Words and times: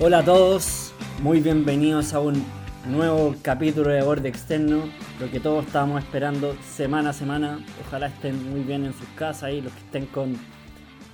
Hola 0.00 0.20
a 0.20 0.24
todos, 0.24 0.94
muy 1.24 1.40
bienvenidos 1.40 2.14
a 2.14 2.20
un 2.20 2.44
nuevo 2.86 3.34
capítulo 3.42 3.90
de 3.90 4.00
Borde 4.00 4.28
Externo, 4.28 4.84
lo 5.18 5.28
que 5.28 5.40
todos 5.40 5.66
estábamos 5.66 6.04
esperando 6.04 6.54
semana 6.62 7.10
a 7.10 7.12
semana. 7.12 7.58
Ojalá 7.84 8.06
estén 8.06 8.48
muy 8.48 8.60
bien 8.60 8.84
en 8.84 8.92
sus 8.92 9.08
casas 9.16 9.50
y 9.50 9.60
los 9.60 9.72
que 9.72 9.80
estén 9.80 10.06
con, 10.06 10.36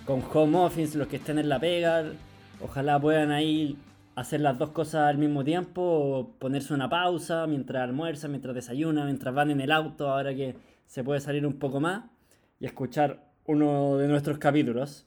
con 0.05 0.23
home 0.31 0.59
office, 0.59 0.99
los 0.99 1.09
que 1.09 1.17
estén 1.17 1.39
en 1.39 1.49
la 1.49 1.59
pega, 1.59 2.13
ojalá 2.61 3.01
puedan 3.01 3.31
ahí 3.31 3.79
hacer 4.17 4.43
las 4.43 4.59
dos 4.59 4.69
cosas 4.69 5.09
al 5.09 5.17
mismo 5.17 5.43
tiempo, 5.45 6.35
ponerse 6.39 6.75
una 6.75 6.91
pausa 6.91 7.47
mientras 7.47 7.85
almuerzan, 7.85 8.33
mientras 8.33 8.55
desayunan, 8.55 9.07
mientras 9.07 9.35
van 9.35 9.51
en 9.51 9.63
el 9.63 9.73
auto, 9.73 10.11
ahora 10.11 10.35
que 10.35 10.57
se 10.87 11.03
puede 11.03 11.21
salir 11.21 11.47
un 11.47 11.59
poco 11.59 11.81
más, 11.81 12.05
y 12.61 12.67
escuchar 12.67 13.33
uno 13.47 13.97
de 13.97 14.09
nuestros 14.09 14.37
capítulos. 14.37 15.07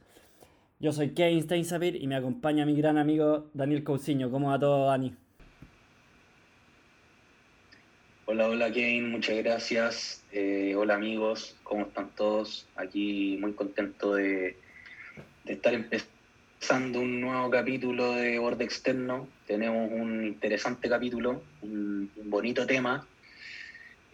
Yo 0.80 0.92
soy 0.92 1.10
Kevin 1.16 1.42
Steinsabir 1.42 1.96
y 1.96 2.06
me 2.06 2.16
acompaña 2.16 2.64
mi 2.64 2.76
gran 2.76 3.00
amigo 3.00 3.50
Daniel 3.56 3.84
Cousiño. 3.84 4.30
¿Cómo 4.30 4.50
va 4.50 4.60
todo, 4.60 4.86
Dani? 4.86 5.12
Hola, 8.26 8.48
hola 8.48 8.72
Kevin, 8.72 9.10
muchas 9.10 9.38
gracias. 9.38 10.24
Eh, 10.32 10.76
hola 10.78 10.94
amigos, 10.94 11.56
¿cómo 11.64 11.88
están 11.88 12.12
todos? 12.16 12.68
Aquí 12.76 13.40
muy 13.42 13.54
contento 13.54 14.14
de, 14.14 14.56
estar 15.48 15.74
empezando 15.74 17.00
un 17.00 17.22
nuevo 17.22 17.50
capítulo 17.50 18.12
de 18.12 18.38
Borde 18.38 18.66
Externo. 18.66 19.28
Tenemos 19.48 19.92
un 19.92 20.28
interesante 20.28 20.88
capítulo, 20.88 21.42
un 21.64 22.12
bonito 22.26 22.68
tema 22.68 23.04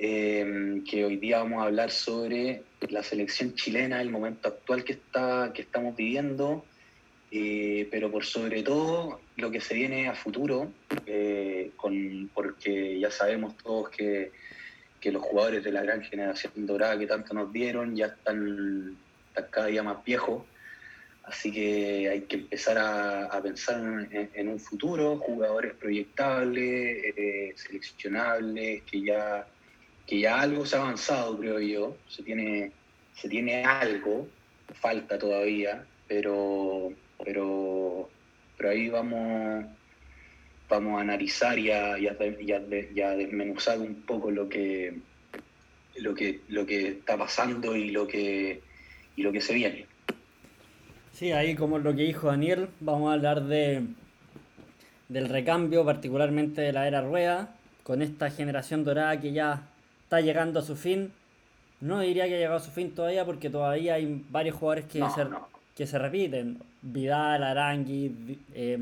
Em, 0.06 0.84
que 0.84 1.06
hoy 1.06 1.16
día 1.16 1.38
vamos 1.38 1.64
a 1.64 1.68
hablar 1.68 1.90
sobre 1.90 2.64
la 2.90 3.04
selección 3.04 3.56
chilena, 3.56 4.02
el 4.02 4.10
momento 4.10 4.50
actual 4.50 4.84
que, 4.84 4.92
está, 4.92 5.52
que 5.54 5.62
estamos 5.62 5.96
viviendo, 5.96 6.66
eh, 7.32 7.88
pero 7.90 8.12
por 8.12 8.26
sobre 8.26 8.64
todo 8.64 9.22
lo 9.38 9.50
que 9.50 9.62
se 9.62 9.76
viene 9.76 10.10
a 10.10 10.14
futuro, 10.14 10.74
eh, 11.06 11.72
porque 12.34 13.00
ya 13.00 13.10
sabemos 13.12 13.56
todos 13.56 13.92
que, 13.92 14.34
que, 15.00 15.10
los 15.10 15.24
jugadores 15.24 15.64
de 15.64 15.72
la 15.72 15.84
gran 15.84 16.02
generación 16.02 16.52
dorada 16.66 17.00
que 17.00 17.08
tanto 17.08 17.34
nos 17.34 17.54
dieron 17.54 17.96
ya 17.96 18.08
están, 18.08 18.98
cada 19.52 19.68
día 19.68 19.84
más 19.84 20.04
viejos. 20.04 20.44
Así 21.24 21.50
que 21.50 22.10
hay 22.10 22.22
que 22.24 22.36
empezar 22.36 22.78
a, 22.78 23.42
pensar 23.42 24.10
en, 24.12 24.48
un 24.50 24.60
futuro, 24.60 25.16
jugadores 25.20 25.74
proyectables, 25.76 27.06
eh, 27.16 27.54
seleccionables, 27.56 28.84
que 28.84 29.02
ya 29.02 29.48
que 30.06 30.20
ya 30.20 30.42
algo 30.42 30.66
se 30.66 30.76
ha 30.76 30.82
avanzado, 30.82 31.38
creo 31.38 31.60
yo, 31.60 31.98
se 32.08 32.24
tiene, 32.24 32.72
se 33.16 33.30
tiene 33.30 33.64
algo, 33.64 34.28
falta 34.74 35.18
todavía, 35.18 35.86
pero, 36.08 36.92
pero, 37.24 38.10
pero 38.58 38.70
ahí 38.70 38.90
vamos, 38.90 39.66
vamos 40.70 40.98
a 40.98 41.02
analizar 41.02 41.58
y 41.58 41.72
a, 41.72 41.96
desmenuzar 41.96 43.80
un 43.80 44.02
poco 44.02 44.32
lo 44.32 44.50
que, 44.50 44.94
lo 45.98 46.14
que, 46.14 46.42
lo 46.50 46.66
que 46.66 46.88
está 46.90 47.18
pasando 47.18 47.76
y 47.76 47.92
lo 47.92 48.08
que, 48.08 48.62
y 49.16 49.24
lo 49.24 49.32
que 49.32 49.42
se 49.42 49.54
viene. 49.54 49.86
Sí, 51.14 51.32
ahí 51.32 51.56
como 51.56 51.80
lo 51.80 51.96
que 51.96 52.04
dijo 52.04 52.28
Daniel, 52.28 52.70
vamos 52.80 53.10
a 53.10 53.14
hablar 53.14 53.44
de 53.44 53.84
del 55.10 55.30
recambio, 55.30 55.86
particularmente 55.86 56.62
de 56.62 56.74
la 56.74 56.88
era 56.88 57.02
rueda, 57.02 57.56
con 57.84 58.02
esta 58.02 58.32
generación 58.32 58.84
dorada 58.84 59.20
que 59.20 59.32
ya 59.32 59.70
está 60.14 60.22
llegando 60.22 60.60
a 60.60 60.64
su 60.64 60.76
fin. 60.76 61.12
No 61.82 62.00
diría 62.00 62.28
que 62.28 62.36
ha 62.36 62.38
llegado 62.38 62.58
a 62.58 62.60
su 62.60 62.70
fin 62.70 62.94
todavía 62.94 63.26
porque 63.26 63.50
todavía 63.50 63.96
hay 63.96 64.24
varios 64.30 64.56
jugadores 64.56 64.86
que, 64.86 65.00
se, 65.00 65.26
que 65.76 65.88
se 65.88 65.98
repiten. 65.98 66.60
Vidal, 66.84 67.44
Arangui, 67.44 68.38
eh, 68.54 68.78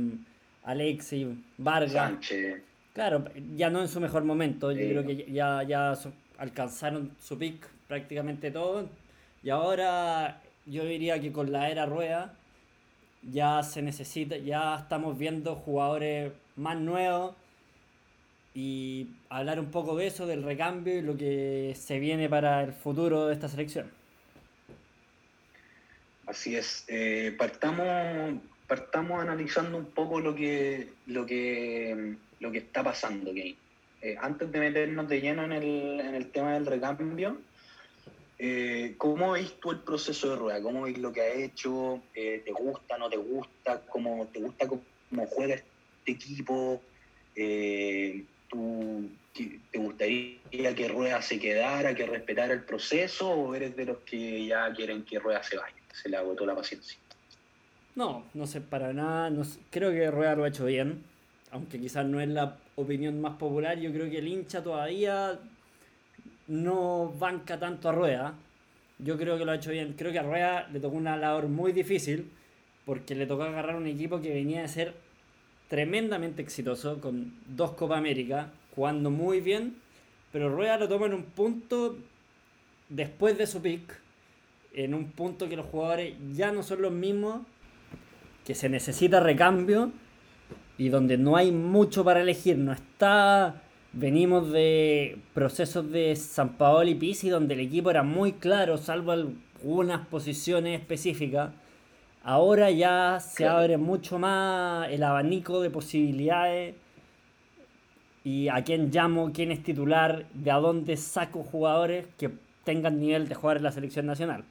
Alexi, 0.65 1.41
Vargas. 1.57 2.13
Claro, 2.93 3.23
ya 3.55 3.69
no 3.69 3.81
en 3.81 3.87
su 3.87 4.01
mejor 4.01 4.25
momento. 4.25 4.73
Yo 4.73 4.79
creo 4.89 5.05
que 5.05 5.31
ya, 5.31 5.63
ya 5.63 5.93
alcanzaron 6.37 7.11
su 7.21 7.37
pick 7.37 7.65
prácticamente 7.87 8.51
todo. 8.51 8.89
Y 9.41 9.51
ahora 9.51 10.41
yo 10.65 10.83
diría 10.83 11.19
que 11.21 11.31
con 11.31 11.49
la 11.53 11.69
era 11.69 11.85
rueda 11.85 12.33
ya 13.23 13.63
se 13.63 13.81
necesita, 13.81 14.35
ya 14.35 14.75
estamos 14.75 15.17
viendo 15.17 15.55
jugadores 15.55 16.33
más 16.57 16.77
nuevos 16.77 17.35
y 18.53 19.07
hablar 19.29 19.59
un 19.59 19.71
poco 19.71 19.95
de 19.95 20.07
eso, 20.07 20.27
del 20.27 20.43
recambio 20.43 20.97
y 20.97 21.01
lo 21.01 21.15
que 21.15 21.73
se 21.79 21.99
viene 21.99 22.27
para 22.27 22.63
el 22.63 22.73
futuro 22.73 23.27
de 23.27 23.33
esta 23.33 23.47
selección. 23.47 23.89
Así 26.25 26.55
es, 26.55 26.85
eh, 26.87 27.35
partamos, 27.37 28.35
partamos 28.67 29.21
analizando 29.21 29.77
un 29.77 29.87
poco 29.87 30.19
lo 30.19 30.35
que, 30.35 30.89
lo 31.07 31.25
que, 31.25 32.15
lo 32.39 32.51
que 32.51 32.59
está 32.59 32.83
pasando, 32.83 33.31
aquí. 33.31 33.57
Eh, 34.01 34.15
antes 34.19 34.51
de 34.51 34.59
meternos 34.59 35.07
de 35.07 35.21
lleno 35.21 35.43
en 35.45 35.51
el, 35.51 35.99
en 35.99 36.15
el 36.15 36.31
tema 36.31 36.53
del 36.53 36.65
recambio, 36.65 37.37
eh, 38.39 38.95
¿cómo 38.97 39.33
veis 39.33 39.59
tú 39.59 39.71
el 39.71 39.79
proceso 39.79 40.31
de 40.31 40.35
rueda? 40.37 40.61
¿Cómo 40.61 40.83
veis 40.83 40.97
lo 40.97 41.11
que 41.11 41.21
ha 41.21 41.33
hecho? 41.33 42.01
¿Te 42.13 42.51
gusta, 42.51 42.97
no 42.97 43.09
te 43.09 43.17
gusta? 43.17 43.81
¿Cómo 43.81 44.25
te 44.27 44.39
gusta 44.39 44.67
cómo 44.67 45.27
juega 45.27 45.55
este 45.55 45.67
equipo? 46.05 46.81
¿Tú 48.51 49.09
te 49.71 49.77
gustaría 49.77 50.75
que 50.75 50.87
Rueda 50.89 51.21
se 51.21 51.39
quedara, 51.39 51.95
que 51.95 52.05
respetara 52.05 52.53
el 52.53 52.63
proceso 52.63 53.29
o 53.29 53.55
eres 53.55 53.75
de 53.77 53.85
los 53.85 53.99
que 53.99 54.45
ya 54.45 54.71
quieren 54.73 55.03
que 55.03 55.19
Rueda 55.19 55.41
se 55.41 55.57
vaya? 55.57 55.75
Se 55.93 56.09
le 56.09 56.17
agotó 56.17 56.45
la 56.45 56.55
paciencia. 56.55 56.97
No, 57.95 58.25
no 58.33 58.47
sé 58.47 58.59
para 58.61 58.91
nada. 58.91 59.31
Creo 59.69 59.91
que 59.91 60.11
Rueda 60.11 60.35
lo 60.35 60.43
ha 60.43 60.49
hecho 60.49 60.65
bien, 60.65 61.03
aunque 61.51 61.79
quizás 61.79 62.05
no 62.05 62.19
es 62.19 62.27
la 62.27 62.57
opinión 62.75 63.21
más 63.21 63.37
popular. 63.37 63.79
Yo 63.79 63.91
creo 63.91 64.09
que 64.09 64.17
el 64.17 64.27
hincha 64.27 64.61
todavía 64.61 65.39
no 66.47 67.13
banca 67.17 67.57
tanto 67.57 67.87
a 67.87 67.93
Rueda. 67.93 68.35
Yo 68.99 69.17
creo 69.17 69.37
que 69.37 69.45
lo 69.45 69.51
ha 69.51 69.55
hecho 69.55 69.71
bien. 69.71 69.93
Creo 69.97 70.11
que 70.11 70.19
a 70.19 70.23
Rueda 70.23 70.67
le 70.71 70.79
tocó 70.79 70.97
una 70.97 71.15
labor 71.15 71.47
muy 71.47 71.71
difícil 71.71 72.29
porque 72.85 73.15
le 73.15 73.25
tocó 73.25 73.43
agarrar 73.43 73.75
un 73.75 73.87
equipo 73.87 74.21
que 74.21 74.33
venía 74.33 74.61
de 74.61 74.67
ser 74.67 74.93
tremendamente 75.71 76.41
exitoso 76.41 76.99
con 76.99 77.33
dos 77.47 77.71
Copa 77.71 77.97
América, 77.97 78.51
jugando 78.75 79.09
muy 79.09 79.39
bien, 79.39 79.77
pero 80.33 80.53
Rueda 80.53 80.77
lo 80.77 80.89
toma 80.89 81.05
en 81.05 81.13
un 81.13 81.23
punto 81.23 81.95
después 82.89 83.37
de 83.37 83.47
su 83.47 83.61
pick, 83.61 83.97
en 84.73 84.93
un 84.93 85.11
punto 85.11 85.47
que 85.47 85.55
los 85.55 85.65
jugadores 85.67 86.15
ya 86.33 86.51
no 86.51 86.61
son 86.61 86.81
los 86.81 86.91
mismos, 86.91 87.43
que 88.45 88.53
se 88.53 88.67
necesita 88.67 89.21
recambio 89.21 89.93
y 90.77 90.89
donde 90.89 91.17
no 91.17 91.37
hay 91.37 91.53
mucho 91.53 92.03
para 92.03 92.21
elegir, 92.21 92.57
no 92.57 92.73
está 92.73 93.61
venimos 93.93 94.51
de 94.51 95.19
procesos 95.33 95.89
de 95.89 96.17
San 96.17 96.57
Paolo 96.57 96.89
y 96.89 96.95
Pisi 96.95 97.29
donde 97.29 97.53
el 97.53 97.61
equipo 97.61 97.89
era 97.89 98.03
muy 98.03 98.33
claro, 98.33 98.77
salvo 98.77 99.13
algunas 99.13 100.05
posiciones 100.07 100.81
específicas. 100.81 101.51
Ahora 102.23 102.69
ya 102.69 103.19
se 103.19 103.47
abre 103.47 103.77
mucho 103.77 104.19
más 104.19 104.89
el 104.89 105.03
abanico 105.03 105.61
de 105.61 105.69
posibilidades. 105.69 106.75
Y 108.23 108.49
a 108.49 108.63
quién 108.63 108.91
llamo, 108.91 109.31
quién 109.33 109.51
es 109.51 109.63
titular, 109.63 110.27
de 110.33 110.51
a 110.51 110.57
dónde 110.57 110.95
saco 110.97 111.43
jugadores 111.43 112.05
que 112.19 112.29
tengan 112.63 112.99
nivel 112.99 113.27
de 113.27 113.33
jugar 113.33 113.57
en 113.57 113.63
la 113.63 113.71
selección 113.71 114.05
nacional. 114.05 114.43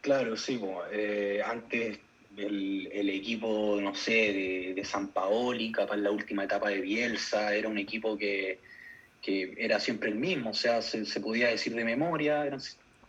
Claro, 0.00 0.36
sí, 0.36 0.60
eh, 0.92 1.40
antes 1.46 2.00
el, 2.36 3.08
equipo, 3.08 3.78
no 3.80 3.94
sé, 3.94 4.12
de, 4.12 4.72
de 4.74 4.84
San 4.84 5.08
Paoli, 5.08 5.70
capaz 5.70 5.96
la 5.96 6.10
última 6.10 6.44
etapa 6.44 6.68
de 6.68 6.80
Bielsa, 6.80 7.54
era 7.54 7.68
un 7.68 7.78
equipo 7.78 8.18
que, 8.18 8.58
era 9.26 9.80
siempre 9.80 10.10
el 10.10 10.16
mismo, 10.16 10.50
o 10.50 10.54
sea, 10.54 10.82
se, 10.82 11.06
se 11.06 11.20
podía 11.20 11.48
decir 11.48 11.74
de 11.74 11.84
memoria, 11.84 12.44
eran 12.44 12.60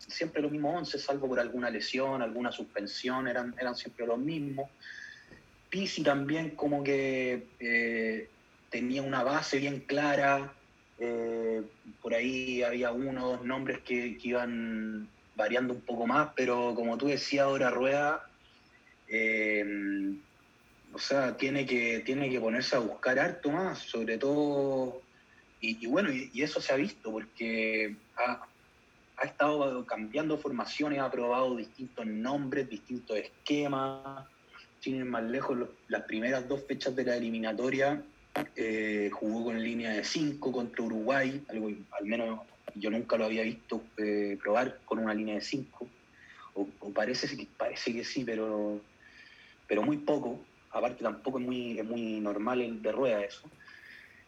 siempre 0.07 0.41
los 0.41 0.51
mismos 0.51 0.75
11, 0.77 0.99
salvo 0.99 1.27
por 1.27 1.39
alguna 1.39 1.69
lesión, 1.69 2.21
alguna 2.21 2.51
suspensión, 2.51 3.27
eran, 3.27 3.55
eran 3.59 3.75
siempre 3.75 4.05
los 4.05 4.17
mismos. 4.17 4.69
Pisi 5.69 6.03
también 6.03 6.51
como 6.51 6.83
que 6.83 7.47
eh, 7.59 8.29
tenía 8.69 9.01
una 9.01 9.23
base 9.23 9.57
bien 9.57 9.81
clara, 9.81 10.53
eh, 10.99 11.61
por 12.01 12.13
ahí 12.13 12.63
había 12.63 12.91
uno 12.91 13.25
o 13.25 13.31
dos 13.33 13.45
nombres 13.45 13.79
que, 13.79 14.17
iban 14.21 15.07
variando 15.35 15.73
un 15.73 15.81
poco 15.81 16.07
más, 16.07 16.29
pero 16.35 16.73
como 16.75 16.97
tú 16.97 17.07
decías 17.07 17.45
ahora, 17.45 17.69
Rueda, 17.69 18.29
eh, 19.09 20.15
o 20.93 20.99
sea, 20.99 21.35
tiene 21.35 21.65
que, 21.65 21.99
tiene 22.05 22.29
que 22.29 22.39
ponerse 22.39 22.75
a 22.77 22.79
buscar 22.79 23.19
harto 23.19 23.51
más, 23.51 23.79
sobre 23.79 24.17
todo, 24.17 25.01
y, 25.59 25.87
bueno, 25.87 26.09
y, 26.11 26.41
eso 26.41 26.61
se 26.61 26.71
ha 26.71 26.77
visto, 26.77 27.11
porque 27.11 27.95
ha, 28.15 28.45
ha 29.17 29.25
estado 29.25 29.85
cambiando 29.85 30.37
formaciones, 30.37 30.99
ha 30.99 31.09
probado 31.09 31.55
distintos 31.55 32.05
nombres, 32.05 32.69
distintos 32.69 33.17
esquemas. 33.17 34.25
Sin 34.79 35.07
más 35.09 35.23
lejos, 35.23 35.57
las 35.87 36.03
primeras 36.03 36.47
dos 36.47 36.63
fechas 36.67 36.95
de 36.95 37.05
la 37.05 37.15
eliminatoria 37.15 38.03
eh, 38.55 39.09
jugó 39.11 39.45
con 39.45 39.63
línea 39.63 39.91
de 39.91 40.03
5 40.03 40.51
contra 40.51 40.83
Uruguay, 40.83 41.43
algo 41.49 41.71
al 41.97 42.05
menos 42.05 42.41
yo 42.75 42.89
nunca 42.89 43.17
lo 43.17 43.25
había 43.25 43.43
visto 43.43 43.81
eh, 43.97 44.37
probar 44.41 44.79
con 44.85 44.99
una 44.99 45.13
línea 45.13 45.35
de 45.35 45.41
5. 45.41 45.87
O, 46.55 46.67
parece, 46.91 47.47
parece 47.57 47.93
que 47.93 48.03
sí, 48.03 48.23
pero, 48.23 48.79
pero 49.67 49.83
muy 49.83 49.97
poco. 49.97 50.39
aparte 50.71 51.03
tampoco 51.03 51.39
es 51.39 51.45
muy, 51.45 51.79
es 51.79 51.85
muy 51.85 52.19
normal 52.19 52.61
el 52.61 52.81
de 52.81 52.91
rueda 52.91 53.23
eso. 53.23 53.49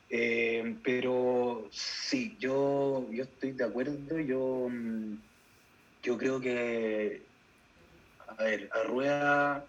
Eh, 0.09 0.75
pero 0.83 1.67
sí, 1.71 2.35
yo, 2.39 3.07
yo 3.11 3.23
estoy 3.23 3.51
de 3.51 3.65
acuerdo, 3.65 4.19
yo, 4.19 4.67
mm, 4.69 5.17
yo 6.03 6.17
creo 6.17 6.39
que, 6.39 7.21
a 8.27 8.43
ver, 8.43 8.69
a 8.71 8.83
rueda, 8.83 9.65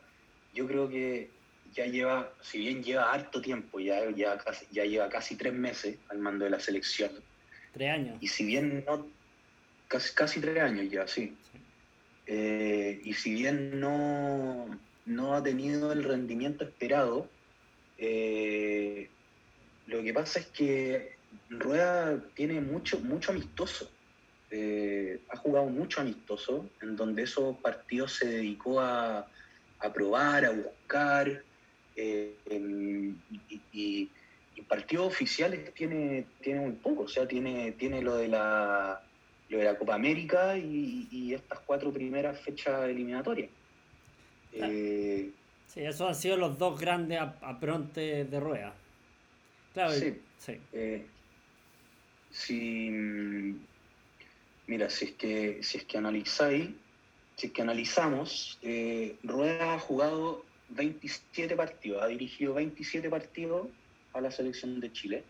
yo 0.55 0.67
creo 0.67 0.89
que 0.89 1.29
ya 1.75 1.87
lleva, 1.87 2.33
si 2.41 2.59
bien 2.59 2.83
lleva 2.83 3.13
harto 3.13 3.41
tiempo, 3.41 3.81
ya, 3.81 4.11
ya, 4.11 4.39
casi, 4.39 4.67
ya 4.71 4.85
lleva 4.85 5.09
casi 5.09 5.37
tres 5.37 5.53
meses 5.55 5.97
al 6.09 6.19
mando 6.19 6.45
de 6.45 6.53
la 6.53 6.61
selección. 6.61 7.11
Tres 7.73 7.91
años. 7.91 8.17
Y 8.21 8.29
si 8.29 8.45
bien 8.45 8.85
no, 8.87 9.07
casi, 9.89 10.15
casi 10.15 10.41
tres 10.41 10.63
años 10.63 10.91
ya, 10.91 11.07
sí. 11.07 11.37
Eh, 12.27 13.01
y 13.05 13.15
si 13.15 13.33
bien 13.35 13.81
no, 13.81 14.69
no 15.07 15.35
ha 15.35 15.43
tenido 15.43 15.93
el 15.93 16.05
rendimiento 16.05 16.65
esperado, 16.65 17.29
eh, 17.97 19.09
lo 19.89 20.03
que 20.03 20.13
pasa 20.15 20.41
es 20.41 20.47
que 20.47 21.17
Rueda 21.51 22.23
tiene 22.35 22.61
mucho, 22.61 23.01
mucho 23.01 23.33
amistoso. 23.33 23.91
Eh, 24.51 25.21
ha 25.29 25.37
jugado 25.37 25.67
mucho 25.67 26.01
amistoso, 26.01 26.71
en 26.81 26.97
donde 26.97 27.23
esos 27.23 27.57
partidos 27.59 28.13
se 28.13 28.27
dedicó 28.27 28.81
a, 28.81 29.27
a 29.81 29.93
probar, 29.93 30.45
a 30.45 30.51
buscar, 30.51 31.43
eh, 31.97 32.35
y, 33.73 34.11
partidos 34.69 35.07
oficiales 35.07 35.73
tiene, 35.73 36.27
tiene 36.43 36.61
muy 36.61 36.73
poco, 36.73 37.05
o 37.05 37.09
sea, 37.09 37.27
tiene, 37.27 37.73
tiene 37.73 38.03
lo 38.03 38.17
de 38.17 38.29
la 38.29 39.01
lo 39.49 39.59
de 39.59 39.65
la 39.65 39.79
Copa 39.79 39.95
América 39.95 40.59
y, 40.59 41.33
estas 41.33 41.61
cuatro 41.61 41.91
primeras 41.91 42.39
fechas 42.41 42.87
eliminatorias. 42.87 43.49
Eh, 44.53 45.31
sí, 45.67 45.81
esos 45.81 46.09
han 46.09 46.15
sido 46.15 46.37
los 46.37 46.59
dos 46.59 46.79
grandes 46.79 47.19
aprontes 47.41 48.31
de 48.31 48.41
rueda. 48.41 48.75
Claro, 49.79 49.93
sí. 49.93 50.59
Eh, 50.73 51.07
si, 52.33 52.91
mira, 54.67 54.91
si 54.91 55.05
es 55.05 55.13
que, 55.13 55.63
si 55.63 55.79
es 55.79 55.85
que 55.85 55.99
analizáis, 55.99 56.71
si 57.37 57.47
es 57.47 57.53
que 57.53 57.63
analizamos, 57.63 58.59
Rueda 59.23 59.75
ha 59.75 59.79
jugado 59.79 60.45
27 60.71 61.55
partidos, 61.55 62.03
ha 62.03 62.09
dirigido 62.09 62.55
27 62.55 63.09
partidos 63.09 63.69
a 64.15 64.21
la 64.21 64.33
selección 64.33 64.81
de 64.81 64.93
Chile, 64.93 65.23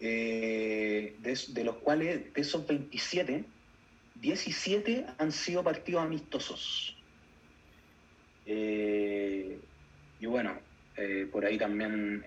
eh, 0.00 1.16
de, 1.20 1.64
los 1.64 1.76
cuales 1.76 2.32
de 2.32 2.40
esos 2.40 2.66
27, 2.66 3.44
17 4.22 5.06
han 5.18 5.32
sido 5.32 5.62
partidos 5.62 6.02
amistosos. 6.02 6.96
Eh, 8.46 9.58
y 10.18 10.24
bueno, 10.24 10.58
eh, 10.96 11.28
por 11.30 11.44
ahí 11.44 11.58
también 11.58 12.24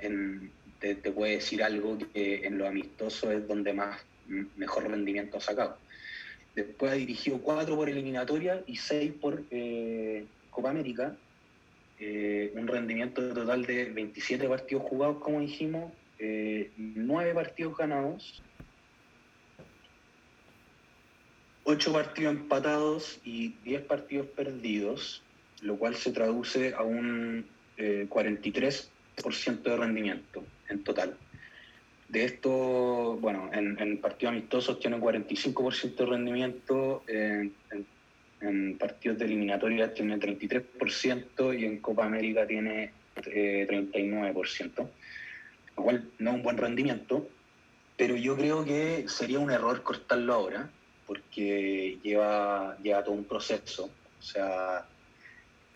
te, 0.91 1.11
puede 1.11 1.35
decir 1.35 1.63
algo 1.63 1.97
que 2.13 2.45
en 2.45 2.57
lo 2.57 2.67
amistoso 2.67 3.31
es 3.31 3.47
donde 3.47 3.73
más 3.73 4.01
mejor 4.57 4.89
rendimiento 4.89 5.37
ha 5.37 5.41
sacado. 5.41 5.77
Después 6.55 6.91
ha 6.91 6.95
dirigido 6.95 7.39
4 7.39 7.75
por 7.75 7.89
eliminatoria 7.89 8.63
y 8.67 8.75
6 8.75 9.13
por 9.19 9.43
Copa 10.51 10.69
América 10.69 11.15
eh, 11.99 12.51
un 12.55 12.67
rendimiento 12.67 13.33
total 13.33 13.65
de 13.65 13.85
27 13.85 14.49
partidos 14.49 14.83
jugados, 14.83 15.19
como 15.19 15.39
dijimos, 15.39 15.93
eh, 16.19 16.69
9 16.75 17.33
partidos 17.33 17.77
ganados, 17.77 18.43
8 21.63 21.93
partidos 21.93 22.33
empatados 22.33 23.21
y 23.23 23.53
10 23.63 23.83
partidos 23.83 24.27
perdidos, 24.27 25.23
lo 25.61 25.77
cual 25.77 25.95
se 25.95 26.11
traduce 26.11 26.73
a 26.73 26.83
un 26.83 27.45
43% 27.77 28.89
eh, 29.65 29.69
de 29.69 29.77
rendimiento 29.77 30.43
en 30.73 30.83
total. 30.83 31.17
De 32.09 32.25
esto, 32.25 33.17
bueno, 33.19 33.49
en, 33.53 33.97
partidos 33.97 34.33
amistosos 34.33 34.79
tiene 34.79 34.97
45% 34.97 35.95
de 35.95 36.05
rendimiento, 36.05 37.03
en 37.07 38.77
partidos 38.77 39.17
de 39.17 39.25
eliminatoria 39.25 39.93
tiene 39.93 40.19
33% 40.19 41.59
y 41.59 41.65
en 41.65 41.79
Copa 41.79 42.05
América 42.05 42.45
tiene 42.45 42.91
39%, 43.15 44.71
eh, 44.79 44.87
lo 45.75 45.83
cual 45.83 46.09
no 46.19 46.29
es 46.31 46.35
un 46.35 46.43
buen 46.43 46.57
rendimiento, 46.57 47.27
pero 47.97 48.15
yo 48.15 48.35
creo 48.35 48.63
que 48.63 49.05
sería 49.07 49.39
un 49.39 49.49
error 49.49 49.81
cortarlo 49.81 50.33
ahora, 50.33 50.69
porque 51.07 51.97
lleva, 52.03 52.77
lleva 52.83 53.03
todo 53.03 53.15
un 53.15 53.25
proceso, 53.25 53.89
o 54.19 54.21
sea, 54.21 54.85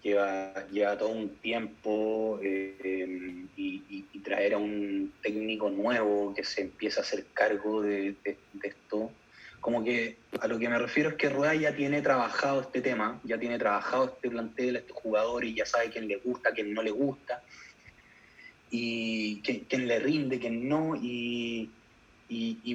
lleva, 0.02 0.68
lleva 0.72 0.98
todo 0.98 1.10
un 1.10 1.30
tiempo 1.38 2.40
eh, 2.42 3.46
y, 3.56 4.04
traer 4.24 4.56
a 4.56 4.58
un 4.58 5.14
técnico 5.22 5.70
nuevo 5.70 6.34
que 6.36 6.44
se 6.44 6.60
empiece 6.60 7.00
a 7.00 7.04
hacer 7.04 7.28
cargo 7.34 7.82
de 7.82 8.14
esto. 8.62 9.10
Como 9.60 9.84
que 9.84 10.18
a 10.40 10.48
lo 10.48 10.60
que 10.60 10.70
me 10.70 10.78
refiero 10.78 11.10
es 11.10 11.16
que 11.16 11.30
Rueda 11.30 11.56
ya 11.56 11.76
tiene 11.76 12.02
trabajado 12.02 12.62
este 12.62 12.82
tema, 12.82 13.20
ya 13.24 13.38
tiene 13.38 13.58
trabajado 13.58 14.06
este 14.06 14.30
plantel, 14.30 14.78
estos 14.78 14.96
jugadores, 14.96 15.54
ya 15.56 15.66
sabe 15.66 15.90
quién 15.90 16.08
le 16.08 16.18
gusta, 16.18 16.52
quién 16.52 16.74
no 16.74 16.82
le 16.82 16.92
gusta, 16.92 17.42
y 18.70 19.42
quién, 19.42 19.88
le 19.88 20.00
rinde, 20.00 20.40
quién 20.40 20.70
no, 20.70 20.96
y, 20.96 21.70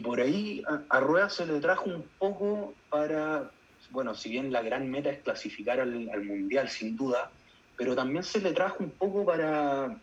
por 0.02 0.20
ahí 0.20 0.62
a, 0.88 1.00
Rueda 1.00 1.30
se 1.30 1.46
le 1.46 1.60
trajo 1.60 1.88
un 1.88 2.04
poco 2.18 2.74
para, 2.90 3.50
bueno, 3.92 4.14
si 4.14 4.30
bien 4.30 4.52
la 4.52 4.62
gran 4.62 4.90
meta 4.90 5.10
es 5.10 5.20
clasificar 5.20 5.80
al, 5.80 6.24
Mundial, 6.24 6.68
sin 6.68 6.96
duda, 6.96 7.30
pero 7.76 7.94
también 7.94 8.24
se 8.24 8.40
le 8.40 8.52
trajo 8.52 8.82
un 8.82 8.90
poco 8.90 9.24
para, 9.24 9.96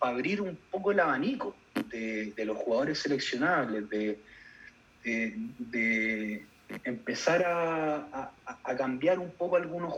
abrir 0.00 0.40
un 0.40 0.56
poco 0.70 0.92
el 0.92 1.00
abanico 1.00 1.54
de, 1.90 2.32
los 2.44 2.56
jugadores 2.56 2.98
seleccionables, 2.98 3.88
de 3.90 4.18
empezar 6.84 7.44
a, 7.46 8.30
cambiar 8.76 9.18
un 9.18 9.30
poco 9.30 9.56
algunos 9.56 9.94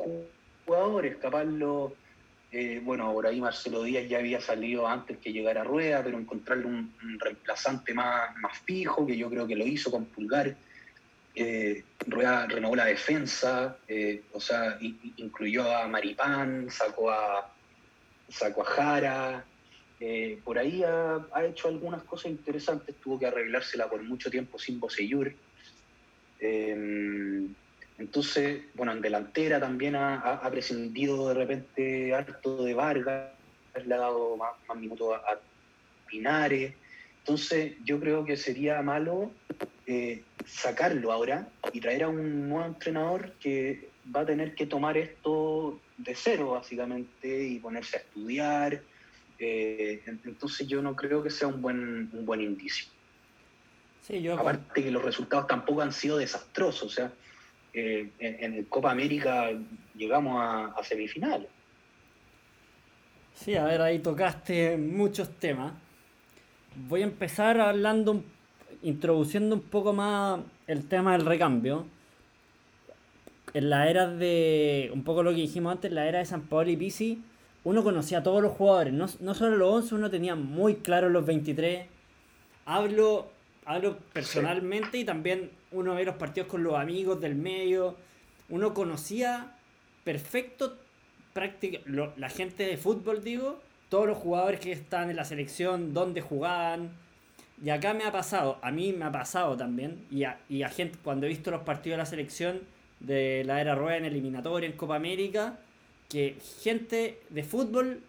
jugadores, 0.64 1.16
capaz 1.16 1.44
lo, 1.44 1.94
eh, 2.56 2.80
bueno, 2.84 3.12
por 3.12 3.26
ahí 3.26 3.40
Marcelo 3.40 3.82
Díaz 3.82 4.08
ya 4.08 4.18
había 4.18 4.40
salido 4.40 4.86
antes 4.86 5.18
que 5.18 5.32
llegara 5.32 5.62
a 5.62 5.64
Rueda, 5.64 6.02
pero 6.04 6.18
encontrarle 6.18 6.66
un, 6.66 6.92
reemplazante 7.18 7.94
más, 7.94 8.30
fijo, 8.64 9.06
que 9.06 9.16
yo 9.16 9.28
creo 9.28 9.46
que 9.46 9.56
lo 9.56 9.66
hizo 9.66 9.90
con 9.90 10.04
Pulgar. 10.06 10.56
Eh, 11.36 11.82
renovó 12.06 12.76
la 12.76 12.84
defensa, 12.84 13.76
eh, 13.88 14.22
o 14.32 14.40
sea, 14.40 14.78
incluyó 15.16 15.74
a 15.76 15.88
Maripán, 15.88 16.70
sacó 16.70 17.10
a, 17.10 17.52
sacó 18.28 18.62
a 18.62 18.64
Jara, 18.64 19.44
eh, 20.00 20.38
por 20.44 20.58
ahí 20.58 20.82
ha, 20.82 21.44
hecho 21.44 21.68
algunas 21.68 22.02
cosas 22.02 22.30
interesantes, 22.30 22.94
tuvo 22.96 23.18
que 23.18 23.26
arreglársela 23.26 23.88
por 23.88 24.02
mucho 24.02 24.30
tiempo 24.30 24.58
sin 24.58 24.78
Boseyur. 24.78 25.32
Eh, 26.40 27.46
entonces, 27.96 28.62
bueno, 28.74 28.92
en 28.92 29.00
delantera 29.00 29.60
también 29.60 29.94
ha, 29.96 30.48
prescindido 30.50 31.28
de 31.28 31.34
repente 31.34 32.14
harto 32.14 32.64
de 32.64 32.74
Vargas, 32.74 33.30
le 33.84 33.94
ha 33.94 33.98
dado 33.98 34.36
más, 34.36 34.76
minutos 34.76 35.14
a, 35.14 35.38
Pinares. 36.06 36.74
Entonces, 37.20 37.72
yo 37.84 37.98
creo 37.98 38.24
que 38.24 38.36
sería 38.36 38.82
malo 38.82 39.32
eh, 39.86 40.22
sacarlo 40.46 41.12
ahora 41.12 41.48
y 41.72 41.80
traer 41.80 42.04
a 42.04 42.08
un 42.08 42.48
nuevo 42.48 42.66
entrenador 42.66 43.32
que 43.40 43.88
va 44.14 44.20
a 44.20 44.26
tener 44.26 44.54
que 44.54 44.66
tomar 44.66 44.96
esto 44.96 45.80
de 45.96 46.14
cero, 46.14 46.50
básicamente, 46.50 47.44
y 47.44 47.58
ponerse 47.58 47.96
a 47.96 48.00
estudiar 48.00 48.82
eh, 49.38 50.02
entonces 50.24 50.66
yo 50.66 50.80
no 50.80 50.94
creo 50.94 51.22
que 51.22 51.30
sea 51.30 51.48
un 51.48 51.60
buen, 51.60 52.10
un 52.12 52.24
buen 52.24 52.40
indicio. 52.40 52.86
Aparte 54.38 54.82
que 54.82 54.90
los 54.90 55.02
resultados 55.02 55.46
tampoco 55.46 55.80
han 55.80 55.92
sido 55.92 56.18
desastrosos, 56.18 56.82
o 56.82 56.94
sea, 56.94 57.12
eh, 57.72 58.10
en, 58.18 58.64
Copa 58.64 58.90
América 58.90 59.50
llegamos 59.94 60.40
a, 60.40 60.82
semifinales. 60.82 61.48
Sí, 63.34 63.56
a 63.56 63.64
ver, 63.64 63.80
ahí 63.80 63.98
tocaste 63.98 64.76
muchos 64.76 65.30
temas. 65.38 65.72
Voy 66.88 67.00
a 67.00 67.04
empezar 67.04 67.58
hablando, 67.58 68.22
introduciendo 68.84 69.56
un 69.56 69.62
poco 69.62 69.92
más 69.92 70.40
el 70.66 70.86
tema 70.86 71.12
del 71.12 71.26
recambio. 71.26 71.86
En 73.52 73.70
la 73.70 73.88
era 73.88 74.06
de, 74.06 74.90
un 74.92 75.02
poco 75.02 75.22
lo 75.22 75.30
que 75.30 75.36
dijimos 75.36 75.72
antes, 75.72 75.90
la 75.90 76.06
era 76.06 76.18
de 76.20 76.26
San 76.26 76.42
Paolo 76.42 76.70
y 76.70 76.76
Pisi, 76.76 77.22
uno 77.64 77.82
conocía 77.82 78.18
a 78.18 78.22
todos 78.22 78.42
los 78.42 78.52
jugadores, 78.52 78.92
no, 78.92 79.06
no 79.20 79.34
solo 79.34 79.56
los 79.56 79.72
11, 79.72 79.94
uno 79.94 80.10
tenía 80.10 80.34
muy 80.34 80.76
claro 80.76 81.08
los 81.08 81.24
23. 81.24 81.86
Hablo, 82.66 83.30
hablo 83.64 83.98
personalmente 84.12 84.98
y 84.98 85.04
también 85.04 85.50
uno 85.72 85.94
ve 85.94 86.04
los 86.04 86.16
partidos 86.16 86.48
con 86.48 86.62
los 86.62 86.74
amigos 86.74 87.20
del 87.20 87.34
medio. 87.34 87.96
Uno 88.50 88.74
conocía 88.74 89.56
perfecto 90.04 90.76
la 92.16 92.28
gente 92.28 92.64
de 92.64 92.76
fútbol, 92.76 93.24
digo, 93.24 93.60
todos 93.88 94.06
los 94.06 94.18
jugadores 94.18 94.60
que 94.60 94.72
están 94.72 95.10
en 95.10 95.16
la 95.16 95.24
selección, 95.24 95.92
dónde 95.92 96.20
jugaban. 96.20 96.90
Y 97.62 97.70
acá 97.70 97.94
me 97.94 98.04
ha 98.04 98.12
pasado, 98.12 98.58
a 98.62 98.70
mí 98.70 98.92
me 98.92 99.04
ha 99.04 99.12
pasado 99.12 99.56
también, 99.56 100.04
y 100.10 100.24
a, 100.24 100.38
y 100.48 100.62
a 100.62 100.68
gente, 100.68 100.98
cuando 101.02 101.26
he 101.26 101.28
visto 101.28 101.50
los 101.50 101.62
partidos 101.62 101.94
de 101.94 101.98
la 101.98 102.06
selección 102.06 102.60
de 103.00 103.44
la 103.44 103.60
era 103.60 103.74
Rueda 103.74 103.98
en 103.98 104.04
eliminatoria, 104.06 104.68
en 104.68 104.76
Copa 104.76 104.96
América, 104.96 105.58
que 106.08 106.36
gente 106.62 107.20
de 107.30 107.44
fútbol 107.44 108.00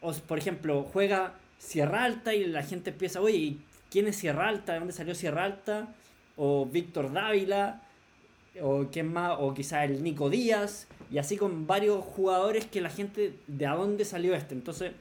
o, 0.00 0.12
por 0.12 0.38
ejemplo, 0.38 0.86
juega 0.92 1.34
Sierra 1.58 2.04
Alta 2.04 2.34
y 2.34 2.46
la 2.46 2.62
gente 2.62 2.90
empieza, 2.90 3.20
oye, 3.20 3.56
¿quién 3.90 4.06
es 4.06 4.16
Sierra 4.16 4.48
Alta? 4.48 4.72
¿De 4.72 4.78
dónde 4.78 4.94
salió 4.94 5.14
Sierra 5.14 5.44
Alta? 5.44 5.88
O 6.36 6.66
Víctor 6.66 7.12
Dávila, 7.12 7.82
o 8.62 8.86
quién 8.90 9.12
más, 9.12 9.36
o 9.38 9.52
quizá 9.52 9.84
el 9.84 10.02
Nico 10.02 10.30
Díaz, 10.30 10.86
y 11.10 11.18
así 11.18 11.36
con 11.36 11.66
varios 11.66 12.02
jugadores 12.04 12.66
que 12.66 12.80
la 12.80 12.90
gente, 12.90 13.34
¿de 13.46 13.66
dónde 13.66 14.04
salió 14.04 14.34
este? 14.34 14.54
Entonces, 14.54 14.92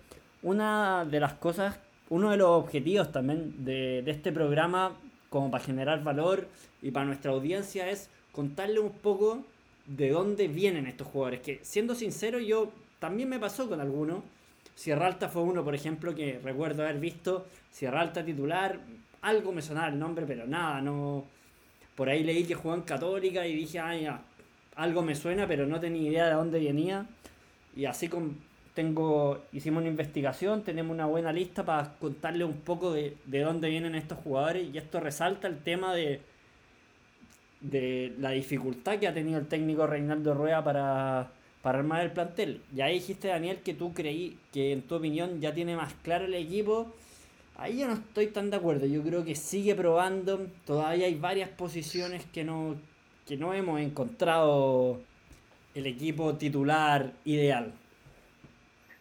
una 0.41 1.05
de 1.05 1.19
las 1.19 1.33
cosas, 1.33 1.77
uno 2.09 2.31
de 2.31 2.37
los 2.37 2.49
objetivos 2.49 3.11
también 3.11 3.63
de, 3.63 4.03
este 4.07 4.31
programa, 4.31 4.93
como 5.29 5.51
para 5.51 5.63
generar 5.63 6.03
valor 6.03 6.47
y 6.81 6.91
para 6.91 7.05
nuestra 7.05 7.31
audiencia, 7.31 7.89
es 7.89 8.09
contarle 8.31 8.79
un 8.79 8.91
poco 8.91 9.43
de 9.85 10.09
dónde 10.09 10.47
vienen 10.47 10.87
estos 10.87 11.07
jugadores. 11.07 11.41
Que 11.41 11.59
siendo 11.61 11.95
sincero, 11.95 12.39
yo 12.39 12.71
también 12.99 13.29
me 13.29 13.39
pasó 13.39 13.69
con 13.69 13.79
algunos. 13.79 14.23
Sierra 14.75 15.07
Alta 15.07 15.29
fue 15.29 15.43
uno, 15.43 15.63
por 15.63 15.75
ejemplo, 15.75 16.15
que 16.15 16.39
recuerdo 16.43 16.83
haber 16.83 16.99
visto. 16.99 17.45
Sierra 17.71 18.01
Alta 18.01 18.25
titular, 18.25 18.79
algo 19.21 19.51
me 19.51 19.61
sonaba 19.61 19.89
el 19.89 19.99
nombre, 19.99 20.25
pero 20.25 20.47
nada, 20.47 20.81
no. 20.81 21.25
Por 21.95 22.09
ahí 22.09 22.23
leí 22.23 22.45
que 22.45 22.55
jugó 22.55 22.75
en 22.75 22.81
Católica 22.81 23.45
y 23.45 23.53
dije, 23.53 23.79
ah, 23.79 23.95
ya, 23.95 24.23
algo 24.75 25.01
me 25.01 25.15
suena, 25.15 25.47
pero 25.47 25.67
no 25.67 25.79
tenía 25.79 26.09
idea 26.09 26.27
de 26.27 26.33
dónde 26.33 26.59
venía. 26.59 27.05
Y 27.75 27.85
así 27.85 28.07
con, 28.07 28.37
tengo, 28.79 29.41
hicimos 29.51 29.81
una 29.81 29.89
investigación, 29.89 30.63
tenemos 30.63 30.93
una 30.93 31.05
buena 31.05 31.33
lista 31.33 31.65
para 31.65 31.95
contarle 31.99 32.45
un 32.45 32.61
poco 32.61 32.93
de, 32.93 33.17
de 33.25 33.41
dónde 33.41 33.67
vienen 33.69 33.93
estos 33.93 34.19
jugadores. 34.19 34.73
Y 34.73 34.77
esto 34.77 35.01
resalta 35.01 35.49
el 35.49 35.57
tema 35.57 35.93
de, 35.93 36.21
de 37.59 38.13
la 38.19 38.31
dificultad 38.31 38.97
que 38.97 39.09
ha 39.09 39.13
tenido 39.13 39.37
el 39.37 39.47
técnico 39.47 39.85
Reinaldo 39.85 40.33
Rueda 40.33 40.63
para, 40.63 41.29
para 41.61 41.79
armar 41.79 42.05
el 42.05 42.11
plantel. 42.11 42.61
Ya 42.73 42.85
dijiste, 42.85 43.27
Daniel, 43.27 43.57
que 43.57 43.73
tú 43.73 43.93
creí 43.93 44.37
que 44.53 44.71
en 44.71 44.83
tu 44.83 44.95
opinión 44.95 45.41
ya 45.41 45.53
tiene 45.53 45.75
más 45.75 45.93
claro 45.95 46.23
el 46.23 46.35
equipo. 46.35 46.95
Ahí 47.57 47.79
yo 47.79 47.87
no 47.87 47.95
estoy 47.95 48.27
tan 48.27 48.49
de 48.49 48.55
acuerdo. 48.55 48.85
Yo 48.85 49.03
creo 49.03 49.25
que 49.25 49.35
sigue 49.35 49.75
probando. 49.75 50.47
Todavía 50.65 51.07
hay 51.07 51.15
varias 51.15 51.49
posiciones 51.49 52.23
que 52.31 52.45
no, 52.45 52.75
que 53.27 53.35
no 53.35 53.53
hemos 53.53 53.81
encontrado 53.81 55.01
el 55.75 55.85
equipo 55.85 56.35
titular 56.35 57.11
ideal. 57.25 57.73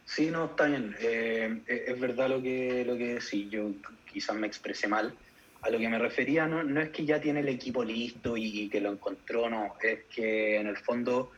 Sí, 0.08 0.30
no, 0.30 0.46
está. 0.46 0.68
Eh, 0.68 1.62
es 1.66 2.00
verdad 2.00 2.30
lo 2.30 2.42
que, 2.42 2.84
lo 2.84 2.96
que 2.96 3.14
decís. 3.14 3.50
Yo 3.50 3.72
quizás 4.10 4.34
me 4.34 4.46
expresé 4.46 4.88
mal 4.88 5.14
a 5.62 5.70
lo 5.70 5.78
que 5.78 5.88
me 5.88 5.98
refería 5.98 6.46
no, 6.46 6.62
no 6.62 6.80
es 6.80 6.90
que 6.90 7.04
ya 7.04 7.20
tiene 7.20 7.40
el 7.40 7.48
equipo 7.48 7.84
listo 7.84 8.36
y, 8.36 8.68
que 8.68 8.80
lo 8.80 8.92
encontró, 8.92 9.50
no, 9.50 9.74
es 9.82 10.04
que 10.14 10.56
en 10.56 10.68
el 10.68 10.76
fondo 10.76 11.32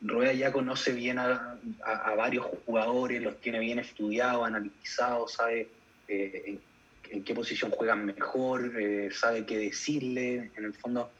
Rueda 0.00 0.32
ya 0.32 0.52
conoce 0.52 0.92
bien 0.92 1.18
a, 1.18 1.58
varios 2.16 2.46
jugadores, 2.66 3.22
los 3.22 3.40
tiene 3.40 3.60
bien 3.60 3.78
estudiados, 3.78 4.46
analizados, 4.46 5.32
sabe 5.32 5.68
eh, 6.08 6.58
en, 7.10 7.24
qué 7.24 7.34
posición 7.34 7.70
juegan 7.70 8.04
mejor, 8.04 8.72
eh, 8.78 9.10
sabe 9.12 9.46
qué 9.46 9.58
decirle, 9.58 10.50
en 10.56 10.64
el 10.64 10.74
fondo 10.74 11.10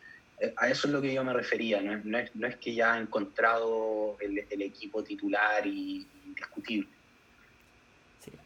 eh, 0.40 0.52
a 0.56 0.68
eso 0.68 0.88
es 0.88 0.92
lo 0.92 1.00
que 1.00 1.14
yo 1.14 1.24
me 1.24 1.32
refería, 1.32 1.80
no, 1.80 2.18
es, 2.18 2.34
no 2.34 2.46
es, 2.46 2.56
que 2.56 2.74
ya 2.74 2.94
ha 2.94 2.98
encontrado 2.98 4.16
el 4.20 4.62
equipo 4.62 5.02
titular 5.04 5.66
y 5.66 6.06
indiscutible. 6.32 6.88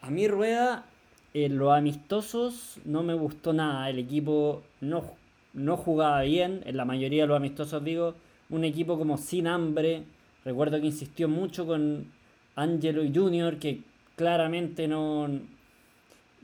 A 0.00 0.10
mí 0.10 0.28
Rueda 0.28 0.86
en 1.34 1.58
los 1.58 1.72
amistosos 1.72 2.78
no 2.84 3.02
me 3.02 3.14
gustó 3.14 3.52
nada. 3.52 3.90
El 3.90 3.98
equipo 3.98 4.62
no, 4.80 5.04
no 5.52 5.76
jugaba 5.76 6.22
bien. 6.22 6.62
En 6.64 6.76
la 6.76 6.84
mayoría 6.84 7.24
de 7.24 7.28
los 7.28 7.36
amistosos, 7.36 7.84
digo, 7.84 8.14
un 8.50 8.64
equipo 8.64 8.98
como 8.98 9.18
sin 9.18 9.46
hambre. 9.46 10.04
Recuerdo 10.44 10.80
que 10.80 10.86
insistió 10.86 11.28
mucho 11.28 11.66
con 11.66 12.06
Angelo 12.54 13.04
y 13.04 13.14
Junior, 13.14 13.58
que 13.58 13.80
claramente 14.16 14.88
no 14.88 15.28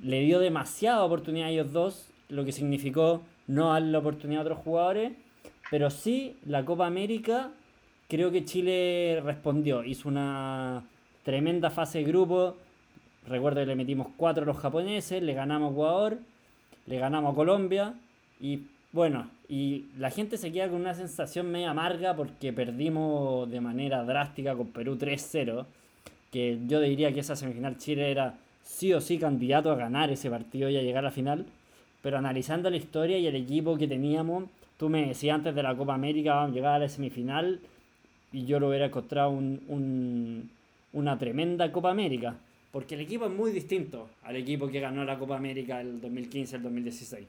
le 0.03 0.21
dio 0.21 0.41
demasiada 0.41 1.05
oportunidad 1.05 1.49
a 1.49 1.51
ellos 1.51 1.73
dos, 1.73 2.11
lo 2.29 2.45
que 2.45 2.53
significó 2.53 3.23
no 3.47 3.73
darle 3.73 3.93
la 3.93 3.99
oportunidad 3.99 4.43
a 4.43 4.45
otros 4.45 4.59
jugadores. 4.59 5.13
Pero 5.71 5.89
sí, 5.89 6.37
la 6.45 6.65
Copa 6.67 6.87
América, 6.87 7.51
creo 8.09 8.31
que 8.31 8.45
Chile 8.45 9.23
respondió. 9.25 9.85
Hizo 9.85 10.09
una 10.09 10.85
tremenda 11.25 11.71
fase 11.71 11.99
de 11.99 12.05
grupo. 12.05 12.57
Recuerdo 13.29 13.61
que 13.61 13.67
le 13.67 13.77
metimos 13.77 14.09
4 14.17 14.43
a 14.43 14.47
los 14.47 14.57
japoneses, 14.57 15.23
le 15.23 15.35
ganamos 15.35 15.71
a 15.71 15.73
Ecuador, 15.73 16.19
le 16.87 16.99
ganamos 16.99 17.33
a 17.33 17.37
Colombia 17.37 17.95
y 18.41 18.63
bueno, 18.93 19.27
y 19.49 19.87
la 19.99 20.11
gente 20.11 20.37
se 20.37 20.53
queda 20.53 20.69
con 20.69 20.81
una 20.81 20.95
sensación 20.95 21.51
media 21.51 21.71
amarga 21.71 22.15
porque 22.15 22.53
perdimos 22.53 23.51
de 23.51 23.61
manera 23.61 24.05
drástica 24.05 24.55
con 24.55 24.67
Perú 24.69 24.99
3-0, 24.99 25.65
que 26.31 26.59
yo 26.67 26.79
diría 26.81 27.13
que 27.13 27.21
esa 27.21 27.35
semifinal 27.35 27.79
Chile 27.79 28.11
era 28.11 28.35
sí 28.63 28.93
o 28.93 29.01
sí 29.01 29.19
candidato 29.19 29.71
a 29.71 29.77
ganar 29.77 30.11
ese 30.11 30.29
partido 30.29 30.69
y 30.69 30.77
a 30.77 30.83
llegar 30.83 31.05
a 31.05 31.09
la 31.09 31.11
final, 31.11 31.47
pero 32.03 32.19
analizando 32.19 32.69
la 32.69 32.77
historia 32.77 33.17
y 33.17 33.27
el 33.27 33.37
equipo 33.37 33.79
que 33.79 33.89
teníamos, 33.89 34.45
tú 34.77 34.91
me 34.91 35.07
decías 35.07 35.37
antes 35.37 35.55
de 35.55 35.63
la 35.63 35.75
Copa 35.75 35.95
América 35.95 36.35
vamos 36.35 36.51
a 36.51 36.55
llegar 36.55 36.75
a 36.75 36.79
la 36.81 36.89
semifinal 36.89 37.61
y 38.33 38.45
yo 38.45 38.61
lo 38.61 38.69
hubiera 38.69 38.87
encontrado 38.87 39.31
un, 39.31 40.51
una 40.93 41.19
tremenda 41.19 41.71
Copa 41.73 41.91
América. 41.91 42.37
Porque 42.71 42.95
el 42.95 43.03
equipo 43.03 43.27
es 43.27 43.33
muy 43.33 43.53
distinto 43.53 44.09
al 44.23 44.37
equipo 44.37 44.69
que 44.69 44.81
ganó 44.81 45.05
la 45.05 45.19
Copa 45.19 45.37
América 45.37 45.81
el 45.81 46.01
2015 46.01 46.57
el 46.57 46.63
2016. 46.63 47.27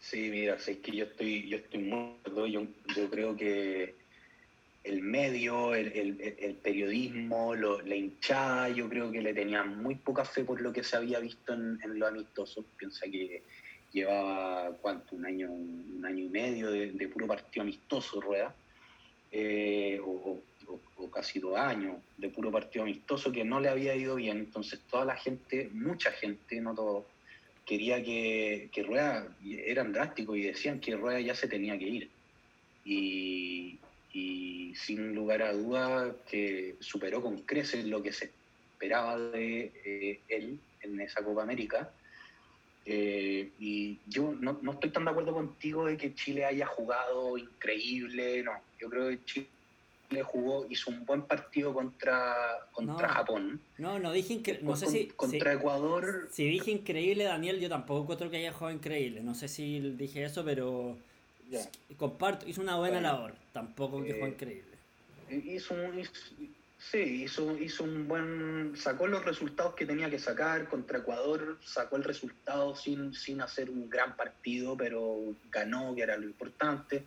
Sí, 0.00 0.28
mira, 0.30 0.54
es 0.54 0.64
que 0.78 0.92
yo 0.92 1.04
estoy, 1.04 1.48
yo 1.48 1.56
estoy 1.58 1.82
muy 1.82 2.50
yo, 2.50 2.66
yo 2.94 3.10
creo 3.10 3.36
que 3.36 3.94
el 4.84 5.02
medio, 5.02 5.74
el, 5.74 6.58
periodismo, 6.62 7.54
la 7.54 7.96
hinchada, 7.96 8.68
yo 8.68 8.88
creo 8.88 9.10
que 9.10 9.20
le 9.20 9.34
tenían 9.34 9.82
muy 9.82 9.96
poca 9.96 10.24
fe 10.24 10.44
por 10.44 10.60
lo 10.60 10.72
que 10.72 10.84
se 10.84 10.96
había 10.96 11.18
visto 11.18 11.54
en, 11.54 11.80
en 11.82 11.98
lo 11.98 12.06
amistoso. 12.06 12.64
Piensa 12.76 13.06
que 13.06 13.42
llevaba, 13.92 14.76
¿cuánto? 14.80 15.16
Un 15.16 15.26
año, 15.26 15.50
un 15.50 16.04
año 16.04 16.24
y 16.24 16.28
medio 16.28 16.70
de, 16.70 17.08
puro 17.08 17.26
partido 17.26 17.62
amistoso, 17.62 18.20
Rueda. 18.20 18.54
Eh, 19.32 20.00
o, 20.68 21.10
casi 21.10 21.38
dos 21.38 21.56
años 21.56 21.96
de 22.18 22.28
puro 22.28 22.50
partido 22.50 22.84
amistoso 22.84 23.32
que 23.32 23.44
no 23.44 23.60
le 23.60 23.68
había 23.68 23.94
ido 23.94 24.16
bien. 24.16 24.38
Entonces 24.38 24.80
toda 24.90 25.04
la 25.04 25.16
gente, 25.16 25.70
mucha 25.72 26.10
gente, 26.12 26.60
no 26.60 26.74
todo, 26.74 27.06
quería 27.64 28.02
que, 28.02 28.68
que 28.72 28.82
Rueda, 28.82 29.28
eran 29.44 29.92
drásticos 29.92 30.36
y 30.36 30.42
decían 30.42 30.80
que 30.80 30.96
Rueda 30.96 31.20
ya 31.20 31.34
se 31.34 31.48
tenía 31.48 31.78
que 31.78 31.88
ir. 31.88 32.10
Y, 32.84 33.78
sin 34.74 35.14
lugar 35.14 35.42
a 35.42 35.52
dudas 35.52 36.14
que 36.30 36.76
superó 36.80 37.22
con 37.22 37.38
creces 37.42 37.84
lo 37.86 38.02
que 38.02 38.12
se 38.12 38.30
esperaba 38.72 39.18
de 39.18 39.72
eh, 39.84 40.20
él 40.28 40.60
en 40.82 41.00
esa 41.00 41.22
Copa 41.22 41.42
América. 41.42 41.90
Eh, 42.84 43.50
y 43.58 43.98
yo 44.06 44.32
no, 44.38 44.58
no, 44.62 44.72
estoy 44.72 44.90
tan 44.90 45.04
de 45.04 45.10
acuerdo 45.10 45.32
contigo 45.32 45.86
de 45.86 45.96
que 45.96 46.14
Chile 46.14 46.44
haya 46.44 46.66
jugado 46.66 47.36
increíble, 47.36 48.42
no, 48.44 48.52
yo 48.78 48.88
creo 48.88 49.08
que 49.08 49.24
Chile 49.24 49.48
le 50.10 50.22
jugó, 50.22 50.66
hizo 50.70 50.90
un 50.90 51.04
buen 51.04 51.22
partido 51.22 51.72
contra, 51.74 52.34
contra 52.72 53.08
Japón. 53.08 53.60
No, 53.78 53.98
no 53.98 54.12
dije 54.12 54.34
increíble. 54.34 54.64
No 54.64 54.76
sé 54.76 54.86
si. 54.86 55.06
Contra 55.08 55.52
Ecuador. 55.54 56.28
Si 56.30 56.48
dije 56.48 56.70
increíble, 56.70 57.24
Daniel, 57.24 57.60
yo 57.60 57.68
tampoco 57.68 58.16
creo 58.16 58.30
que 58.30 58.38
haya 58.38 58.52
jugado 58.52 58.76
increíble. 58.76 59.20
No 59.22 59.34
sé 59.34 59.48
si 59.48 59.80
dije 59.80 60.24
eso, 60.24 60.44
pero. 60.44 60.96
Comparto, 61.96 62.48
hizo 62.48 62.60
una 62.60 62.76
buena 62.76 63.00
labor. 63.00 63.34
Tampoco 63.52 64.02
que 64.02 64.14
jugó 64.14 64.26
eh, 64.26 64.30
increíble. 64.30 64.76
Hizo 65.30 65.74
un. 65.74 66.02
sí, 66.78 66.98
hizo, 67.24 67.56
hizo 67.58 67.84
un 67.84 68.08
buen. 68.08 68.72
Sacó 68.76 69.06
los 69.06 69.24
resultados 69.24 69.74
que 69.74 69.86
tenía 69.86 70.10
que 70.10 70.18
sacar 70.18 70.68
contra 70.68 70.98
Ecuador. 70.98 71.58
Sacó 71.64 71.96
el 71.96 72.04
resultado 72.04 72.74
sin, 72.74 73.14
sin 73.14 73.40
hacer 73.40 73.70
un 73.70 73.88
gran 73.88 74.16
partido, 74.16 74.76
pero 74.76 75.34
ganó, 75.50 75.94
que 75.94 76.02
era 76.02 76.16
lo 76.16 76.24
importante 76.24 77.04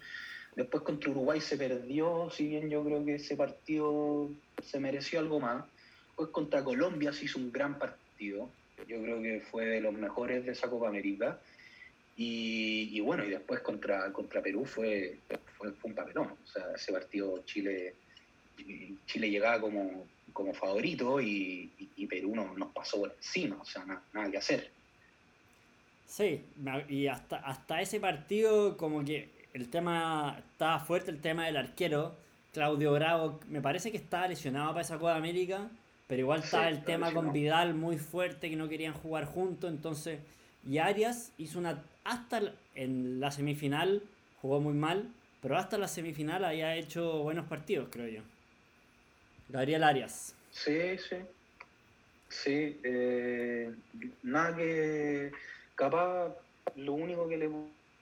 Después 0.60 0.84
contra 0.84 1.10
Uruguay 1.12 1.39
se 1.39 1.56
perdió, 1.56 2.30
si 2.30 2.50
bien 2.50 2.70
yo 2.70 2.84
creo 2.84 3.06
que 3.06 3.16
ese 3.16 3.38
partido 3.38 4.30
se 4.62 4.78
mereció 4.78 5.20
algo 5.20 5.39
más. 5.39 5.63
Después 6.08 6.32
contra 6.32 6.66
Colombia 6.66 7.13
se 7.13 7.24
hizo 7.24 7.39
un 7.39 7.50
gran 7.50 7.80
partido. 7.80 8.50
Yo 8.86 9.01
creo 9.01 9.22
que 9.22 9.39
fue 9.39 9.63
de 9.68 9.80
los 9.80 9.94
mejores 9.94 10.46
de 10.46 10.51
esa 10.51 10.70
Copa 10.70 10.89
América. 10.89 11.39
Y, 12.18 13.00
bueno, 13.00 13.24
y 13.24 13.30
después 13.30 13.62
contra, 13.62 14.12
contra 14.12 14.42
Perú 14.42 14.66
fue, 14.66 15.20
fue, 15.58 15.72
un 15.84 15.96
papelón. 15.96 16.28
O 16.44 16.48
sea, 16.48 16.74
ese 16.75 16.92
partido 16.92 17.42
Chile, 17.46 17.94
Chile 19.06 19.30
llegaba 19.30 19.62
como, 19.62 20.08
como 20.34 20.54
favorito 20.54 21.22
y, 21.22 21.72
Perú 22.10 22.36
nos 22.36 22.74
pasó 22.74 23.00
por 23.00 23.16
encima. 23.16 23.56
O 23.62 23.66
sea, 23.66 23.86
nada 23.86 24.30
que 24.30 24.38
hacer. 24.38 24.70
Sí, 26.06 26.44
y 26.89 27.08
hasta, 27.08 27.38
hasta 27.38 27.80
ese 27.80 28.01
partido 28.01 28.75
como 28.75 29.06
que 29.06 29.38
el 29.53 29.70
tema, 29.70 30.41
estaba 30.51 30.79
fuerte 30.79 31.12
el 31.12 31.22
tema 31.22 31.46
del 31.46 31.58
arquero, 31.58 32.15
Claudio 32.53 32.94
Bravo, 32.94 33.39
me 33.48 33.62
parece 33.62 33.91
que 33.91 33.98
estaba 33.98 34.27
lesionado 34.27 34.70
para 34.70 34.82
esa 34.82 34.98
Copa 34.98 35.15
América, 35.15 35.70
pero 36.08 36.22
igual 36.22 36.41
estaba 36.41 36.70
el 36.70 36.84
tema 36.84 37.13
con 37.13 37.32
Vidal 37.32 37.75
muy 37.75 37.98
fuerte, 37.98 38.50
que 38.50 38.56
no 38.56 38.68
querían 38.68 38.94
jugar 38.94 39.25
juntos, 39.25 39.70
entonces, 39.70 40.20
y 40.68 40.79
Arias 40.79 41.32
hizo 41.38 41.60
una, 41.60 41.84
hasta 42.03 42.41
en 42.75 43.20
la 43.20 43.32
semifinal 43.32 44.01
jugó 44.41 44.60
muy 44.60 44.74
mal, 44.74 45.10
pero 45.41 45.58
hasta 45.58 45.77
la 45.77 45.88
semifinal 45.88 46.44
había 46.44 46.75
hecho 46.75 47.24
buenos 47.24 47.46
partidos, 47.46 47.89
creo 47.91 48.08
yo. 48.08 48.22
Gabriel 49.50 49.84
Arias. 49.84 50.36
Sí, 50.51 50.98
sí. 50.98 51.15
Sí, 52.29 52.79
eh, 52.84 53.74
nada 54.22 54.56
que. 54.56 55.32
Capaz, 55.74 56.34
lo 56.75 56.94
único 56.94 57.27
que 57.27 57.38
le 57.38 57.50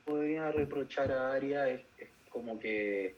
podría 0.07 0.51
reprochar 0.51 1.11
a 1.11 1.33
Aria 1.33 1.67
es, 1.69 1.81
como 2.29 2.57
que, 2.57 3.15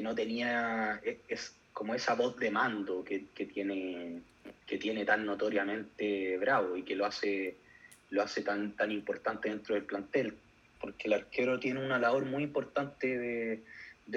no 0.00 0.14
tenía. 0.14 1.00
Es, 1.28 1.54
como 1.72 1.94
esa 1.94 2.14
voz 2.14 2.36
de 2.38 2.50
mando 2.50 3.02
que, 3.02 3.26
tiene 3.34 4.20
que 4.66 4.78
tiene 4.78 5.04
tan 5.04 5.24
notoriamente 5.24 6.36
Bravo 6.36 6.76
y 6.76 6.82
que 6.82 6.94
lo 6.94 7.06
hace 7.06 7.56
lo 8.10 8.22
hace 8.22 8.42
tan 8.42 8.76
tan 8.76 8.92
importante 8.92 9.48
dentro 9.48 9.74
del 9.74 9.84
plantel 9.84 10.36
porque 10.82 11.08
el 11.08 11.14
arquero 11.14 11.58
tiene 11.58 11.82
una 11.82 11.98
labor 11.98 12.26
muy 12.26 12.42
importante 12.42 13.18
de, 13.18 13.62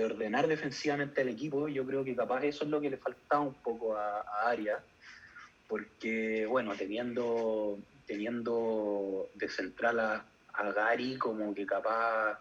ordenar 0.03 0.47
defensivamente 0.47 1.21
al 1.21 1.29
equipo. 1.29 1.69
Yo 1.69 1.85
creo 1.85 2.03
que 2.03 2.15
capaz 2.15 2.43
eso 2.43 2.65
es 2.65 2.69
lo 2.69 2.81
que 2.81 2.89
le 2.89 2.97
faltaba 2.97 3.43
un 3.43 3.53
poco 3.53 3.95
a, 3.95 4.21
a 4.21 4.49
Arias, 4.49 4.81
porque, 5.69 6.45
bueno, 6.47 6.73
teniendo, 6.75 7.77
teniendo 8.05 9.29
de 9.35 9.47
central 9.47 9.99
a, 9.99 10.25
Gary 10.63 11.17
como 11.17 11.53
que 11.53 11.65
capaz 11.65 12.39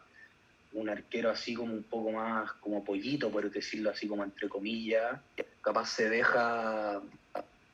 un 0.72 0.88
arquero 0.88 1.30
así 1.30 1.54
como 1.54 1.72
un 1.72 1.84
poco 1.84 2.10
más 2.10 2.52
como 2.54 2.84
pollito, 2.84 3.30
por 3.30 3.48
decirlo 3.50 3.90
así 3.90 4.08
como 4.08 4.24
entre 4.24 4.48
comillas, 4.48 5.20
capaz 5.60 5.86
se 5.90 6.08
deja, 6.08 7.00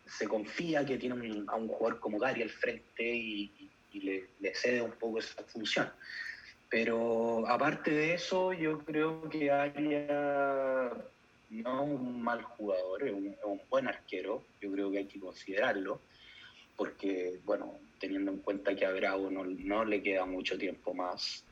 se 0.06 0.28
confía 0.28 0.85
que 0.85 0.99
tiene 0.99 1.44
a 1.49 1.56
un 1.56 1.68
jugador 1.68 1.99
como 2.00 2.18
Gary 2.18 2.42
al 2.42 2.50
frente 2.50 3.02
y, 3.02 3.70
le, 3.94 4.28
le, 4.40 4.54
cede 4.54 4.82
un 4.82 4.92
poco 4.92 5.18
esa 5.18 5.42
función. 5.44 5.90
Pero 6.68 7.47
aparte 7.49 7.90
de 7.90 8.14
eso, 8.14 8.52
yo 8.52 8.78
creo 8.85 9.28
que 9.28 9.50
Aria 9.50 10.92
no 11.50 11.85
es 11.85 11.90
un 11.90 12.23
mal 12.23 12.42
jugador, 12.42 13.06
es 13.06 13.12
un, 13.12 13.61
buen 13.68 13.88
arquero, 13.88 14.44
yo 14.61 14.70
creo 14.70 14.90
que 14.90 14.99
hay 14.99 15.06
que 15.06 15.20
considerarlo, 15.20 16.00
porque, 16.76 17.40
bueno, 17.44 17.78
teniendo 18.00 18.33
en 18.33 18.38
cuenta 18.38 18.75
que 18.75 18.87
a 18.87 18.92
Bravo 18.92 19.30
no, 19.30 19.85
le 19.85 20.02
queda 20.02 20.25
mucho 20.25 20.59
tiempo 20.59 20.95
más. 20.95 21.45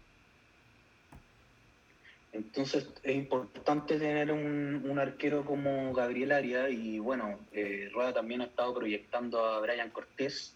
Entonces 2.32 2.88
es 3.02 3.14
importante 3.14 3.98
tener 3.98 4.32
un, 4.32 4.98
arquero 4.98 5.44
como 5.44 5.92
Gabriel 5.92 6.32
Aria 6.32 6.68
y 6.68 6.98
bueno, 6.98 7.38
eh, 7.52 7.88
Rueda 7.92 8.14
también 8.14 8.40
ha 8.40 8.46
estado 8.46 8.74
proyectando 8.74 9.44
a 9.44 9.60
Brian 9.60 9.90
Cortés, 9.90 10.54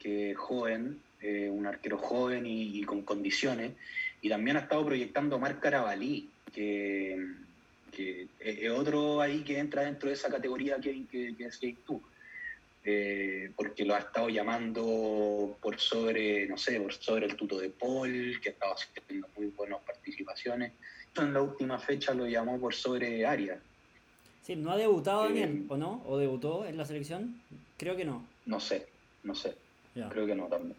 que 0.00 0.32
es 0.32 0.36
joven, 0.36 1.00
eh, 1.20 1.48
un 1.48 1.66
arquero 1.66 1.98
joven 1.98 2.44
y, 2.46 2.82
con 2.82 3.02
condiciones, 3.02 3.72
y 4.20 4.28
también 4.28 4.56
ha 4.56 4.60
estado 4.60 4.84
proyectando 4.84 5.36
a 5.36 5.38
Marc 5.38 5.60
Carabalí, 5.60 6.28
que, 6.52 7.24
es 8.40 8.70
otro 8.70 9.20
ahí 9.20 9.42
que 9.42 9.58
entra 9.58 9.82
dentro 9.82 10.08
de 10.08 10.14
esa 10.14 10.30
categoría 10.30 10.80
que, 10.80 11.04
que, 11.06 11.34
que 11.36 11.76
tú. 11.86 12.02
Eh, 12.84 13.52
porque 13.54 13.84
lo 13.84 13.94
ha 13.94 13.98
estado 13.98 14.28
llamando 14.28 15.56
por 15.60 15.78
sobre, 15.78 16.48
no 16.48 16.58
sé, 16.58 16.80
por 16.80 16.92
sobre 16.92 17.26
el 17.26 17.36
tuto 17.36 17.58
de 17.58 17.70
Paul, 17.70 18.40
que 18.40 18.48
ha 18.48 18.52
estado 18.52 18.74
haciendo 18.74 19.28
muy 19.36 19.46
buenas 19.48 19.80
participaciones. 19.82 20.72
En 21.16 21.32
la 21.32 21.42
última 21.42 21.78
fecha 21.78 22.12
lo 22.12 22.26
llamó 22.26 22.58
por 22.58 22.74
sobre 22.74 23.24
Arias. 23.24 23.60
Sí, 24.42 24.56
¿no 24.56 24.72
ha 24.72 24.76
debutado 24.76 25.22
Daniel, 25.22 25.66
o 25.68 25.76
no? 25.76 26.02
¿O 26.06 26.18
debutó 26.18 26.66
en 26.66 26.76
la 26.76 26.84
selección? 26.84 27.40
Creo 27.76 27.96
que 27.96 28.04
no. 28.04 28.26
No 28.46 28.58
sé, 28.58 28.88
no 29.22 29.34
sé. 29.34 29.54
Creo 30.10 30.26
que 30.26 30.34
no 30.34 30.46
también. 30.46 30.74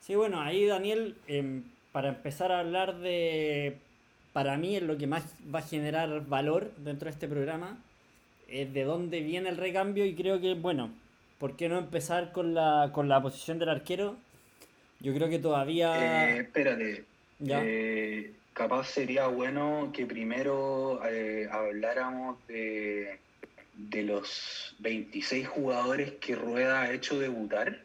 Sí, 0.00 0.14
bueno, 0.14 0.40
ahí 0.40 0.66
Daniel, 0.66 1.16
em, 1.26 1.64
para 1.92 2.10
empezar 2.10 2.52
a 2.52 2.60
hablar 2.60 2.98
de, 2.98 3.78
para 4.32 4.58
mí 4.58 4.76
es 4.76 4.82
lo 4.82 4.98
que 4.98 5.06
más 5.06 5.24
va 5.52 5.60
a 5.60 5.62
generar 5.62 6.26
valor 6.26 6.70
dentro 6.76 7.06
de 7.06 7.12
este 7.12 7.26
programa, 7.26 7.82
es 8.48 8.72
de 8.72 8.84
dónde 8.84 9.20
viene 9.20 9.48
el 9.48 9.56
recambio 9.56 10.04
y 10.04 10.14
creo 10.14 10.40
que, 10.40 10.54
bueno, 10.54 10.90
¿por 11.38 11.56
qué 11.56 11.68
no 11.68 11.78
empezar 11.78 12.32
con 12.32 12.54
la, 12.54 12.90
con 12.92 13.08
la 13.08 13.20
posición 13.22 13.58
del 13.58 13.68
arquero? 13.68 14.16
Yo 15.00 15.14
creo 15.14 15.28
que 15.28 15.38
todavía... 15.38 16.34
Eh, 16.34 16.40
espérate. 16.40 17.04
Eh, 17.46 18.32
capaz 18.52 18.88
sería 18.88 19.26
bueno 19.26 19.90
que 19.92 20.06
primero 20.06 21.00
eh, 21.06 21.48
habláramos 21.50 22.38
de, 22.48 23.18
de 23.76 24.02
los 24.02 24.74
26 24.78 25.46
jugadores 25.46 26.12
que 26.12 26.34
Rueda 26.34 26.82
ha 26.82 26.92
hecho 26.92 27.18
debutar. 27.18 27.80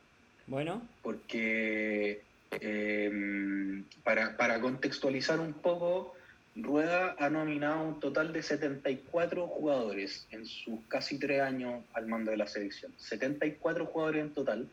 Bueno. 0.47 0.81
Porque 1.01 2.21
em, 2.51 3.83
para, 4.03 4.59
contextualizar 4.61 5.39
un 5.39 5.53
poco, 5.53 6.15
Rueda 6.55 7.15
ha 7.17 7.29
nominado 7.29 7.83
un 7.83 7.99
total 7.99 8.33
de 8.33 8.43
74 8.43 9.47
jugadores 9.47 10.27
en 10.31 10.45
sus 10.45 10.79
casi 10.87 11.17
tres 11.17 11.41
años 11.41 11.83
al 11.93 12.07
mando 12.07 12.31
de 12.31 12.37
la 12.37 12.47
selección. 12.47 12.93
74 12.97 13.85
jugadores 13.85 14.21
en 14.21 14.33
total, 14.33 14.69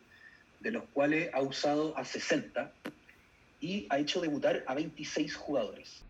de 0.61 0.71
los 0.73 0.85
cuales 0.93 1.31
ha 1.33 1.41
usado 1.41 1.97
a 1.97 2.05
60 2.05 2.73
y 3.61 3.87
ha 3.91 3.99
hecho 3.99 4.21
debutar 4.21 4.64
a 4.67 4.75
26 4.75 5.37
jugadores. 5.37 6.03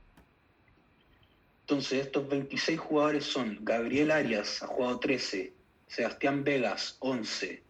Entonces, 1.63 2.07
estos 2.07 2.27
26 2.29 2.81
jugadores 2.81 3.25
son 3.25 3.59
Gabriel 3.61 4.11
Arias, 4.11 4.63
ha 4.63 4.69
jugado 4.69 4.99
13, 5.01 5.53
Sebastián 5.87 6.45
Vegas, 6.45 6.97
11, 7.01 7.63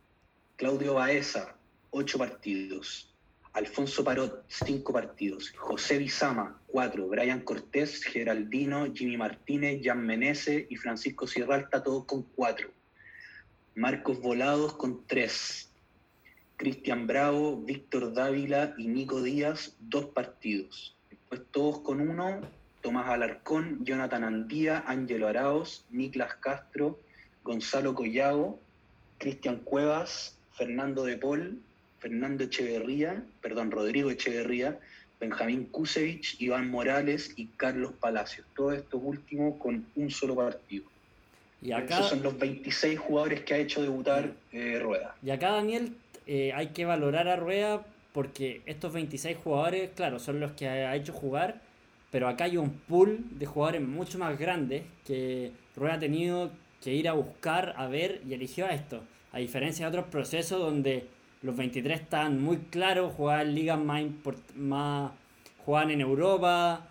Claudio 0.56 0.94
Baeza, 0.94 1.56
ocho 1.90 2.18
partidos. 2.18 3.12
Alfonso 3.52 4.04
Parot, 4.04 4.44
cinco 4.48 4.92
partidos. 4.92 5.50
José 5.56 5.98
Bizama, 5.98 6.57
cuatro. 6.68 7.08
Brian 7.08 7.40
Cortés, 7.40 8.04
Geraldino, 8.04 8.92
Jimmy 8.94 9.16
Martínez, 9.16 9.80
Jan 9.82 10.06
Menese 10.06 10.66
y 10.70 10.76
Francisco 10.76 11.26
Sierralta, 11.26 11.82
todos 11.82 12.04
con 12.04 12.22
cuatro. 12.22 12.70
Marcos 13.74 14.20
Volados 14.20 14.74
con 14.74 15.04
tres. 15.06 15.70
Cristian 16.56 17.06
Bravo, 17.06 17.56
Víctor 17.56 18.12
Dávila 18.12 18.74
y 18.78 18.88
Nico 18.88 19.22
Díaz, 19.22 19.76
dos 19.80 20.06
partidos. 20.06 20.96
Después 21.10 21.42
todos 21.50 21.80
con 21.80 22.00
uno. 22.00 22.40
Tomás 22.80 23.08
Alarcón, 23.08 23.84
Jonathan 23.84 24.22
Andía, 24.22 24.84
Ángelo 24.86 25.26
Araos, 25.26 25.84
Niklas 25.90 26.34
Castro, 26.36 26.98
Gonzalo 27.42 27.94
Collado, 27.94 28.58
Cristian 29.18 29.56
Cuevas, 29.56 30.38
Fernando 30.52 31.04
de 31.04 31.16
Paul, 31.16 31.60
Fernando 31.98 32.44
Echeverría, 32.44 33.24
perdón, 33.42 33.70
Rodrigo 33.72 34.10
Echeverría, 34.10 34.78
Benjamín 35.20 35.66
Kusevich, 35.66 36.40
Iván 36.40 36.70
Morales 36.70 37.32
y 37.36 37.46
Carlos 37.56 37.92
Palacios. 37.98 38.46
Todos 38.54 38.76
estos 38.76 39.00
últimos 39.02 39.56
con 39.58 39.86
un 39.96 40.10
solo 40.10 40.36
partido. 40.36 40.84
Y 41.60 41.72
acá, 41.72 41.96
Esos 41.96 42.10
son 42.10 42.22
los 42.22 42.38
26 42.38 42.98
jugadores 42.98 43.40
que 43.40 43.54
ha 43.54 43.58
hecho 43.58 43.82
debutar 43.82 44.32
eh, 44.52 44.78
Rueda. 44.80 45.16
Y 45.22 45.30
acá, 45.30 45.50
Daniel, 45.50 45.92
eh, 46.26 46.52
hay 46.54 46.68
que 46.68 46.84
valorar 46.84 47.26
a 47.28 47.36
Rueda 47.36 47.84
porque 48.12 48.62
estos 48.66 48.92
26 48.92 49.36
jugadores, 49.38 49.90
claro, 49.94 50.18
son 50.18 50.40
los 50.40 50.52
que 50.52 50.68
ha 50.68 50.94
hecho 50.94 51.12
jugar, 51.12 51.60
pero 52.10 52.28
acá 52.28 52.44
hay 52.44 52.56
un 52.56 52.70
pool 52.70 53.24
de 53.32 53.46
jugadores 53.46 53.82
mucho 53.82 54.18
más 54.18 54.38
grandes 54.38 54.82
que 55.06 55.52
Rueda 55.76 55.94
ha 55.94 55.98
tenido 55.98 56.50
que 56.82 56.94
ir 56.94 57.08
a 57.08 57.12
buscar, 57.12 57.74
a 57.76 57.86
ver 57.88 58.22
y 58.26 58.34
eligió 58.34 58.66
a 58.66 58.70
esto. 58.70 59.02
A 59.32 59.38
diferencia 59.38 59.84
de 59.84 59.98
otros 59.98 60.10
procesos 60.10 60.60
donde 60.60 61.06
los 61.42 61.56
23 61.56 62.00
están 62.00 62.40
muy 62.42 62.56
claros, 62.56 63.14
juegan 63.14 63.54
ligas 63.54 63.78
más, 63.78 64.02
más 64.56 65.12
juegan 65.64 65.90
en 65.90 66.00
Europa, 66.00 66.88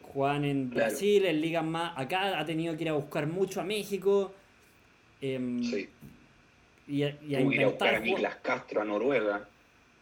juegan 0.00 0.44
en 0.44 0.70
Brasil, 0.70 1.26
en 1.26 1.40
ligas 1.40 1.64
más... 1.64 1.92
Acá 1.96 2.38
ha 2.38 2.44
tenido 2.44 2.76
que 2.76 2.84
ir 2.84 2.88
a 2.88 2.94
buscar 2.94 3.26
mucho 3.26 3.60
a 3.60 3.64
México. 3.64 4.32
Em, 5.20 5.62
sí. 5.62 5.88
Y, 6.88 7.02
a, 7.02 7.16
y 7.26 7.34
a 7.34 7.40
intentar... 7.40 7.96
a 7.96 8.00
Niklas 8.00 8.36
Castro 8.36 8.82
a 8.82 8.84
Noruega. 8.84 9.48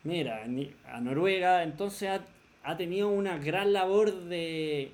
Mira, 0.05 0.44
a 0.87 1.00
Noruega, 1.00 1.62
entonces 1.62 2.09
ha, 2.09 2.24
ha 2.62 2.76
tenido 2.76 3.09
una 3.09 3.38
gran 3.38 3.72
labor 3.72 4.12
de, 4.12 4.92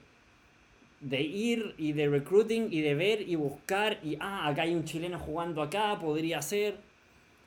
de 1.01 1.21
ir 1.21 1.75
y 1.79 1.93
de 1.93 2.09
recruiting 2.09 2.69
y 2.71 2.81
de 2.81 2.95
ver 2.95 3.23
y 3.23 3.37
buscar 3.37 3.99
y 4.03 4.17
ah, 4.21 4.49
acá 4.49 4.63
hay 4.63 4.75
un 4.75 4.85
chileno 4.85 5.19
jugando 5.19 5.63
acá, 5.63 5.99
podría 5.99 6.43
ser. 6.43 6.77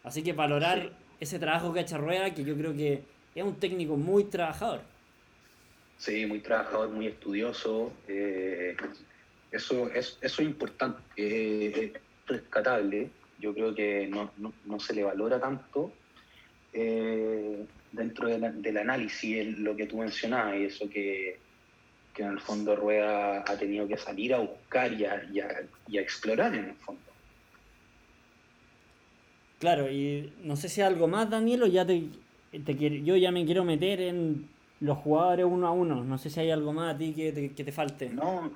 Así 0.04 0.24
que 0.24 0.32
valorar 0.34 0.92
ese 1.20 1.40
trabajo 1.40 1.74
que 1.74 1.80
ha 1.80 1.84
hecho 1.84 1.98
Rueda, 1.98 2.34
que 2.34 2.44
yo 2.44 2.56
creo 2.56 2.74
que 2.74 3.04
es 3.36 3.44
un 3.44 3.56
técnico 3.56 3.98
muy 3.98 4.26
trabajador. 4.26 4.82
Sí, 5.98 6.26
muy 6.26 6.40
trabajador, 6.40 6.90
muy 6.90 7.08
estudioso. 7.08 7.92
Eh, 8.08 8.76
eso, 9.52 9.90
es, 9.90 10.18
eso 10.22 10.42
es 10.42 10.48
importante, 10.48 11.94
rescatable. 12.26 13.10
Yo 13.40 13.54
creo 13.54 13.76
que 13.76 14.08
no, 14.08 14.80
se 14.80 14.94
le 14.94 15.04
valora 15.04 15.40
tanto 15.40 15.92
eh, 16.74 17.66
dentro 17.92 18.28
del 18.28 18.78
análisis, 18.78 19.58
lo 19.58 19.76
que 19.76 19.88
tú 19.88 19.98
mencionabas, 19.98 20.58
y 20.58 20.66
eso 20.66 20.90
que, 20.90 21.38
en 22.18 22.28
el 22.28 22.40
fondo 22.42 22.76
Rueda 22.76 23.46
ha 23.48 23.58
tenido 23.58 23.88
que 23.88 23.96
salir 23.96 24.34
a 24.34 24.40
buscar 24.40 24.92
y 24.92 25.06
a 25.06 26.02
explorar 26.02 26.54
en 26.54 26.66
el 26.66 26.76
fondo. 26.76 27.09
Claro, 29.60 29.92
y 29.92 30.32
no 30.44 30.56
sé 30.56 30.70
si 30.70 30.82
algo 30.82 31.08
más, 31.08 31.30
Daniel, 31.30 31.64
o 31.64 31.68
ya 31.68 31.86
te, 31.86 32.04
te 32.52 33.04
yo 33.04 33.16
ya 33.16 33.32
me 33.32 33.46
quiero 33.46 33.64
meter 33.64 34.02
en 34.02 34.48
los 34.80 34.98
jugadores 34.98 35.46
uno 35.46 35.68
a 35.68 35.72
uno. 35.72 36.04
No 36.04 36.18
sé 36.18 36.30
si 36.30 36.40
hay 36.40 36.52
algo 36.52 36.74
más 36.74 36.96
a 36.96 36.98
ti 36.98 37.14
que 37.14 37.32
te, 37.32 37.52
que 37.54 37.64
te 37.64 37.72
falte. 37.72 38.10
No, 38.10 38.52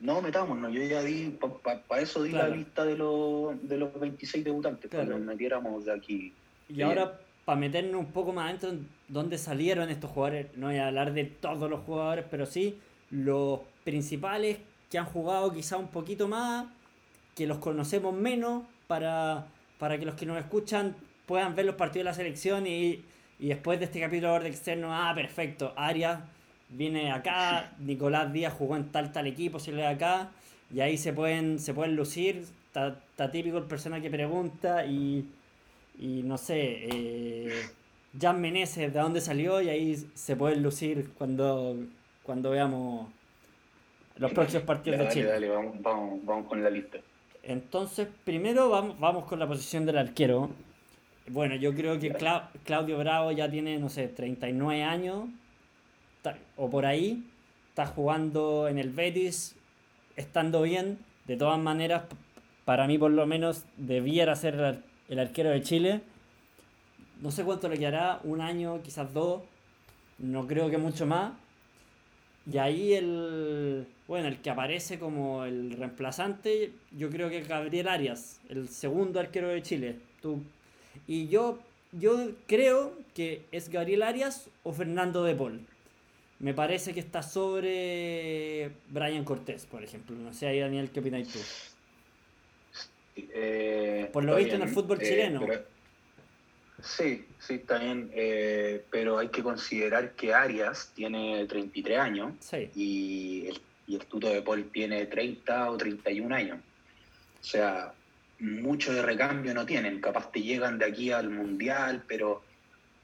No, 0.00 0.20
metámonos, 0.20 0.72
yo 0.72 0.82
ya 0.82 1.00
di, 1.02 1.38
para 1.62 2.02
eso 2.02 2.24
di 2.24 2.32
la 2.32 2.48
lista 2.48 2.84
de 2.84 2.96
los, 2.96 3.56
de 3.68 3.78
los 3.78 3.98
26 3.98 4.44
debutantes, 4.44 4.90
claro. 4.90 5.10
nos 5.10 5.20
metiéramos 5.20 5.84
de 5.84 5.92
aquí. 5.92 6.32
Y 6.68 6.82
ahora, 6.82 7.20
para 7.44 7.58
meternos 7.58 8.00
un 8.00 8.12
poco 8.12 8.32
más 8.32 8.48
adentro, 8.48 8.72
¿dónde 9.06 9.38
salieron 9.38 9.90
estos 9.90 10.10
jugadores? 10.10 10.48
No 10.56 10.66
voy 10.66 10.78
a 10.78 10.88
hablar 10.88 11.12
de 11.12 11.24
todos 11.24 11.70
los 11.70 11.80
jugadores, 11.80 12.24
pero 12.28 12.46
sí 12.46 12.78
los 13.10 13.60
principales 13.84 14.58
que 14.90 14.98
han 14.98 15.06
jugado 15.06 15.52
quizá 15.52 15.76
un 15.76 15.88
poquito 15.88 16.26
más, 16.26 16.66
que 17.36 17.46
los 17.46 17.58
conocemos 17.58 18.12
menos, 18.12 18.64
para, 18.88 19.46
para 19.82 19.98
que 19.98 20.06
los 20.06 20.14
que 20.14 20.26
nos 20.26 20.38
escuchan 20.38 20.94
puedan 21.26 21.56
ver 21.56 21.66
los 21.66 21.74
partidos 21.74 22.04
de 22.04 22.10
la 22.10 22.14
selección 22.14 22.68
y, 22.68 23.02
y 23.40 23.48
después 23.48 23.80
de 23.80 23.86
este 23.86 23.98
capítulo 23.98 24.38
de 24.38 24.48
externo, 24.48 24.94
ah, 24.94 25.10
perfecto, 25.12 25.72
Arias 25.74 26.20
viene 26.68 27.10
acá, 27.10 27.72
Nicolás 27.80 28.32
Díaz 28.32 28.52
jugó 28.52 28.76
en 28.76 28.92
tal 28.92 29.10
tal 29.10 29.26
equipo, 29.26 29.58
si 29.58 29.72
le 29.72 29.84
acá, 29.84 30.30
y 30.72 30.78
ahí 30.82 30.96
se 30.96 31.12
pueden, 31.12 31.58
se 31.58 31.74
pueden 31.74 31.96
lucir, 31.96 32.44
está, 32.68 33.32
típico 33.32 33.58
el 33.58 33.64
persona 33.64 34.00
que 34.00 34.08
pregunta 34.08 34.86
y, 34.86 35.28
y 35.98 36.22
no 36.22 36.38
sé, 36.38 36.86
eh, 36.88 37.66
Jan 38.20 38.40
Meneses, 38.40 38.94
¿de 38.94 39.00
dónde 39.00 39.20
salió? 39.20 39.60
Y 39.60 39.68
ahí 39.68 39.96
se 40.14 40.36
pueden 40.36 40.62
lucir 40.62 41.10
cuando, 41.18 41.76
cuando 42.22 42.50
veamos 42.50 43.08
los 44.14 44.30
próximos 44.30 44.62
partidos 44.62 45.00
de 45.00 45.08
Chile. 45.08 45.26
Dale, 45.26 45.48
vamos, 45.48 45.74
vamos, 46.24 46.46
con 46.46 46.62
la 46.62 46.70
lista. 46.70 46.98
Entonces, 47.42 48.08
primero 48.24 48.70
vamos, 48.70 48.98
vamos 49.00 49.24
con 49.24 49.38
la 49.38 49.46
posición 49.46 49.84
del 49.86 49.98
arquero. 49.98 50.50
Bueno, 51.28 51.54
yo 51.56 51.74
creo 51.74 51.98
que 51.98 52.12
Claudio 52.64 52.98
Bravo 52.98 53.32
ya 53.32 53.50
tiene, 53.50 53.78
no 53.78 53.88
sé, 53.88 54.08
39 54.08 54.82
años 54.82 55.28
o 56.56 56.70
por 56.70 56.86
ahí, 56.86 57.24
está 57.68 57.86
jugando 57.86 58.68
en 58.68 58.78
el 58.78 58.90
Betis, 58.90 59.56
estando 60.16 60.62
bien. 60.62 60.98
De 61.26 61.36
todas 61.36 61.58
maneras, 61.58 62.04
para 62.64 62.86
mí 62.86 62.98
por 62.98 63.10
lo 63.10 63.26
menos 63.26 63.64
debiera 63.76 64.34
ser 64.36 64.82
el 65.08 65.18
arquero 65.18 65.50
de 65.50 65.62
Chile. 65.62 66.00
No 67.20 67.30
sé 67.30 67.44
cuánto 67.44 67.68
le 67.68 67.78
quedará, 67.78 68.20
un 68.24 68.40
año, 68.40 68.82
quizás 68.82 69.12
dos, 69.12 69.42
no 70.18 70.46
creo 70.46 70.70
que 70.70 70.78
mucho 70.78 71.06
más. 71.06 71.32
Y 72.50 72.58
ahí 72.58 72.94
el, 72.94 73.86
bueno, 74.08 74.28
el 74.28 74.38
que 74.38 74.50
aparece 74.50 74.98
como 74.98 75.44
el 75.44 75.72
reemplazante, 75.72 76.72
yo 76.96 77.10
creo 77.10 77.30
que 77.30 77.38
es 77.38 77.48
Gabriel 77.48 77.88
Arias, 77.88 78.40
el 78.48 78.68
segundo 78.68 79.20
arquero 79.20 79.48
de 79.48 79.62
Chile. 79.62 79.96
Tú, 80.20 80.42
y 81.06 81.28
yo, 81.28 81.58
yo 81.92 82.30
creo 82.46 82.94
que 83.14 83.42
es 83.52 83.68
Gabriel 83.68 84.02
Arias 84.02 84.48
o 84.64 84.72
Fernando 84.72 85.24
de 85.24 85.34
Paul 85.34 85.60
me 86.42 86.54
parece 86.54 86.92
que 86.92 86.98
está 86.98 87.22
sobre 87.22 88.72
Brian 88.88 89.24
Cortés, 89.24 89.64
por 89.64 89.82
ejemplo. 89.84 90.16
No 90.16 90.34
sé 90.34 90.48
ahí, 90.48 90.58
Daniel, 90.58 90.90
¿qué 90.90 90.98
opinas 90.98 91.28
tú? 91.28 91.38
Eh, 93.16 94.10
por 94.12 94.24
lo 94.24 94.34
visto 94.34 94.56
en 94.56 94.62
el 94.62 94.68
fútbol 94.68 94.98
eh, 95.00 95.06
chileno. 95.06 95.46
Sí, 96.82 97.26
sí, 97.38 97.54
está 97.54 97.78
bien. 97.78 98.10
Eh, 98.14 98.84
pero 98.90 99.18
hay 99.18 99.28
que 99.28 99.42
considerar 99.42 100.12
que 100.12 100.34
Arias 100.34 100.92
tiene 100.94 101.46
33 101.46 101.98
años 101.98 102.32
y, 102.74 103.46
el, 103.46 103.60
y 103.86 103.94
el 103.96 104.06
tuto 104.06 104.28
de 104.28 104.42
Paul 104.42 104.70
tiene 104.72 105.06
30 105.06 105.70
o 105.70 105.76
31 105.76 106.34
años. 106.34 106.58
O 107.40 107.44
sea, 107.44 107.92
mucho 108.38 108.92
de 108.92 109.02
recambio 109.02 109.54
no 109.54 109.64
tienen. 109.64 110.00
Capaz 110.00 110.30
te 110.30 110.42
llegan 110.42 110.78
de 110.78 110.86
aquí 110.86 111.10
al 111.10 111.30
Mundial, 111.30 112.04
pero 112.06 112.42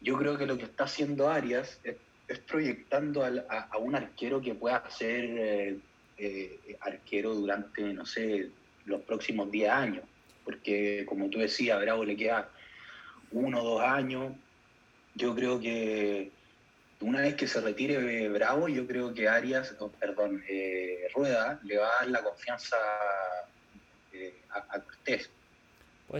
yo 0.00 0.18
creo 0.18 0.36
que 0.36 0.46
lo 0.46 0.58
que 0.58 0.64
está 0.64 0.84
haciendo 0.84 1.28
Arias 1.28 1.80
es 1.84 1.96
es 2.28 2.38
proyectando 2.40 3.24
a, 3.24 3.78
un 3.78 3.94
arquero 3.94 4.40
que 4.40 4.54
pueda 4.54 4.88
ser 4.90 5.24
eh, 5.24 5.78
eh, 6.18 6.76
arquero 6.80 7.34
durante, 7.34 7.82
no 7.94 8.04
sé, 8.04 8.50
los 8.84 9.00
próximos 9.02 9.50
10 9.50 9.70
años. 9.70 10.04
Porque, 10.44 11.04
como 11.06 11.30
tú 11.30 11.38
decías, 11.38 11.78
a 11.78 11.80
Bravo 11.80 12.04
le 12.04 12.16
queda 12.16 12.50
uno 13.32 13.62
o 13.62 13.64
dos 13.64 13.82
años. 13.82 14.32
Yo 15.14 15.34
creo 15.34 15.60
que 15.60 16.30
una 17.00 17.20
vez 17.20 17.34
que 17.34 17.46
se 17.46 17.60
retire 17.60 18.28
Bravo, 18.28 18.68
yo 18.68 18.86
creo 18.86 19.14
que 19.14 19.28
Arias, 19.28 19.74
perdón, 19.98 20.42
eh, 20.48 21.08
Rueda 21.14 21.60
le 21.64 21.78
va 21.78 21.86
a 21.86 22.00
dar 22.00 22.08
la 22.10 22.22
confianza 22.22 22.76
a, 24.50 24.80
Cortés 24.80 25.30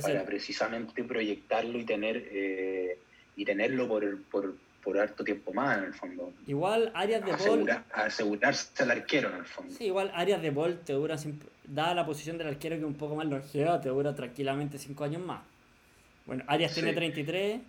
para 0.03 0.25
precisamente 0.25 1.03
proyectarlo 1.03 1.79
y 1.79 1.85
tener 1.85 2.99
y 3.39 3.45
tenerlo 3.45 3.89
por, 3.89 4.23
por, 4.25 4.55
por 4.83 4.99
harto 4.99 5.23
tiempo 5.23 5.53
más 5.53 5.79
en 5.79 5.85
el 5.85 5.95
fondo. 5.95 6.33
Igual 6.47 6.91
áreas 6.95 7.25
de 7.25 7.33
bol. 7.33 7.69
asegurarse 7.93 8.83
al 8.83 8.91
arquero 8.91 9.31
en 9.31 9.37
el 9.37 9.45
fondo. 9.45 9.75
Sí, 9.75 9.85
igual 9.85 10.11
áreas 10.15 10.43
de 10.43 10.51
bol 10.51 10.81
te 10.85 10.93
dura, 10.93 11.17
dada 11.65 11.95
la 11.95 12.05
posición 12.05 12.37
del 12.37 12.49
arquero 12.49 12.77
que 12.79 12.85
un 12.85 12.95
poco 12.95 13.15
más 13.15 13.27
longeva, 13.27 13.81
te 13.81 13.91
dura 13.91 14.15
tranquilamente 14.15 14.77
5 14.79 15.05
años 15.05 15.23
más. 15.23 15.41
Bueno, 16.29 16.45
Arias 16.47 16.73
tiene 16.75 16.93
33, 16.93 17.61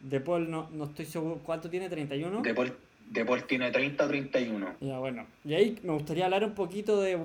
De 0.00 0.20
Paul 0.20 0.50
no, 0.50 0.68
no 0.72 0.84
estoy 0.86 1.04
seguro, 1.04 1.40
¿cuánto 1.44 1.70
tiene? 1.70 1.88
¿31? 1.88 2.42
De 2.42 2.54
Paul, 2.54 2.72
de 3.10 3.24
Paul 3.24 3.44
tiene 3.44 3.70
30 3.70 4.04
o 4.04 4.08
31. 4.08 4.74
Ya, 4.80 4.98
bueno. 4.98 5.26
Y 5.44 5.54
ahí 5.54 5.78
me 5.84 5.92
gustaría 5.92 6.24
hablar 6.24 6.44
un 6.44 6.54
poquito 6.54 7.00
de, 7.00 7.20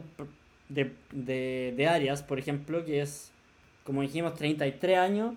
de, 0.67 0.91
de, 1.12 1.74
de 1.76 1.88
Arias, 1.88 2.22
por 2.22 2.38
ejemplo, 2.38 2.86
que 2.86 3.02
es, 3.02 3.32
como 3.84 4.04
dijimos, 4.04 4.36
33 4.36 4.98
años 5.00 5.36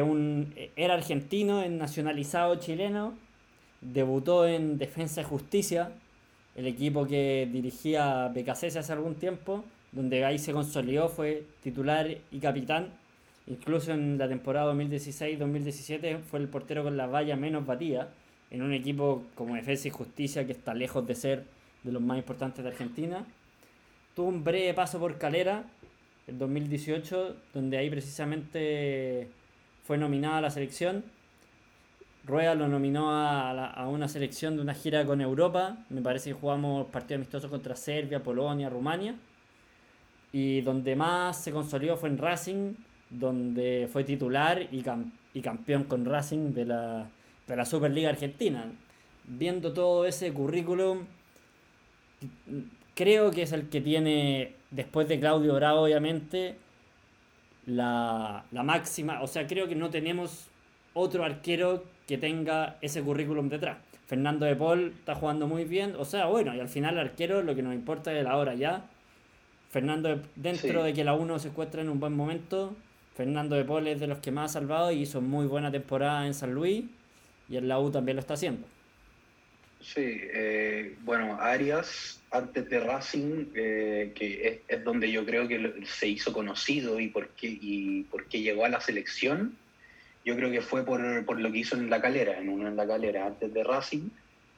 un, 0.00 0.54
era 0.76 0.94
argentino, 0.94 1.62
es 1.62 1.70
nacionalizado 1.70 2.54
chileno, 2.56 3.14
debutó 3.80 4.46
en 4.46 4.78
Defensa 4.78 5.22
y 5.22 5.24
Justicia, 5.24 5.92
el 6.54 6.66
equipo 6.66 7.06
que 7.06 7.48
dirigía 7.50 8.28
BKC 8.28 8.76
hace 8.76 8.92
algún 8.92 9.16
tiempo, 9.16 9.64
donde 9.92 10.24
ahí 10.24 10.38
se 10.38 10.52
consolidó, 10.52 11.08
fue 11.08 11.44
titular 11.62 12.08
y 12.30 12.38
capitán. 12.38 12.92
Incluso 13.50 13.92
en 13.92 14.16
la 14.16 14.28
temporada 14.28 14.72
2016-2017 14.74 16.20
fue 16.20 16.38
el 16.38 16.46
portero 16.46 16.84
con 16.84 16.96
la 16.96 17.08
valla 17.08 17.34
menos 17.34 17.66
batida, 17.66 18.08
en 18.48 18.62
un 18.62 18.72
equipo 18.72 19.24
como 19.34 19.56
Defensa 19.56 19.88
y 19.88 19.90
Justicia 19.90 20.46
que 20.46 20.52
está 20.52 20.72
lejos 20.72 21.04
de 21.04 21.16
ser 21.16 21.44
de 21.82 21.90
los 21.90 22.00
más 22.00 22.16
importantes 22.16 22.62
de 22.62 22.70
Argentina. 22.70 23.26
Tuvo 24.14 24.28
un 24.28 24.44
breve 24.44 24.72
paso 24.72 25.00
por 25.00 25.18
Calera, 25.18 25.64
en 26.28 26.38
2018, 26.38 27.36
donde 27.52 27.76
ahí 27.76 27.90
precisamente 27.90 29.26
fue 29.84 29.98
nominado 29.98 30.36
a 30.36 30.40
la 30.42 30.50
selección. 30.50 31.02
Rueda 32.24 32.54
lo 32.54 32.68
nominó 32.68 33.10
a, 33.10 33.88
una 33.88 34.06
selección 34.06 34.54
de 34.54 34.62
una 34.62 34.74
gira 34.74 35.04
con 35.04 35.20
Europa. 35.20 35.76
Me 35.88 36.02
parece 36.02 36.30
que 36.30 36.34
jugamos 36.34 36.86
partidos 36.86 37.18
amistosos 37.18 37.50
contra 37.50 37.74
Serbia, 37.74 38.22
Polonia, 38.22 38.70
Rumania. 38.70 39.16
Y 40.30 40.60
donde 40.60 40.94
más 40.94 41.42
se 41.42 41.50
consolidó 41.50 41.96
fue 41.96 42.10
en 42.10 42.18
Racing, 42.18 42.74
donde 43.10 43.88
fue 43.92 44.04
titular 44.04 44.62
y, 44.70 44.84
y 45.34 45.40
campeón 45.42 45.84
con 45.84 46.04
Racing 46.04 46.52
de 46.54 46.64
la, 46.64 47.08
de 47.46 47.56
la 47.56 47.64
Superliga 47.64 48.08
Argentina. 48.08 48.64
Viendo 49.26 49.72
todo 49.72 50.06
ese 50.06 50.32
currículum, 50.32 51.04
creo 52.94 53.30
que 53.30 53.42
es 53.42 53.52
el 53.52 53.68
que 53.68 53.80
tiene, 53.80 54.54
después 54.70 55.08
de 55.08 55.20
Claudio 55.20 55.54
Bravo, 55.54 55.82
obviamente, 55.82 56.56
la, 57.66 58.44
máxima, 58.52 59.22
o 59.22 59.26
sea, 59.26 59.46
creo 59.46 59.68
que 59.68 59.74
no 59.74 59.90
tenemos 59.90 60.46
otro 60.94 61.24
arquero 61.24 61.84
que 62.06 62.18
tenga 62.18 62.76
ese 62.80 63.02
currículum 63.02 63.48
detrás. 63.48 63.78
Fernando 64.06 64.44
de 64.44 64.56
Paul 64.56 64.94
está 64.98 65.14
jugando 65.14 65.46
muy 65.46 65.64
bien, 65.64 65.94
o 65.96 66.04
sea, 66.04 66.26
bueno, 66.26 66.54
y 66.54 66.60
al 66.60 66.68
final 66.68 66.94
el 66.94 67.00
arquero 67.00 67.42
lo 67.42 67.54
que 67.54 67.62
nos 67.62 67.74
importa 67.74 68.12
es 68.12 68.24
la 68.24 68.36
hora 68.36 68.54
ya. 68.54 68.84
Fernando, 69.70 70.20
dentro 70.34 70.82
de 70.82 70.92
que 70.92 71.04
la 71.04 71.14
1 71.14 71.38
se 71.38 71.48
encuentra 71.48 71.80
en 71.80 71.90
un 71.90 72.00
buen 72.00 72.16
momento, 72.16 72.74
Fernando 73.14 73.56
de 73.56 73.64
Paul 73.64 73.86
es 73.88 74.00
de 74.00 74.06
los 74.06 74.18
que 74.18 74.30
más 74.30 74.50
ha 74.50 74.60
salvado 74.60 74.92
y 74.92 75.02
hizo 75.02 75.20
muy 75.20 75.46
buena 75.46 75.70
temporada 75.70 76.26
en 76.26 76.34
San 76.34 76.54
Luis 76.54 76.84
y 77.48 77.56
en 77.56 77.68
la 77.68 77.78
U 77.80 77.90
también 77.90 78.16
lo 78.16 78.20
está 78.20 78.34
haciendo. 78.34 78.66
Sí, 79.80 80.02
eh, 80.04 80.94
bueno, 81.02 81.38
Arias, 81.40 82.20
antes 82.30 82.68
de 82.68 82.80
Racing, 82.80 83.46
eh, 83.54 84.12
que 84.14 84.62
es, 84.68 84.84
donde 84.84 85.10
yo 85.10 85.24
creo 85.24 85.48
que 85.48 85.82
se 85.86 86.06
hizo 86.06 86.32
conocido 86.32 87.00
y 87.00 87.08
por 87.08 87.28
qué, 87.30 87.46
y 87.60 88.02
por 88.04 88.26
qué 88.26 88.42
llegó 88.42 88.66
a 88.66 88.68
la 88.68 88.80
selección, 88.80 89.56
yo 90.24 90.36
creo 90.36 90.50
que 90.50 90.60
fue 90.60 90.84
por, 90.84 91.00
lo 91.00 91.52
que 91.52 91.58
hizo 91.58 91.76
en 91.76 91.88
La 91.88 92.02
Calera, 92.02 92.38
en 92.38 92.50
Unión 92.50 92.76
La 92.76 92.86
Calera. 92.86 93.26
Antes 93.26 93.52
de 93.54 93.64
Racing, 93.64 94.10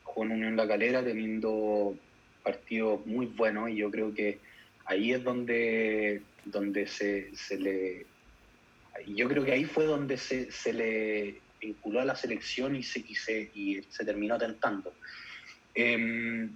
jugó 0.02 0.26
en 0.26 0.32
Unión 0.32 0.56
La 0.56 0.66
Calera 0.66 1.04
teniendo 1.04 1.94
partidos 2.42 3.06
muy 3.06 3.26
buenos 3.26 3.70
y 3.70 3.76
yo 3.76 3.90
creo 3.92 4.12
que 4.12 4.38
ahí 4.86 5.12
es 5.12 5.22
donde, 5.22 6.22
donde 6.44 6.86
se, 6.88 7.34
se 7.36 7.58
le... 7.58 8.06
Yo 9.06 9.28
creo 9.28 9.44
que 9.44 9.52
ahí 9.52 9.64
fue 9.64 9.84
donde 9.84 10.16
se, 10.16 10.50
se 10.50 10.72
le 10.72 11.40
vinculó 11.60 12.00
a 12.00 12.04
la 12.04 12.16
selección 12.16 12.76
y 12.76 12.82
se, 12.82 13.00
y 13.00 13.14
se, 13.14 13.50
y 13.54 13.82
se 13.88 14.04
terminó 14.04 14.38
tentando. 14.38 14.92
Em, 15.74 16.50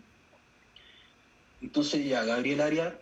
entonces 1.62 2.04
ya, 2.04 2.24
Gabriel 2.24 2.60
Arias, 2.60 2.94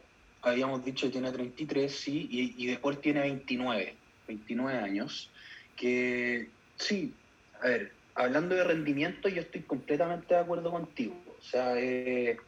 habíamos 0.42 0.84
dicho 0.84 1.06
que 1.06 1.12
tiene 1.12 1.32
33, 1.32 1.92
sí, 1.92 2.28
y, 2.30 2.62
y 2.62 2.66
después 2.66 3.00
tiene 3.00 3.20
29, 3.20 3.94
29 4.28 4.78
años, 4.78 5.30
que 5.76 6.48
sí, 6.76 7.12
a 7.60 7.68
ver, 7.68 7.92
hablando 8.14 8.54
de 8.54 8.64
rendimiento, 8.64 9.28
yo 9.28 9.42
estoy 9.42 9.62
completamente 9.62 10.34
de 10.34 10.40
acuerdo 10.40 10.70
contigo. 10.70 11.14
O 11.38 11.42
sea, 11.42 11.78
eh, 11.78 12.38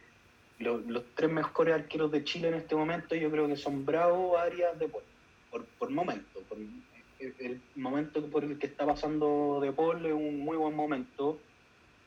los 0.59 1.03
tres 1.15 1.29
mejores 1.29 1.75
arqueros 1.75 2.11
de 2.11 2.23
Chile 2.23 2.47
en 2.47 2.55
este 2.55 2.75
momento 2.75 3.15
yo 3.15 3.29
creo 3.29 3.47
que 3.47 3.57
son 3.57 3.85
Bravo, 3.85 4.37
Arias, 4.37 4.77
De 4.79 4.87
Paul, 4.87 5.03
por, 5.51 5.65
por 5.65 5.89
momento. 5.89 6.36
Por, 6.49 6.57
el 7.19 7.61
momento 7.75 8.25
por 8.27 8.43
el 8.43 8.59
que 8.59 8.67
está 8.67 8.85
pasando 8.85 9.59
De 9.59 9.71
Paul 9.71 10.05
es 10.05 10.13
un 10.13 10.39
muy 10.39 10.57
buen 10.57 10.75
momento. 10.75 11.39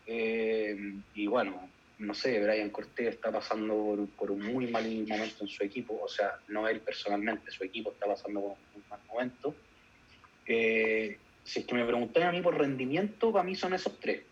Eh, 0.06 0.94
y 1.14 1.26
bueno, 1.26 1.68
no 1.98 2.14
sé, 2.14 2.42
Brian 2.42 2.70
Cortés 2.70 3.08
está 3.08 3.30
pasando 3.30 4.08
por, 4.16 4.30
un 4.30 4.40
muy 4.40 4.66
mal 4.68 4.84
momento 5.06 5.44
en 5.44 5.48
su 5.48 5.62
equipo, 5.62 6.00
o 6.02 6.08
sea, 6.08 6.38
no 6.48 6.66
él 6.66 6.80
personalmente, 6.80 7.50
su 7.50 7.62
equipo 7.62 7.92
está 7.92 8.06
pasando 8.06 8.40
por 8.40 8.56
un 8.74 8.82
mal 8.88 9.00
momento. 9.08 9.54
Eh, 10.46 11.18
si 11.44 11.60
es 11.60 11.66
que 11.66 11.74
me 11.74 11.84
preguntáis 11.84 12.26
a 12.26 12.32
mí 12.32 12.40
por 12.40 12.56
rendimiento, 12.56 13.32
para 13.32 13.44
mí 13.44 13.54
son 13.54 13.74
esos 13.74 13.98
tres. 14.00 14.22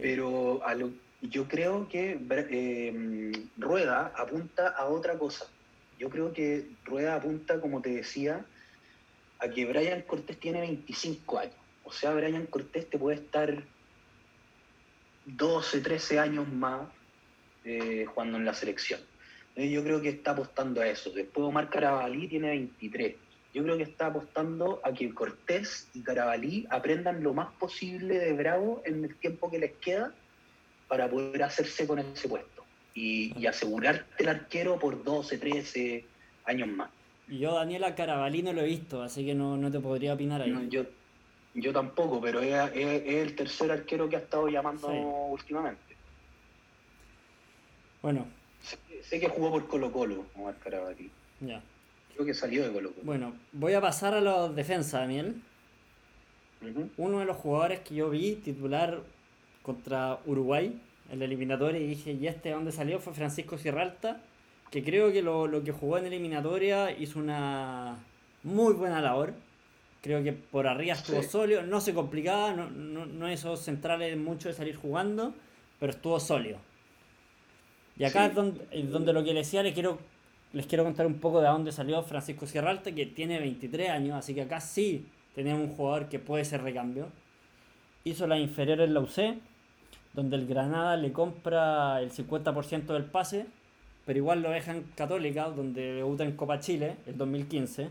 Pero 0.00 0.64
a 0.64 0.74
lo, 0.74 0.90
yo 1.20 1.46
creo 1.46 1.88
que 1.88 2.18
eh, 2.30 3.32
Rueda 3.58 4.12
apunta 4.16 4.68
a 4.68 4.86
otra 4.86 5.18
cosa. 5.18 5.46
Yo 5.98 6.08
creo 6.08 6.32
que 6.32 6.66
Rueda 6.84 7.14
apunta, 7.14 7.60
como 7.60 7.82
te 7.82 7.90
decía, 7.90 8.44
a 9.42 9.48
que 9.48 9.66
Brian 9.66 10.02
Cortés 10.02 10.38
tiene 10.38 10.60
25 10.60 11.38
años. 11.38 11.56
O 11.84 11.92
sea, 11.92 12.14
Brian 12.14 12.46
Cortés 12.46 12.88
te 12.88 12.98
puede 12.98 13.16
estar 13.16 13.64
12, 15.26 15.80
13 15.80 16.18
años 16.20 16.48
más 16.48 16.88
eh, 17.64 18.06
jugando 18.06 18.38
en 18.38 18.44
la 18.44 18.54
selección. 18.54 19.00
Yo 19.56 19.82
creo 19.82 20.00
que 20.00 20.08
está 20.08 20.30
apostando 20.30 20.80
a 20.80 20.86
eso. 20.86 21.10
Después 21.10 21.44
Omar 21.44 21.68
Carabalí 21.68 22.28
tiene 22.28 22.50
23. 22.50 23.16
Yo 23.52 23.62
creo 23.64 23.76
que 23.76 23.82
está 23.82 24.06
apostando 24.06 24.80
a 24.82 24.92
que 24.92 25.12
Cortés 25.12 25.88
y 25.92 26.02
Carabalí 26.02 26.66
aprendan 26.70 27.22
lo 27.22 27.34
más 27.34 27.52
posible 27.54 28.18
de 28.18 28.32
Bravo 28.32 28.82
en 28.86 29.04
el 29.04 29.14
tiempo 29.16 29.50
que 29.50 29.58
les 29.58 29.72
queda 29.72 30.14
para 30.88 31.10
poder 31.10 31.42
hacerse 31.42 31.86
con 31.86 31.98
ese 31.98 32.28
puesto 32.28 32.64
y, 32.94 33.46
asegurarte 33.46 34.22
el 34.22 34.28
arquero 34.28 34.78
por 34.78 35.02
12, 35.02 35.36
13 35.36 36.04
años 36.44 36.68
más. 36.68 36.90
Yo 37.28 37.54
Daniela 37.54 37.94
Carabalí 37.94 38.42
no 38.42 38.52
lo 38.52 38.62
he 38.62 38.66
visto, 38.66 39.02
así 39.02 39.24
que 39.24 39.34
no, 39.34 39.70
te 39.70 39.80
podría 39.80 40.14
opinar 40.14 40.42
ahí. 40.42 40.68
yo, 40.68 40.84
yo 41.54 41.72
tampoco, 41.72 42.20
pero 42.20 42.40
es, 42.40 42.54
el 42.74 43.34
tercer 43.34 43.70
arquero 43.70 44.08
que 44.08 44.16
ha 44.16 44.20
estado 44.20 44.48
llamando 44.48 44.88
últimamente. 44.88 45.96
Bueno. 48.02 48.26
Sé, 49.02 49.20
que 49.20 49.28
jugó 49.28 49.50
por 49.50 49.66
Colo 49.66 49.92
Colo, 49.92 50.24
Omar 50.34 50.56
Carabalí. 50.58 51.10
Ya. 51.40 51.62
Creo 52.14 52.26
que 52.26 52.34
salió 52.34 52.62
de 52.62 52.72
Colo 52.72 52.92
Colo. 52.92 53.04
Bueno, 53.04 53.34
voy 53.52 53.74
a 53.74 53.80
pasar 53.80 54.14
a 54.14 54.20
los 54.20 54.54
defensas, 54.54 55.00
Daniel. 55.00 55.40
Uno 56.96 57.18
de 57.18 57.24
los 57.24 57.36
jugadores 57.36 57.80
que 57.80 57.96
yo 57.96 58.10
vi 58.10 58.36
titular 58.36 59.00
contra 59.62 60.18
Uruguay 60.26 60.80
en 61.10 61.18
la 61.18 61.24
eliminatoria 61.24 61.80
y 61.80 61.86
dije, 61.88 62.12
¿y 62.12 62.26
este 62.26 62.50
de 62.50 62.54
dónde 62.54 62.72
salió? 62.72 63.00
Fue 63.00 63.12
Francisco 63.12 63.58
Sierralta, 63.58 64.20
que 64.72 64.82
creo 64.82 65.12
que 65.12 65.20
lo, 65.20 65.62
que 65.62 65.70
jugó 65.70 65.98
en 65.98 66.06
eliminatoria 66.06 66.90
hizo 66.98 67.18
una 67.18 67.98
muy 68.42 68.72
buena 68.72 69.02
labor. 69.02 69.34
Creo 70.00 70.24
que 70.24 70.32
por 70.32 70.66
arriba 70.66 70.94
estuvo 70.94 71.22
sólido, 71.22 71.62
no 71.62 71.80
se 71.80 71.92
complicaba, 71.92 72.54
no, 72.54 72.70
no, 72.70 73.04
no 73.04 73.28
esos 73.28 73.60
centrales 73.60 74.16
mucho 74.16 74.48
de 74.48 74.54
salir 74.54 74.74
jugando, 74.74 75.34
pero 75.78 75.92
estuvo 75.92 76.18
sólido. 76.18 76.58
Y 77.98 78.04
acá 78.04 78.26
es 78.26 78.34
donde, 78.34 78.64
donde, 78.84 79.12
lo 79.12 79.22
que 79.22 79.34
les 79.34 79.46
decía, 79.46 79.62
les 79.62 79.74
quiero, 79.74 79.98
les 80.54 80.66
quiero 80.66 80.84
contar 80.84 81.06
un 81.06 81.20
poco 81.20 81.42
de 81.42 81.48
dónde 81.48 81.70
salió 81.70 82.02
Francisco 82.02 82.46
Sierralta, 82.46 82.92
que 82.92 83.04
tiene 83.04 83.38
23 83.38 83.90
años, 83.90 84.16
así 84.16 84.34
que 84.34 84.42
acá 84.42 84.60
sí 84.60 85.06
tenemos 85.34 85.68
un 85.68 85.76
jugador 85.76 86.08
que 86.08 86.18
puede 86.18 86.46
ser 86.46 86.62
recambio. 86.62 87.08
Hizo 88.04 88.26
la 88.26 88.38
inferior 88.38 88.80
en 88.80 88.94
la 88.94 89.00
UC, 89.00 89.36
donde 90.14 90.36
el 90.36 90.46
Granada 90.46 90.96
le 90.96 91.12
compra 91.12 92.00
el 92.00 92.10
50% 92.10 92.86
del 92.86 93.04
pase, 93.04 93.46
pero 94.04 94.18
igual 94.18 94.42
lo 94.42 94.50
deja 94.50 94.72
en 94.72 94.82
Católica, 94.94 95.48
donde 95.48 95.94
debuta 95.94 96.24
en 96.24 96.32
Copa 96.32 96.60
Chile 96.60 96.96
el 97.06 97.16
2015. 97.16 97.90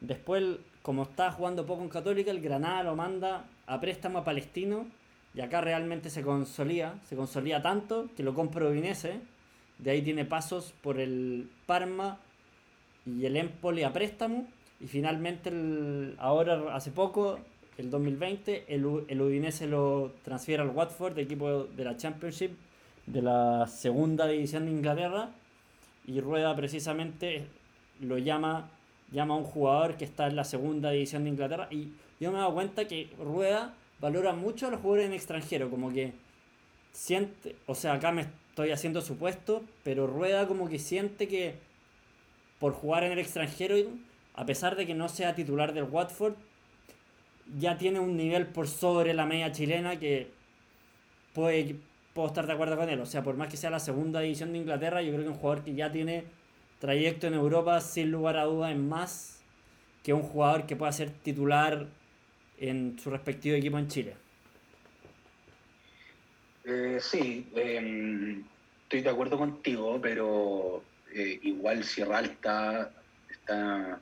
Después, 0.00 0.44
como 0.82 1.02
está 1.04 1.32
jugando 1.32 1.66
poco 1.66 1.82
en 1.82 1.88
Católica, 1.88 2.30
el 2.30 2.40
Granada 2.40 2.84
lo 2.84 2.94
manda 2.94 3.44
a 3.66 3.80
préstamo 3.80 4.18
a 4.18 4.24
Palestino 4.24 4.86
y 5.34 5.40
acá 5.40 5.60
realmente 5.60 6.10
se 6.10 6.22
consolida, 6.22 6.98
se 7.04 7.16
consolida 7.16 7.60
tanto 7.60 8.08
que 8.16 8.22
lo 8.22 8.34
compra 8.34 8.68
Udinese. 8.68 9.20
De 9.78 9.90
ahí 9.90 10.00
tiene 10.00 10.24
pasos 10.24 10.72
por 10.80 10.98
el 10.98 11.50
Parma 11.66 12.18
y 13.04 13.26
el 13.26 13.36
Empoli 13.36 13.82
a 13.82 13.92
préstamo. 13.92 14.46
Y 14.80 14.86
finalmente, 14.86 15.50
ahora 16.18 16.74
hace 16.74 16.90
poco, 16.90 17.38
el 17.78 17.90
2020, 17.90 18.64
el, 18.68 19.04
el 19.08 19.20
Udinese 19.20 19.66
lo 19.66 20.14
transfiere 20.22 20.62
al 20.62 20.70
Watford, 20.70 21.18
equipo 21.18 21.64
de 21.64 21.84
la 21.84 21.96
Championship, 21.96 22.52
de 23.06 23.22
la 23.22 23.66
segunda 23.66 24.26
división 24.26 24.66
de 24.66 24.72
Inglaterra, 24.72 25.30
y 26.06 26.20
Rueda 26.20 26.54
precisamente 26.54 27.46
lo 28.00 28.18
llama, 28.18 28.68
llama 29.12 29.34
a 29.34 29.38
un 29.38 29.44
jugador 29.44 29.96
que 29.96 30.04
está 30.04 30.26
en 30.26 30.36
la 30.36 30.44
segunda 30.44 30.90
división 30.90 31.24
de 31.24 31.30
Inglaterra, 31.30 31.68
y 31.70 31.92
yo 32.20 32.30
me 32.30 32.38
he 32.38 32.40
dado 32.40 32.54
cuenta 32.54 32.86
que 32.86 33.10
Rueda 33.18 33.74
valora 34.00 34.32
mucho 34.32 34.66
a 34.66 34.70
los 34.70 34.80
jugadores 34.80 35.06
en 35.06 35.14
extranjero, 35.14 35.70
como 35.70 35.92
que 35.92 36.12
siente, 36.92 37.56
o 37.66 37.74
sea, 37.74 37.94
acá 37.94 38.12
me 38.12 38.22
estoy 38.22 38.70
haciendo 38.70 39.00
supuesto, 39.00 39.62
pero 39.84 40.06
Rueda 40.06 40.46
como 40.48 40.68
que 40.68 40.78
siente 40.78 41.28
que 41.28 41.54
por 42.58 42.72
jugar 42.72 43.04
en 43.04 43.12
el 43.12 43.18
extranjero, 43.18 43.76
a 44.34 44.46
pesar 44.46 44.76
de 44.76 44.86
que 44.86 44.94
no 44.94 45.08
sea 45.08 45.34
titular 45.34 45.72
del 45.74 45.84
Watford, 45.84 46.34
ya 47.58 47.78
tiene 47.78 48.00
un 48.00 48.16
nivel 48.16 48.46
por 48.46 48.66
sobre 48.66 49.14
la 49.14 49.26
media 49.26 49.52
chilena 49.52 49.98
que 49.98 50.30
puede, 51.34 51.76
puedo 52.16 52.28
estar 52.28 52.46
de 52.46 52.54
acuerdo 52.54 52.76
con 52.76 52.88
él. 52.88 52.98
O 53.00 53.06
sea, 53.06 53.22
por 53.22 53.36
más 53.36 53.48
que 53.48 53.58
sea 53.58 53.70
la 53.70 53.78
segunda 53.78 54.20
división 54.20 54.50
de 54.52 54.58
Inglaterra, 54.58 55.02
yo 55.02 55.12
creo 55.12 55.22
que 55.22 55.28
un 55.28 55.34
jugador 55.34 55.62
que 55.62 55.74
ya 55.74 55.92
tiene 55.92 56.24
trayecto 56.80 57.26
en 57.26 57.34
Europa, 57.34 57.80
sin 57.80 58.10
lugar 58.10 58.38
a 58.38 58.44
dudas, 58.44 58.72
es 58.72 58.78
más 58.78 59.42
que 60.02 60.14
un 60.14 60.22
jugador 60.22 60.66
que 60.66 60.76
pueda 60.76 60.90
ser 60.92 61.10
titular 61.10 61.86
en 62.58 62.98
su 62.98 63.10
respectivo 63.10 63.54
equipo 63.54 63.78
en 63.78 63.88
Chile. 63.88 64.14
Eh, 66.64 66.98
sí, 67.00 67.46
em, 67.54 68.42
estoy 68.84 69.02
de 69.02 69.10
acuerdo 69.10 69.36
contigo, 69.36 70.00
pero 70.00 70.82
eh, 71.12 71.38
igual 71.42 71.84
Sierra 71.84 72.18
Alta 72.18 72.90
está 73.30 74.00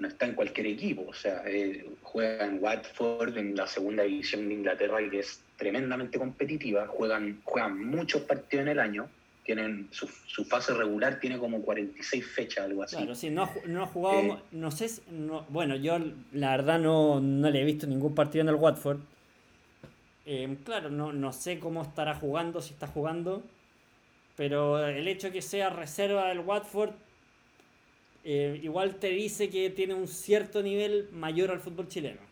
no 0.00 0.08
está 0.08 0.24
en 0.24 0.34
cualquier 0.34 0.66
equipo, 0.66 1.04
o 1.08 1.12
sea, 1.12 1.42
eh, 1.46 1.86
juega 2.02 2.46
en 2.46 2.62
Watford, 2.62 3.36
en 3.36 3.54
la 3.54 3.66
segunda 3.66 4.02
división 4.02 4.48
de 4.48 4.54
Inglaterra, 4.54 4.98
que 5.10 5.18
es 5.18 5.42
tremendamente 5.60 6.18
competitiva, 6.18 6.86
juegan, 6.86 7.42
juegan 7.44 7.84
muchos 7.84 8.22
partidos 8.22 8.62
en 8.62 8.68
el 8.68 8.80
año, 8.80 9.10
tienen 9.44 9.88
su, 9.90 10.06
fase 10.46 10.72
regular 10.72 11.20
tiene 11.20 11.38
como 11.38 11.60
46 11.60 12.26
fechas, 12.26 12.64
algo 12.64 12.82
así. 12.82 12.96
Claro, 12.96 13.14
sí, 13.14 13.28
no 13.28 13.44
ha, 13.44 13.50
no 13.66 13.82
ha 13.82 13.86
jugado, 13.86 14.20
eh, 14.20 14.38
no 14.52 14.70
sé, 14.70 14.88
no, 15.10 15.44
bueno, 15.50 15.76
yo 15.76 15.98
la 16.32 16.52
verdad 16.56 16.78
no, 16.78 17.20
no 17.20 17.50
le 17.50 17.60
he 17.60 17.64
visto 17.64 17.86
ningún 17.86 18.14
partido 18.14 18.40
en 18.40 18.48
el 18.48 18.54
Watford. 18.54 19.00
Eh, 20.24 20.56
claro, 20.64 20.88
no, 20.88 21.12
no 21.12 21.32
sé 21.34 21.58
cómo 21.58 21.82
estará 21.82 22.14
jugando, 22.14 22.62
si 22.62 22.72
está 22.72 22.86
jugando, 22.86 23.42
pero 24.36 24.86
el 24.86 25.06
hecho 25.08 25.26
de 25.26 25.34
que 25.34 25.42
sea 25.42 25.68
reserva 25.68 26.28
del 26.28 26.40
Watford 26.40 26.92
eh, 28.24 28.58
igual 28.62 28.94
te 28.96 29.08
dice 29.08 29.50
que 29.50 29.68
tiene 29.68 29.92
un 29.92 30.08
cierto 30.08 30.62
nivel 30.62 31.10
mayor 31.12 31.50
al 31.50 31.60
fútbol 31.60 31.88
chileno. 31.88 32.29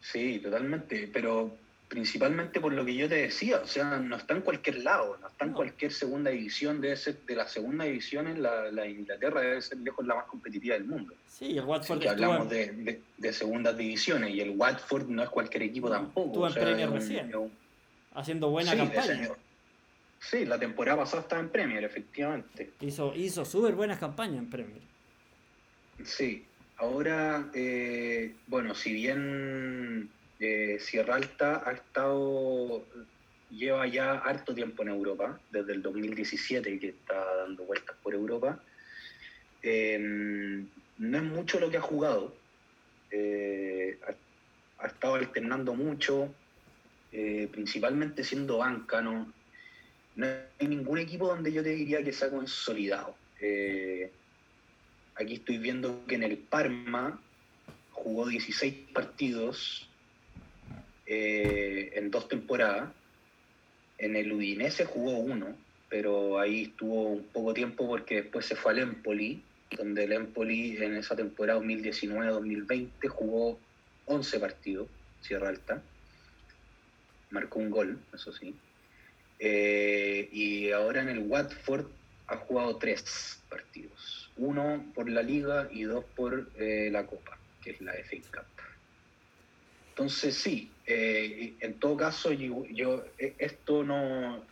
Sí, 0.00 0.38
totalmente, 0.38 1.08
pero 1.12 1.54
principalmente 1.90 2.60
por 2.60 2.72
lo 2.72 2.84
que 2.84 2.94
yo 2.94 3.08
te 3.08 3.16
decía, 3.16 3.60
o 3.64 3.66
sea, 3.66 3.98
no 3.98 4.16
está 4.16 4.34
en 4.34 4.42
cualquier 4.42 4.84
lado, 4.84 5.18
no 5.20 5.26
está 5.26 5.44
en 5.44 5.52
cualquier 5.52 5.92
segunda 5.92 6.30
división, 6.30 6.80
debe 6.80 6.96
ser 6.96 7.18
de 7.26 7.34
la 7.34 7.48
segunda 7.48 7.84
división 7.84 8.28
en 8.28 8.42
la, 8.42 8.86
Inglaterra 8.86 9.40
debe 9.40 9.60
ser 9.60 9.78
lejos 9.78 10.06
la 10.06 10.14
más 10.14 10.26
competitiva 10.26 10.74
del 10.76 10.84
mundo. 10.84 11.14
Sí, 11.26 11.58
el 11.58 11.64
Watford. 11.64 12.06
hablamos 12.06 12.48
de, 12.48 13.00
de, 13.16 13.32
segundas 13.32 13.76
divisiones 13.76 14.30
y 14.30 14.40
el 14.40 14.50
Watford 14.50 15.08
no 15.08 15.22
es 15.24 15.28
cualquier 15.30 15.64
equipo 15.64 15.90
tampoco. 15.90 16.28
Estuvo 16.28 16.46
en 16.46 16.54
Premier 16.54 16.90
recién, 16.90 17.32
haciendo 18.14 18.50
buena 18.50 18.76
campaña. 18.76 19.30
Sí, 20.20 20.44
la 20.44 20.58
temporada 20.58 20.98
pasada 20.98 21.22
estaba 21.22 21.40
en 21.40 21.48
Premier, 21.48 21.82
efectivamente. 21.82 22.70
Hizo, 22.80 23.14
hizo 23.16 23.44
súper 23.44 23.74
buenas 23.74 23.98
campañas 23.98 24.38
en 24.38 24.50
Premier. 24.50 24.82
Sí, 26.04 26.46
ahora, 26.80 27.50
eh, 27.54 28.34
bueno, 28.46 28.74
si 28.74 28.92
bien 28.92 30.10
eh, 30.40 30.78
Sierra 30.80 31.16
Alta 31.16 31.62
ha 31.64 31.72
estado, 31.72 32.84
lleva 33.50 33.86
ya 33.86 34.14
harto 34.14 34.54
tiempo 34.54 34.82
en 34.82 34.88
Europa, 34.88 35.38
desde 35.50 35.74
el 35.74 35.82
2017 35.82 36.78
que 36.78 36.88
está 36.88 37.36
dando 37.36 37.64
vueltas 37.64 37.94
por 38.02 38.14
Europa, 38.14 38.62
em, 39.62 40.66
no 40.98 41.18
es 41.18 41.24
mucho 41.24 41.60
lo 41.60 41.70
que 41.70 41.76
ha 41.76 41.82
jugado. 41.82 42.34
Eh, 43.10 43.98
ha, 44.78 44.86
estado 44.86 45.16
alternando 45.16 45.74
mucho, 45.74 46.34
principalmente 47.10 48.24
siendo 48.24 48.58
banca, 48.58 49.02
¿no? 49.02 49.30
hay 50.16 50.66
ningún 50.66 50.98
equipo 50.98 51.26
donde 51.28 51.52
yo 51.52 51.62
te 51.62 51.70
diría 51.70 52.02
que 52.02 52.12
se 52.12 52.24
ha 52.24 52.30
consolidado. 52.30 53.14
Aquí 55.20 55.34
estoy 55.34 55.58
viendo 55.58 56.04
que 56.06 56.14
en 56.14 56.22
el 56.22 56.38
Parma 56.38 57.20
jugó 57.92 58.26
16 58.26 58.74
partidos 58.92 59.88
eh, 61.06 61.92
en 61.94 62.10
dos 62.10 62.28
temporadas. 62.28 62.90
en 63.98 64.16
el 64.16 64.32
Udinese 64.32 64.86
jugó 64.86 65.18
uno, 65.18 65.54
pero 65.90 66.38
ahí 66.38 66.62
estuvo 66.62 67.10
un 67.10 67.24
poco 67.24 67.52
tiempo 67.52 67.86
porque 67.86 68.22
después 68.22 68.46
se 68.46 68.56
fue 68.56 68.72
al 68.72 68.78
Empoli, 68.78 69.42
donde 69.76 70.04
el 70.04 70.12
Empoli 70.12 70.78
en 70.78 70.96
esa 70.96 71.14
temporada 71.14 71.60
2019-2020 71.60 73.08
jugó 73.08 73.58
11 74.06 74.40
partidos, 74.40 74.88
Sierra 75.20 75.50
Alta. 75.50 75.82
Marcó 77.30 77.58
un 77.58 77.70
gol, 77.70 77.98
eso 78.14 78.32
sí. 78.32 78.54
Eh, 79.38 80.28
y 80.32 80.70
ahora 80.70 81.02
en 81.02 81.10
el 81.10 81.20
Watford 81.20 81.86
ha 82.26 82.36
jugado 82.36 82.76
tres 82.76 83.40
partidos. 83.48 84.19
Uno 84.40 84.84
por 84.94 85.08
la 85.08 85.22
liga 85.22 85.68
y 85.70 85.82
dos 85.82 86.04
por 86.16 86.50
eh, 86.58 86.88
la 86.90 87.04
Copa, 87.04 87.38
que 87.62 87.72
es 87.72 87.80
la 87.80 87.92
FA. 87.92 88.42
Entonces 89.90 90.34
sí, 90.34 90.70
eh, 90.86 91.54
en 91.60 91.74
todo 91.74 91.96
caso 91.96 92.32
yo, 92.32 93.04
esto 93.18 93.84
no, 93.84 94.42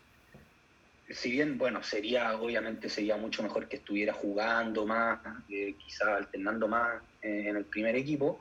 si 1.08 1.30
bien, 1.30 1.56
bueno, 1.56 1.82
sería, 1.82 2.36
obviamente 2.36 2.90
sería 2.90 3.16
mucho 3.16 3.42
mejor 3.42 3.66
que 3.66 3.76
estuviera 3.76 4.12
jugando 4.12 4.84
más, 4.84 5.20
quizás 5.48 6.08
alternando 6.08 6.68
más 6.68 7.02
en 7.22 7.56
el 7.56 7.64
primer 7.64 7.96
equipo, 7.96 8.40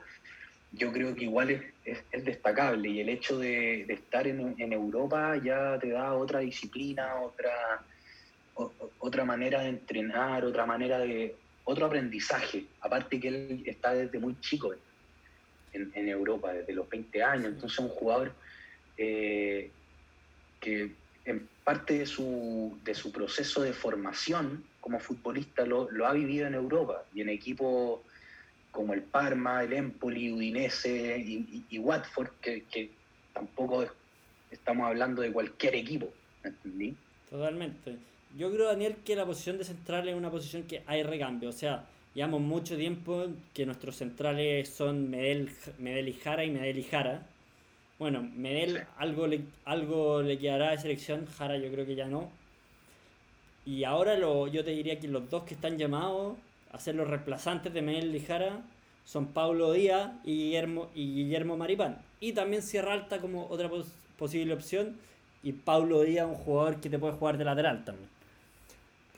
yo 0.72 0.92
creo 0.92 1.14
que 1.14 1.24
igual 1.24 1.50
es, 1.50 1.62
es, 2.12 2.24
destacable 2.24 2.88
y 2.90 3.00
el 3.00 3.08
hecho 3.08 3.38
de, 3.38 3.84
de 3.86 3.94
estar 3.94 4.26
en, 4.26 4.54
en, 4.58 4.72
Europa 4.72 5.40
ya 5.42 5.78
te 5.78 5.90
da 5.90 6.12
otra 6.12 6.40
disciplina, 6.40 7.14
otra, 7.16 7.82
otra 8.98 9.24
manera 9.24 9.60
de 9.60 9.68
entrenar, 9.68 10.44
otra 10.44 10.66
manera 10.66 10.98
de, 10.98 11.34
otro 11.64 11.86
aprendizaje, 11.86 12.64
aparte 12.80 13.20
que 13.20 13.28
él 13.28 13.62
está 13.66 13.92
desde 13.92 14.18
muy 14.18 14.40
chico 14.40 14.74
en, 15.72 15.92
en 15.94 16.08
Europa, 16.08 16.52
desde 16.52 16.72
los 16.72 16.88
20 16.88 17.22
años, 17.22 17.46
entonces 17.46 17.78
un 17.78 17.88
jugador 17.88 18.32
eh, 18.96 19.70
que 20.60 20.92
en 21.24 21.48
parte 21.62 21.98
de 21.98 22.06
su, 22.06 22.78
de 22.84 22.94
su 22.94 23.12
proceso 23.12 23.62
de 23.62 23.72
formación 23.72 24.64
como 24.80 24.98
futbolista 24.98 25.66
lo, 25.66 25.90
lo 25.90 26.06
ha 26.06 26.12
vivido 26.12 26.46
en 26.46 26.54
Europa 26.54 27.04
y 27.14 27.20
en 27.20 27.28
equipos 27.28 28.00
como 28.70 28.94
el 28.94 29.02
Parma, 29.02 29.62
el 29.62 29.72
Empoli, 29.72 30.32
Udinese 30.32 31.18
y, 31.18 31.78
Watford, 31.78 32.30
que, 32.40 32.90
tampoco 33.32 33.86
estamos 34.50 34.86
hablando 34.86 35.22
de 35.22 35.32
cualquier 35.32 35.74
equipo, 35.74 36.08
¿entendí? 36.42 36.96
Totalmente. 37.28 37.96
Yo 38.36 38.52
creo, 38.52 38.66
Daniel, 38.66 38.96
que 39.04 39.16
la 39.16 39.26
posición 39.26 39.58
de 39.58 39.64
central 39.64 40.08
es 40.08 40.14
una 40.14 40.30
posición 40.30 40.64
que 40.64 40.82
hay 40.86 41.02
recambio. 41.02 41.48
O 41.48 41.52
sea, 41.52 41.84
llevamos 42.14 42.40
mucho 42.40 42.76
tiempo 42.76 43.26
que 43.54 43.66
nuestros 43.66 43.96
centrales 43.96 44.68
son 44.68 45.10
Medel, 45.10 45.50
Medel 45.78 46.08
y 46.08 46.12
Jara 46.14 46.44
y 46.44 46.50
Medel 46.50 46.78
y 46.78 46.84
Jara. 46.84 47.26
Bueno, 47.98 48.22
Medel 48.22 48.84
algo, 48.96 49.26
le, 49.26 49.40
algo 49.64 50.22
le 50.22 50.38
quedará 50.38 50.70
de 50.70 50.78
selección, 50.78 51.26
Jara 51.26 51.56
yo 51.56 51.70
creo 51.70 51.86
que 51.86 51.94
ya 51.94 52.06
no. 52.06 52.30
Y 53.66 53.84
ahora 53.84 54.16
lo, 54.16 54.46
yo 54.46 54.64
te 54.64 54.70
diría 54.70 55.00
que 55.00 55.08
los 55.08 55.28
dos 55.30 55.44
que 55.44 55.54
están 55.54 55.78
llamados 55.78 56.36
hacer 56.72 56.94
los 56.94 57.08
reemplazantes 57.08 57.72
de 57.72 57.82
Medel 57.82 58.12
Lijara 58.12 58.62
son 59.04 59.26
Pablo 59.28 59.72
Díaz 59.72 60.10
y 60.24 60.36
Guillermo, 60.36 60.88
y 60.94 61.14
Guillermo 61.14 61.56
Maripán. 61.56 61.98
Y 62.20 62.32
también 62.32 62.62
Sierra 62.62 62.92
Alta 62.92 63.20
como 63.20 63.46
otra 63.48 63.70
posible 64.18 64.52
opción. 64.52 64.96
Y 65.42 65.52
Pablo 65.52 66.02
Díaz, 66.02 66.26
un 66.26 66.34
jugador 66.34 66.80
que 66.80 66.90
te 66.90 66.98
puede 66.98 67.14
jugar 67.14 67.38
de 67.38 67.44
lateral 67.44 67.84
también. 67.84 68.08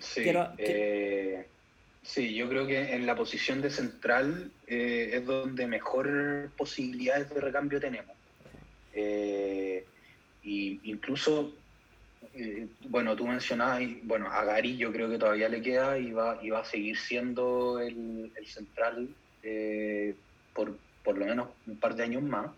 Sí, 0.01 0.25
eh, 0.59 1.47
sí 2.03 2.35
yo 2.35 2.49
creo 2.49 2.67
que 2.67 2.95
en 2.95 3.07
la 3.07 3.15
posición 3.15 3.61
de 3.61 3.71
central 3.71 4.51
eh, 4.67 5.11
es 5.15 5.27
donde 5.27 5.67
mejor 5.67 6.51
posibilidades 6.57 7.29
de 7.31 7.41
recambio 7.41 7.81
tenemos. 7.81 8.17
Eh, 8.95 9.85
y 10.43 10.81
incluso 10.91 11.55
bueno, 12.89 13.17
tú 13.17 13.27
mencionabas, 13.27 13.83
bueno, 14.05 14.31
a 14.31 14.45
Gary 14.45 14.77
yo 14.77 14.93
creo 14.93 15.11
que 15.11 15.19
todavía 15.19 15.49
le 15.49 15.61
queda 15.61 15.99
y 15.99 16.13
va, 16.13 16.39
y 16.41 16.51
va 16.51 16.61
a 16.61 16.65
seguir 16.65 16.97
siendo 16.97 17.81
el, 17.81 18.31
central 18.47 19.09
por, 20.55 20.77
por 21.03 21.19
lo 21.19 21.27
menos 21.27 21.49
un 21.67 21.77
par 21.77 21.95
de 21.97 22.05
años 22.05 22.23
más. 22.23 22.51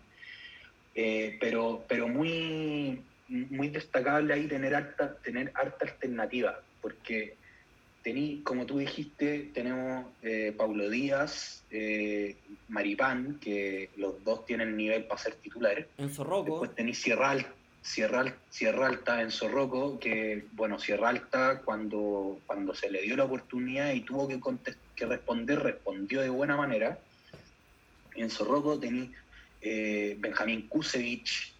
Pero, 0.93 1.83
pero 1.87 2.07
muy, 2.07 3.01
muy 3.27 3.69
destacable 3.69 4.33
ahí 4.33 4.47
tener 4.47 4.75
harta, 4.75 5.15
tener 5.17 5.51
harta 5.55 5.85
alternativa, 5.85 6.59
porque 6.83 7.35
tení, 8.03 8.41
como 8.43 8.67
tú 8.67 8.77
dijiste, 8.77 9.49
tenemos 9.55 10.05
Paulo 10.55 10.89
Díaz, 10.89 11.63
Maripán, 12.67 13.39
que 13.39 13.89
los 13.95 14.23
dos 14.23 14.45
tienen 14.45 14.77
nivel 14.77 15.05
para 15.05 15.19
ser 15.21 15.35
titulares. 15.35 15.87
Enzo 15.97 16.23
Rocco. 16.23 16.51
Después 16.51 16.75
tenés 16.75 16.99
Sierra 16.99 17.31
Alta, 17.31 17.53
Sierra, 17.83 18.33
Sierra 18.49 18.87
Alta 18.87 19.21
en 19.21 19.29
Zorroco, 19.29 19.99
que 19.99 20.45
bueno, 20.53 20.79
Sierra 20.79 21.09
Alta 21.09 21.61
cuando, 21.65 22.39
cuando 22.47 22.73
se 22.73 22.89
le 22.89 23.01
dio 23.01 23.17
la 23.17 23.25
oportunidad 23.25 23.91
y 23.91 24.01
tuvo 24.01 24.27
que, 24.27 24.39
que 24.95 25.05
responder, 25.05 25.59
respondió 25.59 26.21
de 26.21 26.29
buena 26.29 26.55
manera. 26.55 26.97
En 28.15 28.29
Zorroco 28.29 28.79
tenía 28.79 29.09
eh, 29.61 30.15
Benjamín 30.17 30.69
Kusevich, 30.69 31.53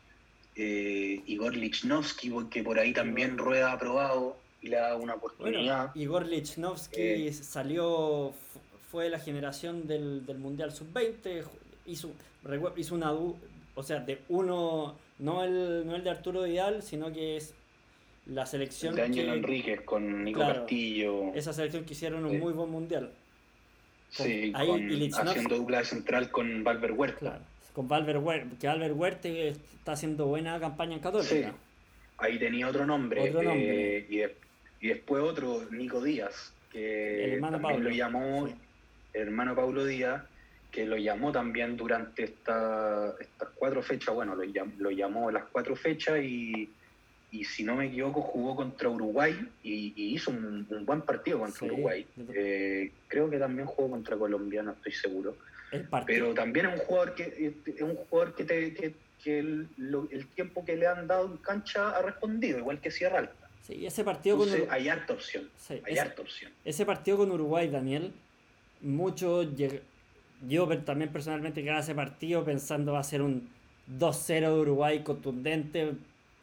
eh, 0.56 1.22
Igor 1.26 1.56
Lichnowsky, 1.56 2.32
que 2.50 2.64
por 2.64 2.80
ahí 2.80 2.94
también 2.94 3.38
rueda 3.38 3.74
aprobado 3.74 4.38
y 4.64 4.70
le 4.70 4.78
da 4.78 4.96
una 4.96 5.16
oportunidad. 5.16 5.94
Igor 5.94 6.26
Lichnowsky 6.26 7.28
eh, 7.28 7.34
salió, 7.34 8.34
fue 8.90 9.06
de 9.06 9.10
la 9.10 9.20
generación 9.20 9.86
del, 9.88 10.26
del 10.26 10.38
Mundial 10.38 10.72
Sub-20, 10.72 11.44
hizo, 11.86 12.12
hizo 12.78 12.96
una, 12.96 13.12
o 13.12 13.84
sea, 13.84 14.00
de 14.00 14.22
uno 14.30 14.96
no 15.20 15.44
el, 15.44 15.86
no 15.86 15.96
el 15.96 16.04
de 16.04 16.10
Arturo 16.10 16.44
Vidal, 16.44 16.82
sino 16.82 17.12
que 17.12 17.38
es 17.38 17.54
la 18.26 18.46
selección. 18.46 18.96
de 18.96 19.02
Ángel 19.02 19.30
Enríquez 19.30 19.82
con 19.82 20.24
Nico 20.24 20.40
Castillo. 20.40 21.34
Esa 21.34 21.52
selección 21.52 21.84
que 21.84 21.94
hicieron 21.94 22.26
un 22.26 22.40
muy 22.40 22.54
buen 22.54 22.70
mundial. 22.70 23.12
sí, 24.10 24.54
haciendo 24.56 25.58
dupla 25.58 25.84
central 25.84 26.32
con 26.32 26.64
Valver 26.64 26.94
Huerta. 26.94 27.20
Claro, 27.20 27.44
con 27.74 27.90
Valver 27.90 28.18
Huerta, 28.18 28.56
que 28.58 28.68
Valver 28.68 28.94
Huerta 28.94 29.28
está 29.28 29.92
haciendo 29.92 30.28
buena 30.28 30.58
campaña 30.58 30.94
en 30.94 31.00
Católica. 31.00 31.30
Sí, 31.30 31.44
ahí 32.18 32.40
tenía 32.40 32.70
otro 32.70 32.86
nombre. 32.86 33.30
Otro 33.30 33.44
nombre. 33.44 34.08
y, 34.10 34.22
y, 34.84 34.90
después 34.90 35.24
otro, 35.24 35.66
Nico 35.72 36.04
Díaz, 36.04 36.54
que 36.72 37.24
el 37.24 37.34
hermano 37.34 37.80
lo 37.80 37.90
llamó 37.90 38.50
hermano 39.14 39.56
Pablo 39.56 39.86
Díaz 39.86 40.24
que 40.74 40.86
lo 40.88 40.98
llamó 40.98 41.32
también 41.32 41.78
durante 41.78 42.24
esta, 42.24 43.14
estas 43.20 43.50
cuatro 43.54 43.84
fechas, 43.84 44.14
bueno, 44.16 44.36
lo, 44.36 44.44
lo 44.80 44.90
llamó 44.90 45.30
las 45.30 45.44
cuatro 45.52 45.76
fechas 45.76 46.20
y, 46.24 46.68
y, 47.32 47.46
si 47.46 47.64
no 47.64 47.76
me 47.76 47.86
equivoco 47.86 48.22
jugó 48.22 48.56
contra 48.56 48.90
Uruguay 48.90 49.48
y, 49.62 49.94
hizo 49.96 50.32
un, 50.32 50.66
buen 50.84 51.02
partido 51.02 51.40
contra 51.40 51.68
Uruguay. 51.68 52.08
Eh, 52.34 52.92
creo 53.08 53.30
que 53.30 53.38
también 53.38 53.68
jugó 53.68 53.92
contra 53.92 54.18
Colombia, 54.18 54.64
no 54.64 54.72
estoy 54.72 54.94
seguro. 54.94 55.38
Pero 56.08 56.34
también 56.34 56.66
es 56.66 56.74
un 56.74 56.80
jugador 56.80 57.14
que 57.14 57.54
es 57.66 57.82
un 57.82 57.96
jugador 57.96 58.36
que, 58.36 58.44
te, 58.44 58.74
que, 58.74 58.96
que 59.24 59.40
el, 59.40 59.68
tiempo 60.34 60.66
que 60.66 60.76
le 60.76 60.88
han 60.88 61.06
dado 61.06 61.28
en 61.28 61.38
cancha 61.38 61.92
ha 61.92 62.02
respondido, 62.02 62.58
igual 62.58 62.82
que 62.82 62.90
Sierra 62.90 63.20
Alta. 63.20 63.43
Sí, 63.64 63.86
ese 63.86 64.04
partido 64.04 64.38
con 64.38 64.50
Uruguay, 64.50 64.68
hay 64.70 64.90
harta 64.90 65.14
opción. 65.14 65.50
hay 65.86 65.98
harta 65.98 66.22
opción. 66.22 66.52
Ese 66.66 66.86
partido 66.86 67.18
con 67.18 67.32
Uruguay, 67.32 67.70
Daniel, 67.70 68.12
mucho 68.82 69.44
yo 70.48 70.68
también 70.80 71.12
personalmente 71.12 71.64
cada 71.64 71.80
ese 71.80 71.96
partido 71.96 72.44
pensando 72.44 72.94
va 72.94 73.00
a 73.00 73.04
ser 73.04 73.22
un 73.22 73.50
2-0 73.98 74.40
de 74.40 74.60
Uruguay 74.60 75.00
contundente. 75.04 75.94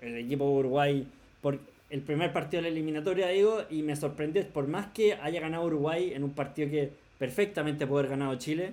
El 0.00 0.16
equipo 0.16 0.44
de 0.44 0.50
Uruguay 0.50 1.06
por 1.42 1.59
el 1.90 2.00
primer 2.00 2.33
partido 2.33 2.62
de 2.62 2.70
la 2.70 2.72
eliminatoria, 2.72 3.28
digo, 3.28 3.64
y 3.68 3.83
me 3.83 3.96
sorprendió, 3.96 4.46
por 4.48 4.66
más 4.66 4.87
que 4.92 5.14
haya 5.14 5.40
ganado 5.40 5.64
Uruguay 5.64 6.12
en 6.14 6.24
un 6.24 6.30
partido 6.30 6.70
que 6.70 6.90
perfectamente 7.18 7.86
puede 7.86 8.07
haber 8.07 8.18
ganado 8.18 8.36
Chile, 8.36 8.72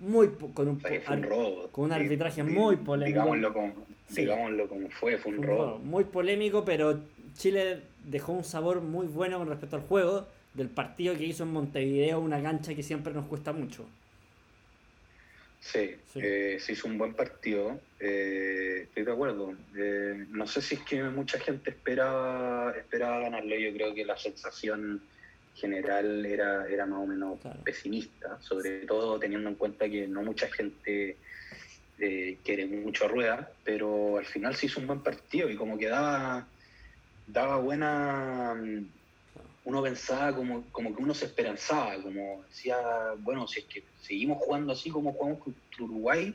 muy 0.00 0.28
con 0.52 0.68
un, 0.68 0.82
con 1.70 1.84
un 1.84 1.92
arbitraje 1.92 2.42
muy 2.42 2.76
polémico. 2.76 3.20
Digámoslo 3.20 3.52
como, 3.52 3.72
digámoslo 4.10 4.68
como 4.68 4.90
fue, 4.90 5.16
fue 5.16 5.32
un, 5.32 5.42
robo. 5.42 5.78
Muy 5.78 6.04
polémico, 6.04 6.64
pero 6.64 7.00
Chile 7.36 7.82
dejó 8.04 8.32
un 8.32 8.44
sabor 8.44 8.80
muy 8.80 9.06
bueno 9.06 9.38
con 9.38 9.48
respecto 9.48 9.76
al 9.76 9.82
juego 9.82 10.26
del 10.54 10.68
partido 10.68 11.16
que 11.16 11.24
hizo 11.24 11.44
en 11.44 11.52
Montevideo, 11.52 12.18
una 12.18 12.42
cancha 12.42 12.74
que 12.74 12.82
siempre 12.82 13.12
nos 13.12 13.26
cuesta 13.26 13.52
mucho. 13.52 13.86
Sí, 15.60 15.96
eh, 16.14 16.58
se 16.60 16.72
hizo 16.72 16.86
un 16.86 16.96
buen 16.96 17.14
partido, 17.14 17.80
eh, 17.98 18.82
estoy 18.84 19.04
de 19.04 19.12
acuerdo. 19.12 19.54
Eh, 19.76 20.26
no 20.30 20.46
sé 20.46 20.62
si 20.62 20.76
es 20.76 20.80
que 20.82 21.02
mucha 21.04 21.40
gente 21.40 21.70
esperaba, 21.70 22.72
esperaba 22.76 23.20
ganarlo, 23.20 23.56
yo 23.56 23.72
creo 23.72 23.92
que 23.92 24.04
la 24.04 24.16
sensación 24.16 25.02
general 25.56 26.24
era, 26.24 26.68
era 26.68 26.86
más 26.86 27.00
o 27.00 27.06
menos 27.06 27.38
pesimista, 27.64 28.40
sobre 28.40 28.86
todo 28.86 29.18
teniendo 29.18 29.48
en 29.48 29.56
cuenta 29.56 29.88
que 29.88 30.06
no 30.06 30.22
mucha 30.22 30.48
gente 30.48 31.16
quiere 31.96 32.66
mucho 32.66 33.06
a 33.06 33.08
Rueda, 33.08 33.50
pero 33.64 34.18
al 34.18 34.26
final 34.26 34.54
se 34.54 34.66
hizo 34.66 34.80
un 34.80 34.86
buen 34.86 35.00
partido 35.00 35.48
y 35.50 35.56
como 35.56 35.78
que 35.78 35.88
daba, 37.26 37.56
buena 37.58 38.54
uno 39.66 39.82
pensaba 39.82 40.34
como, 40.34 40.62
como 40.70 40.94
que 40.94 41.02
uno 41.02 41.12
se 41.12 41.26
esperanzaba, 41.26 42.00
como 42.00 42.44
decía, 42.48 42.78
bueno, 43.18 43.48
si 43.48 43.60
es 43.60 43.66
que 43.66 43.84
seguimos 44.00 44.38
jugando 44.38 44.72
así 44.72 44.90
como 44.90 45.12
jugamos 45.12 45.42
contra 45.42 45.84
Uruguay, 45.84 46.34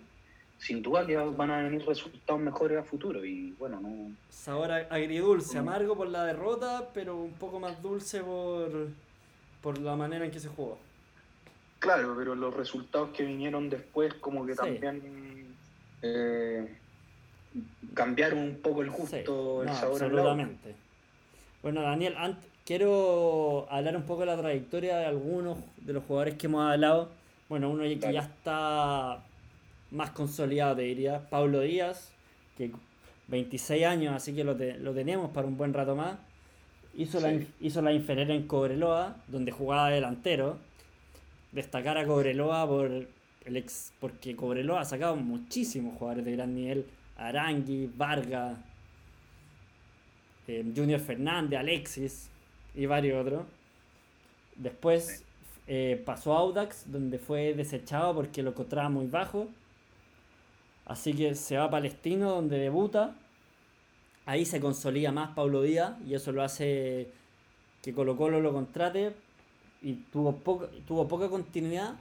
sin 0.59 0.81
duda 0.81 1.07
que 1.07 1.15
van 1.15 1.49
a 1.49 1.63
venir 1.63 1.85
resultados 1.87 2.41
mejores 2.41 2.77
a 2.77 2.83
futuro 2.83 3.25
y 3.25 3.51
bueno, 3.53 3.79
no... 3.79 4.13
Sabor 4.29 4.71
agridulce, 4.71 5.57
amargo 5.57 5.95
por 5.95 6.09
la 6.09 6.25
derrota, 6.25 6.89
pero 6.93 7.15
un 7.15 7.31
poco 7.33 7.59
más 7.61 7.81
dulce 7.81 8.21
por, 8.21 8.89
por 9.61 9.79
la 9.79 9.95
manera 9.95 10.25
en 10.25 10.31
que 10.31 10.39
se 10.41 10.49
jugó. 10.49 10.77
Claro, 11.79 12.13
pero 12.17 12.35
los 12.35 12.53
resultados 12.53 13.11
que 13.11 13.23
vinieron 13.23 13.69
después 13.69 14.13
como 14.15 14.45
que 14.45 14.55
también 14.55 15.55
eh, 16.01 16.77
cambiaron 17.93 18.39
un 18.39 18.55
poco 18.55 18.81
el 18.81 18.89
gusto, 18.89 19.63
el 19.63 19.69
sabor 19.69 20.03
absolutamente. 20.03 20.75
Bueno, 21.61 21.81
Daniel, 21.81 22.15
quiero 22.65 23.67
hablar 23.69 23.95
un 23.95 24.03
poco 24.03 24.21
de 24.21 24.27
la 24.27 24.37
trayectoria 24.37 24.97
de 24.97 25.05
algunos 25.05 25.57
de 25.77 25.93
los 25.93 26.03
jugadores 26.03 26.35
que 26.35 26.47
hemos 26.47 26.69
hablado. 26.71 27.09
Bueno, 27.49 27.69
uno 27.69 27.83
que 27.83 28.13
ya 28.13 28.21
está 28.21 29.23
más 29.91 30.11
consolidado, 30.11 30.77
te 30.77 30.83
diría, 30.83 31.29
Pablo 31.29 31.59
Díaz, 31.61 32.11
que 32.57 32.71
26 33.27 33.85
años, 33.85 34.15
así 34.15 34.33
que 34.33 34.43
lo, 34.43 34.53
lo 34.53 34.93
tenemos 34.93 35.31
para 35.31 35.47
un 35.47 35.57
buen 35.57 35.73
rato 35.73 35.95
más. 35.95 36.17
Hizo, 36.95 37.19
la, 37.21 37.39
hizo 37.61 37.81
la 37.81 37.93
inferior 37.93 38.29
en 38.31 38.47
Cobreloa, 38.47 39.15
donde 39.27 39.51
jugaba 39.51 39.89
delantero 39.89 40.57
destacar 41.51 41.97
a 41.97 42.05
Cobreloa 42.05 42.67
por 42.67 42.85
el 42.87 43.57
ex, 43.57 43.91
porque 43.99 44.35
Cobreloa 44.35 44.81
ha 44.81 44.85
sacado 44.85 45.15
muchísimos 45.15 45.97
jugadores 45.97 46.25
de 46.25 46.31
gran 46.31 46.55
nivel. 46.55 46.85
Arangui, 47.27 47.91
Vargas, 47.95 48.57
eh, 50.47 50.65
Junior 50.75 50.99
Fernández, 50.99 51.59
Alexis 51.59 52.29
y 52.75 52.85
varios 52.85 53.25
otros. 53.25 53.45
Después 54.55 55.23
eh, 55.67 56.01
pasó 56.05 56.33
a 56.33 56.39
Audax, 56.39 56.91
donde 56.91 57.19
fue 57.19 57.53
desechado 57.53 58.13
porque 58.15 58.43
lo 58.43 58.51
encontraba 58.51 58.89
muy 58.89 59.07
bajo. 59.07 59.47
Así 60.85 61.13
que 61.13 61.35
se 61.35 61.57
va 61.57 61.65
a 61.65 61.69
Palestino, 61.69 62.31
donde 62.31 62.57
debuta. 62.57 63.15
Ahí 64.25 64.45
se 64.45 64.59
consolida 64.59 65.11
más 65.11 65.35
Pablo 65.35 65.61
Díaz 65.61 65.93
y 66.07 66.13
eso 66.13 66.31
lo 66.31 66.43
hace 66.43 67.09
que 67.81 67.93
Colo 67.93 68.15
Colo 68.15 68.39
lo 68.39 68.53
contrate 68.53 69.13
y 69.81 69.93
tuvo, 69.93 70.35
poca, 70.35 70.67
tuvo 70.87 71.07
poca 71.07 71.29
continuidad. 71.29 71.95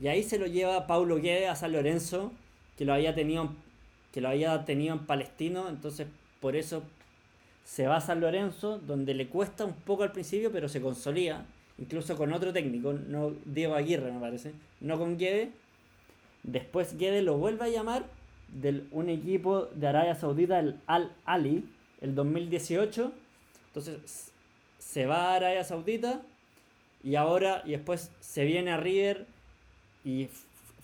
Y 0.00 0.08
ahí 0.08 0.22
se 0.22 0.38
lo 0.38 0.46
lleva 0.46 0.86
Paulo 0.86 1.16
Guedes 1.16 1.48
a 1.48 1.56
San 1.56 1.72
Lorenzo, 1.72 2.32
que 2.76 2.84
lo 2.84 2.94
había 2.94 3.14
tenido, 3.14 3.50
que 4.14 4.20
lo 4.20 4.28
había 4.28 4.64
tenido 4.64 4.94
en 4.94 5.06
Palestino, 5.06 5.68
entonces 5.68 6.06
por 6.40 6.54
eso 6.54 6.84
se 7.64 7.88
va 7.88 7.96
a 7.96 8.00
San 8.00 8.20
Lorenzo, 8.20 8.78
donde 8.78 9.12
le 9.12 9.26
cuesta 9.26 9.64
un 9.64 9.72
poco 9.72 10.04
al 10.04 10.12
principio, 10.12 10.52
pero 10.52 10.68
se 10.68 10.80
consolida, 10.80 11.44
incluso 11.78 12.16
con 12.16 12.32
otro 12.32 12.52
técnico, 12.52 12.92
no 12.92 13.32
Diego 13.44 13.74
Aguirre 13.74 14.12
me 14.12 14.20
parece, 14.20 14.52
no 14.80 15.00
con 15.00 15.18
Guedes. 15.18 15.48
Después 16.44 16.96
Guedes 16.96 17.24
lo 17.24 17.38
vuelve 17.38 17.64
a 17.64 17.68
llamar 17.70 18.04
de 18.50 18.84
un 18.92 19.08
equipo 19.08 19.66
de 19.74 19.88
Arabia 19.88 20.14
Saudita, 20.14 20.60
el 20.60 20.76
Al 20.86 21.10
Ali, 21.24 21.68
el 22.00 22.14
2018. 22.14 23.10
Entonces 23.66 24.30
se 24.78 25.06
va 25.06 25.32
a 25.32 25.34
Arabia 25.34 25.64
Saudita 25.64 26.22
y 27.02 27.16
ahora, 27.16 27.62
y 27.64 27.72
después 27.72 28.12
se 28.20 28.44
viene 28.44 28.70
a 28.70 28.76
River 28.76 29.26
y 30.04 30.28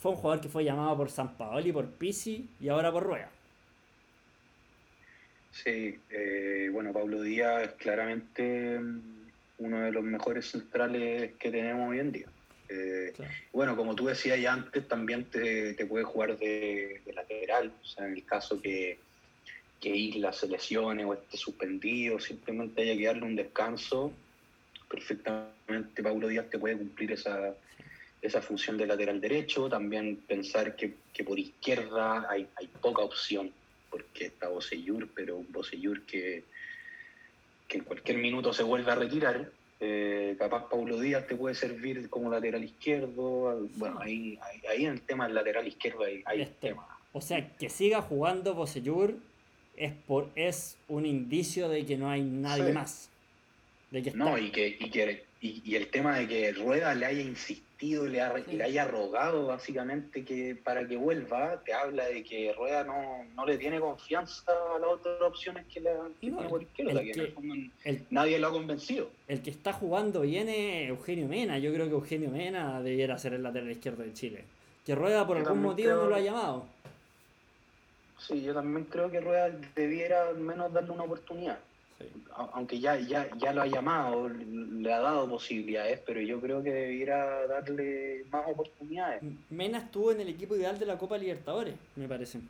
fue 0.01 0.13
un 0.13 0.17
jugador 0.17 0.41
que 0.41 0.49
fue 0.49 0.65
llamado 0.65 0.97
por 0.97 1.11
San 1.11 1.37
Paoli, 1.37 1.73
por 1.73 1.87
Pisi 1.91 2.49
y 2.59 2.69
ahora 2.69 2.91
por 2.91 3.03
Rueda. 3.03 3.31
Sí, 5.53 5.99
eh, 6.09 6.71
bueno, 6.73 6.93
Pablo 6.93 7.21
Díaz 7.21 7.65
es 7.65 7.73
claramente 7.73 8.79
mm, 8.79 9.01
uno 9.59 9.81
de 9.81 9.93
los 9.93 10.03
mejores 10.03 10.47
centrales 10.51 11.33
que 11.39 11.51
tenemos 11.51 11.91
hoy 11.91 11.99
en 11.99 12.13
día. 12.13 12.27
Eh, 12.71 13.13
bueno, 13.53 13.77
como 13.77 13.95
tú 13.95 14.07
decías 14.07 14.41
ya 14.41 14.55
antes, 14.55 14.89
también 14.89 15.25
te, 15.25 15.75
puede 15.87 16.05
jugar 16.05 16.39
de, 16.39 17.03
lateral, 17.15 17.71
o 17.83 17.85
sea, 17.85 18.07
en 18.07 18.15
el 18.15 18.25
caso 18.25 18.63
que, 18.63 18.99
que 19.81 19.91
Isla 19.91 20.33
se 20.33 20.49
lesione 20.49 21.05
o 21.05 21.13
esté 21.13 21.37
suspendido, 21.37 22.19
simplemente 22.21 22.81
haya 22.83 22.97
que 22.97 23.07
darle 23.07 23.25
un 23.25 23.37
descanso 23.37 24.13
perfectamente 24.89 26.03
Paulo 26.03 26.29
Díaz 26.29 26.51
te 26.51 26.59
puede 26.59 26.77
cumplir 26.77 27.13
esa, 27.13 27.55
esa 28.23 28.43
función 28.43 28.77
de 28.77 28.87
lateral 28.87 29.21
derecho, 29.21 29.69
también 29.69 30.17
pensar 30.27 30.77
que, 30.77 30.95
por 31.25 31.39
izquierda 31.39 32.27
hay, 32.31 32.47
hay, 32.57 32.67
poca 32.67 33.03
opción, 33.03 33.53
porque 33.91 34.27
está 34.27 34.49
Boseyur, 34.49 35.09
pero 35.15 35.37
un 35.37 35.51
Boseyur 35.53 36.03
que, 36.03 36.45
que 37.69 37.79
en 37.79 37.85
cualquier 37.85 38.19
minuto 38.19 38.53
se 38.53 38.63
vuelve 38.63 38.91
a 38.91 38.95
retirar. 38.95 39.51
Eh, 39.81 40.37
capaz 40.39 40.69
Paulo 40.69 40.99
Díaz 40.99 41.27
te 41.27 41.37
puede 41.37 41.55
servir 41.55 42.09
como 42.11 42.31
lateral 42.31 42.65
izquierdo. 42.65 43.69
Bueno, 43.77 43.99
ahí, 44.01 44.39
ahí, 44.69 44.85
en 44.85 44.93
el 44.93 45.01
tema 45.03 45.27
del 45.27 45.35
lateral 45.35 45.67
izquierdo 45.67 46.05
hay, 46.05 46.23
hay 46.27 46.43
este, 46.43 46.69
tema. 46.69 46.87
O 47.13 47.21
sea, 47.21 47.57
que 47.57 47.69
siga 47.69 48.03
jugando 48.03 48.55
Boseyur 48.55 49.15
es, 49.77 49.93
por, 50.07 50.31
es 50.35 50.77
un 50.89 51.07
indicio 51.07 51.69
de 51.69 51.85
que 51.87 51.97
no 51.97 52.11
hay 52.11 52.23
nadie 52.23 52.73
más 52.73 53.11
no, 54.15 54.39
y 54.39 54.51
que, 54.51 54.69
y, 54.69 54.91
que 54.91 55.25
y, 55.41 55.75
el 55.75 55.89
tema 55.89 56.19
de 56.19 56.29
que 56.29 56.53
Rueda 56.53 56.95
le 56.95 57.07
haya 57.07 57.23
insistido, 57.23 57.70
le, 57.81 58.09
le, 58.09 58.63
haya 58.63 58.85
rogado 58.85 59.47
básicamente 59.47 60.25
que 60.25 60.55
para 60.55 60.87
que 60.87 60.97
vuelva, 60.97 61.63
te 61.65 61.73
habla 61.73 62.07
de 62.07 62.23
que 62.23 62.53
Rueda 62.53 62.85
no, 62.85 63.25
no 63.35 63.47
le 63.47 63.57
tiene 63.57 63.81
confianza 63.81 64.53
a 64.53 64.79
las 64.79 64.91
otras 64.91 65.21
opciones 65.23 65.65
que 65.67 65.83
tiene 66.21 66.37
izquierda, 66.61 67.01
que, 67.01 68.03
nadie 68.11 68.39
lo 68.39 68.49
ha 68.49 68.53
convencido. 68.53 69.09
El 69.29 69.43
que 69.43 69.51
está 69.51 69.73
jugando 69.73 70.21
bien 70.21 70.49
es 70.49 70.91
Eugenio 70.91 71.27
Mena, 71.27 71.59
yo 71.59 71.73
creo 71.73 71.87
que 71.87 71.95
Eugenio 71.95 72.31
Mena 72.31 72.83
debiera 72.83 73.19
ser 73.19 73.33
el 73.33 73.43
lateral 73.43 73.71
izquierdo 73.71 74.03
de 74.03 74.13
Chile. 74.13 74.45
Que 74.85 74.95
Rueda 74.95 75.27
por 75.27 75.39
algún 75.39 75.63
motivo 75.63 75.95
no 75.95 76.07
lo 76.07 76.17
ha 76.17 76.21
llamado. 76.21 76.67
Sí, 78.19 78.43
yo 78.43 78.53
también 78.53 78.85
creo 78.85 79.11
que 79.11 79.21
Rueda 79.21 79.51
debiera 79.75 80.29
al 80.29 80.39
menos 80.39 80.71
darle 80.73 80.91
una 80.91 81.05
oportunidad 81.05 81.59
aunque 82.53 82.81
ya, 82.81 82.99
ya, 82.99 83.29
ya 83.37 83.53
lo 83.53 83.63
ha 83.63 83.67
llamado, 83.67 84.29
le 84.29 84.93
ha 84.93 85.01
dado 85.01 85.29
posibilidades, 85.29 86.01
pero 86.07 86.21
yo 86.21 86.41
creo 86.41 86.63
que 86.63 86.73
debiera 86.73 87.47
darle 87.47 88.25
más 88.31 88.49
oportunidades. 88.49 89.23
Mena 89.51 89.79
estuvo 89.79 90.13
en 90.13 90.21
el 90.21 90.29
equipo 90.29 90.57
ideal 90.57 90.79
de 90.79 90.87
la 90.87 90.99
Copa 90.99 91.19
Libertadores, 91.19 91.75
me 91.97 92.09
parece. 92.09 92.41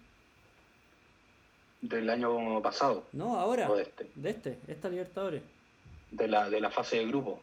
Del 1.81 2.11
año 2.11 2.61
pasado. 2.63 3.07
No, 3.13 3.39
ahora. 3.39 3.69
de 3.69 3.83
este. 3.83 4.07
De 4.15 4.31
este, 4.31 4.59
esta 4.69 4.89
Libertadores. 4.89 5.43
De 6.11 6.29
la, 6.29 6.51
de 6.51 6.61
la 6.61 6.71
fase 6.71 6.99
de 6.99 7.07
grupo. 7.07 7.41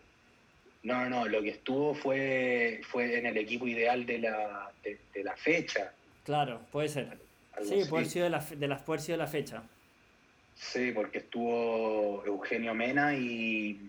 No, 0.83 1.03
no, 1.03 1.09
no, 1.09 1.27
lo 1.27 1.41
que 1.41 1.49
estuvo 1.49 1.95
fue, 1.95 2.81
fue 2.87 3.17
en 3.17 3.25
el 3.25 3.37
equipo 3.37 3.67
ideal 3.67 4.05
de 4.05 4.19
la, 4.19 4.71
de, 4.83 5.23
la 5.23 5.35
fecha. 5.35 5.91
Claro, 6.23 6.61
puede 6.71 6.87
ser. 6.87 7.17
sí, 7.63 7.81
puede 7.89 8.05
ser 8.05 8.23
de 8.23 8.29
la, 8.29 8.39
de 8.39 8.67
la, 8.67 8.77
puede 8.77 9.01
de 9.01 9.17
la 9.17 9.27
fecha. 9.27 9.63
Sí, 10.59 10.91
porque 10.91 11.19
estuvo 11.19 12.23
Eugenio 12.25 12.73
Mena 12.73 13.15
y, 13.15 13.79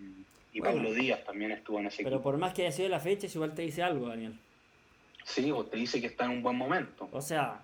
y 0.52 0.60
Pablo 0.60 0.92
Díaz 0.92 1.24
también 1.24 1.52
estuvo 1.52 1.80
en 1.80 1.86
ese 1.86 2.04
Pero 2.04 2.22
por 2.22 2.36
más 2.36 2.52
que 2.52 2.62
haya 2.62 2.72
sido 2.72 2.88
la 2.88 3.00
fecha, 3.00 3.26
igual 3.26 3.54
te 3.54 3.62
dice 3.62 3.82
algo, 3.82 4.08
Daniel. 4.08 4.38
Sí, 5.24 5.50
o 5.50 5.64
te 5.64 5.76
dice 5.76 6.00
que 6.00 6.06
está 6.08 6.24
en 6.24 6.32
un 6.32 6.42
buen 6.42 6.56
momento. 6.56 7.08
O 7.12 7.20
sea, 7.20 7.62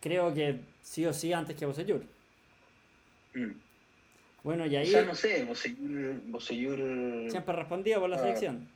creo 0.00 0.34
que 0.34 0.60
sí 0.82 1.04
o 1.06 1.12
sí 1.12 1.32
antes 1.32 1.56
que 1.56 1.66
Bosellur. 1.66 2.04
Mm. 3.34 3.52
Bueno, 4.42 4.66
y 4.66 4.76
ahí. 4.76 4.86
Ya 4.86 5.04
no 5.04 5.14
sé, 5.14 5.44
Bosellur. 6.26 7.30
Siempre 7.30 7.54
respondía 7.56 7.98
por 7.98 8.10
la 8.10 8.18
selección. 8.18 8.68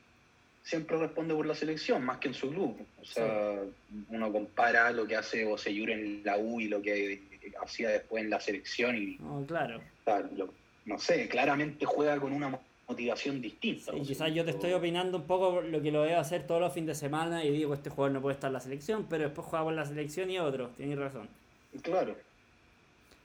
Siempre 0.63 0.99
responde 0.99 1.35
por 1.35 1.47
la 1.47 1.55
selección, 1.55 2.05
más 2.05 2.19
que 2.19 2.29
en 2.29 2.35
su 2.35 2.51
club. 2.51 2.77
O 3.01 3.05
sea, 3.05 3.61
uno 4.09 4.33
compara 4.33 4.91
lo 4.91 5.07
que 5.07 5.17
hace 5.17 5.45
Bosellur 5.45 5.91
en 5.91 6.23
la 6.25 6.39
U 6.39 6.61
y 6.61 6.69
lo 6.69 6.83
que 6.83 7.23
hacía 7.63 7.91
después 7.91 8.25
en 8.25 8.31
la 8.31 8.41
selección 8.41 8.97
y 8.97 9.17
no, 9.21 9.45
claro. 9.47 9.81
no 10.85 10.99
sé, 10.99 11.29
claramente 11.29 11.87
juega 11.87 12.19
con 12.19 12.33
una 12.33 12.59
motivación 12.89 13.43
distinta. 13.43 13.95
Y 13.95 14.03
quizás 14.03 14.33
yo 14.33 14.45
te 14.45 14.51
estoy 14.51 14.73
opinando 14.73 15.19
un 15.19 15.25
poco 15.25 15.61
lo 15.61 15.83
que 15.83 15.93
lo 15.93 16.03
veo 16.03 16.19
hacer 16.19 16.47
todos 16.47 16.61
los 16.61 16.73
fines 16.73 16.89
de 16.89 16.95
semana 16.95 17.45
y 17.45 17.51
digo, 17.51 17.75
este 17.75 17.91
jugador 17.91 18.15
no 18.15 18.23
puede 18.23 18.35
estar 18.35 18.49
en 18.49 18.55
la 18.55 18.61
selección, 18.61 19.07
pero 19.09 19.25
después 19.25 19.47
juega 19.47 19.65
con 19.65 19.77
la 19.77 19.85
selección 19.85 20.31
y 20.31 20.39
otro, 20.39 20.71
tienes 20.77 20.99
razón. 20.99 21.29
Claro. 21.83 22.17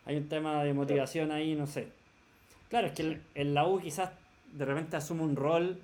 Hay 0.05 0.17
un 0.17 0.28
tema 0.28 0.63
de 0.63 0.74
motivación 0.74 1.32
ahí, 1.32 1.55
no 1.55 1.65
sé. 1.65 1.88
Claro, 2.69 2.88
es 2.88 2.93
que 2.93 3.19
el, 3.36 3.53
la 3.53 3.65
U 3.67 3.80
quizás 3.80 4.11
de 4.51 4.65
repente 4.65 4.97
asume 4.97 5.24
un 5.24 5.36
rol 5.36 5.80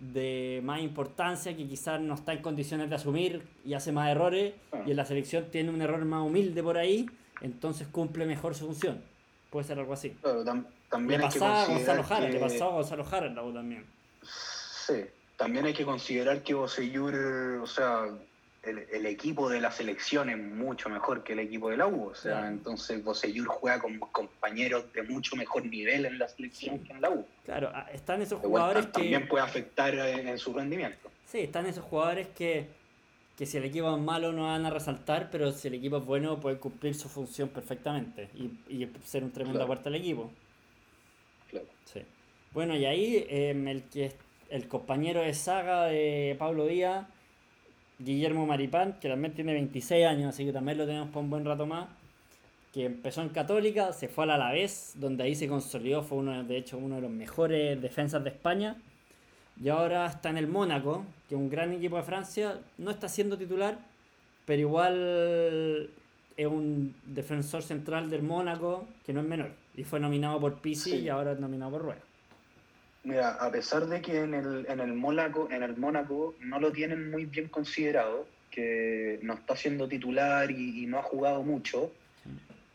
de 0.00 0.60
más 0.64 0.80
importancia 0.80 1.56
que 1.56 1.66
quizás 1.66 2.00
no 2.00 2.14
está 2.14 2.32
en 2.32 2.42
condiciones 2.42 2.90
de 2.90 2.96
asumir 2.96 3.42
y 3.64 3.74
hace 3.74 3.92
más 3.92 4.10
errores 4.10 4.54
ah. 4.72 4.82
y 4.84 4.90
en 4.90 4.96
la 4.96 5.04
selección 5.04 5.46
tiene 5.50 5.70
un 5.70 5.80
error 5.80 6.04
más 6.04 6.26
humilde 6.26 6.62
por 6.62 6.76
ahí 6.76 7.06
entonces 7.40 7.86
cumple 7.88 8.26
mejor 8.26 8.54
su 8.54 8.66
función. 8.66 9.02
Puede 9.50 9.66
ser 9.66 9.78
algo 9.78 9.92
así. 9.92 10.10
Claro, 10.22 10.44
también 10.88 11.20
le 11.20 11.26
pasaba 11.26 11.62
a 11.62 11.66
Gonzalo 11.66 12.02
Jara, 12.02 12.28
le 12.28 12.38
pasaba 12.40 12.70
a 12.70 12.74
Gonzalo 12.74 13.04
Jara 13.04 13.26
en 13.26 13.34
la 13.34 13.42
U 13.42 13.52
también. 13.52 13.84
Sí, 14.22 15.04
también 15.36 15.66
hay 15.66 15.74
que 15.74 15.84
considerar 15.84 16.42
que 16.42 16.54
Boseyur, 16.54 17.14
o 17.62 17.66
sea, 17.66 18.08
el, 18.66 19.06
equipo 19.06 19.48
de 19.48 19.60
la 19.60 19.70
selección 19.70 20.28
es 20.28 20.38
mucho 20.38 20.88
mejor 20.88 21.22
que 21.22 21.34
el 21.34 21.40
equipo 21.40 21.70
de 21.70 21.76
la 21.76 21.86
U, 21.86 22.08
o 22.10 22.14
sea, 22.14 22.48
entonces 22.48 23.02
Boseyur 23.02 23.46
juega 23.46 23.80
con 23.80 23.98
compañeros 23.98 24.92
de 24.92 25.02
mucho 25.02 25.36
mejor 25.36 25.64
nivel 25.64 26.06
en 26.06 26.18
la 26.18 26.28
selección 26.28 26.80
que 26.80 26.92
en 26.92 27.00
la 27.00 27.10
U. 27.10 27.24
Claro, 27.44 27.72
están 27.92 28.22
esos 28.22 28.40
jugadores 28.40 28.86
que... 28.86 28.92
También 28.92 29.28
puede 29.28 29.44
afectar 29.44 29.94
en, 29.94 30.36
su 30.38 30.52
rendimiento. 30.52 31.10
Sí, 31.26 31.40
están 31.40 31.66
esos 31.66 31.84
jugadores 31.84 32.28
que 32.28 32.66
que 33.36 33.46
si 33.46 33.58
el 33.58 33.64
equipo 33.64 33.94
es 33.94 34.00
malo 34.02 34.32
no 34.32 34.44
van 34.44 34.64
a 34.66 34.70
resaltar, 34.70 35.30
pero 35.30 35.52
si 35.52 35.68
el 35.68 35.74
equipo 35.74 35.98
es 35.98 36.04
bueno 36.04 36.40
puede 36.40 36.58
cumplir 36.58 36.94
su 36.94 37.08
función 37.08 37.48
perfectamente 37.50 38.30
y, 38.34 38.44
y 38.74 38.90
ser 39.04 39.24
un 39.24 39.30
tremendo 39.32 39.58
Claro. 39.60 39.72
aporte 39.72 39.88
al 39.90 39.94
equipo. 39.96 40.30
Claro. 41.50 41.66
Sí. 41.84 42.00
Bueno, 42.52 42.76
y 42.76 42.84
ahí 42.86 43.26
em, 43.28 43.68
el 43.68 43.82
que 43.84 44.12
el 44.48 44.68
compañero 44.68 45.20
de 45.20 45.34
saga 45.34 45.84
de 45.86 46.36
Pablo 46.38 46.66
Díaz, 46.66 47.06
Guillermo 47.98 48.46
Maripán, 48.46 48.98
que 49.00 49.08
también 49.08 49.34
tiene 49.34 49.52
26 49.54 50.06
años, 50.06 50.28
así 50.34 50.44
que 50.44 50.52
también 50.52 50.78
lo 50.78 50.86
tenemos 50.86 51.10
por 51.10 51.22
un 51.22 51.30
buen 51.30 51.44
rato 51.44 51.66
más, 51.66 51.88
que 52.72 52.84
empezó 52.84 53.22
en 53.22 53.30
Católica, 53.30 53.92
se 53.92 54.08
fue 54.08 54.24
al 54.24 54.30
Alavés, 54.32 54.92
donde 54.96 55.24
ahí 55.24 55.34
se 55.34 55.48
consolidó, 55.48 56.02
fue 56.02 56.18
uno, 56.18 56.44
de 56.44 56.56
hecho 56.58 56.78
uno 56.78 56.96
de 56.96 57.02
los 57.02 57.10
mejores 57.10 57.80
defensas 57.80 58.22
de 58.22 58.30
España, 58.30 58.76
y 59.62 59.68
ahora 59.68 60.06
está 60.06 60.30
en 60.30 60.36
el 60.38 60.46
Mónaco, 60.46 61.04
que 61.28 61.34
es 61.34 61.40
un 61.40 61.48
gran 61.50 61.72
equipo 61.72 61.96
de 61.96 62.02
Francia, 62.02 62.58
no 62.78 62.90
está 62.90 63.08
siendo 63.08 63.36
titular, 63.38 63.78
pero 64.44 64.60
igual 64.60 65.90
es 66.36 66.46
un 66.46 66.94
defensor 67.06 67.62
central 67.62 68.10
del 68.10 68.22
Mónaco, 68.22 68.86
que 69.04 69.12
no 69.12 69.20
es 69.20 69.26
menor, 69.26 69.50
y 69.74 69.84
fue 69.84 69.98
nominado 70.00 70.38
por 70.40 70.60
Pisi 70.60 70.90
Sí. 70.90 70.96
y 70.98 71.08
ahora 71.08 71.32
es 71.32 71.40
nominado 71.40 71.72
por 71.72 71.82
Rueda. 71.82 72.00
Mira, 73.04 73.34
a 73.34 73.50
pesar 73.50 73.86
de 73.86 74.00
que 74.02 74.20
en 74.20 74.34
el, 74.34 74.66
en 74.68 74.80
el 74.80 74.92
Mónaco, 74.92 75.48
en 75.50 75.62
el 75.62 75.76
Mónaco 75.76 76.34
no 76.40 76.58
lo 76.58 76.72
tienen 76.72 77.10
muy 77.10 77.24
bien 77.24 77.48
considerado, 77.48 78.26
que 78.50 79.18
no 79.22 79.34
está 79.34 79.54
siendo 79.54 79.86
titular 79.86 80.50
y, 80.50 80.82
y 80.82 80.86
no 80.86 80.98
ha 80.98 81.02
jugado 81.02 81.42
mucho, 81.42 81.92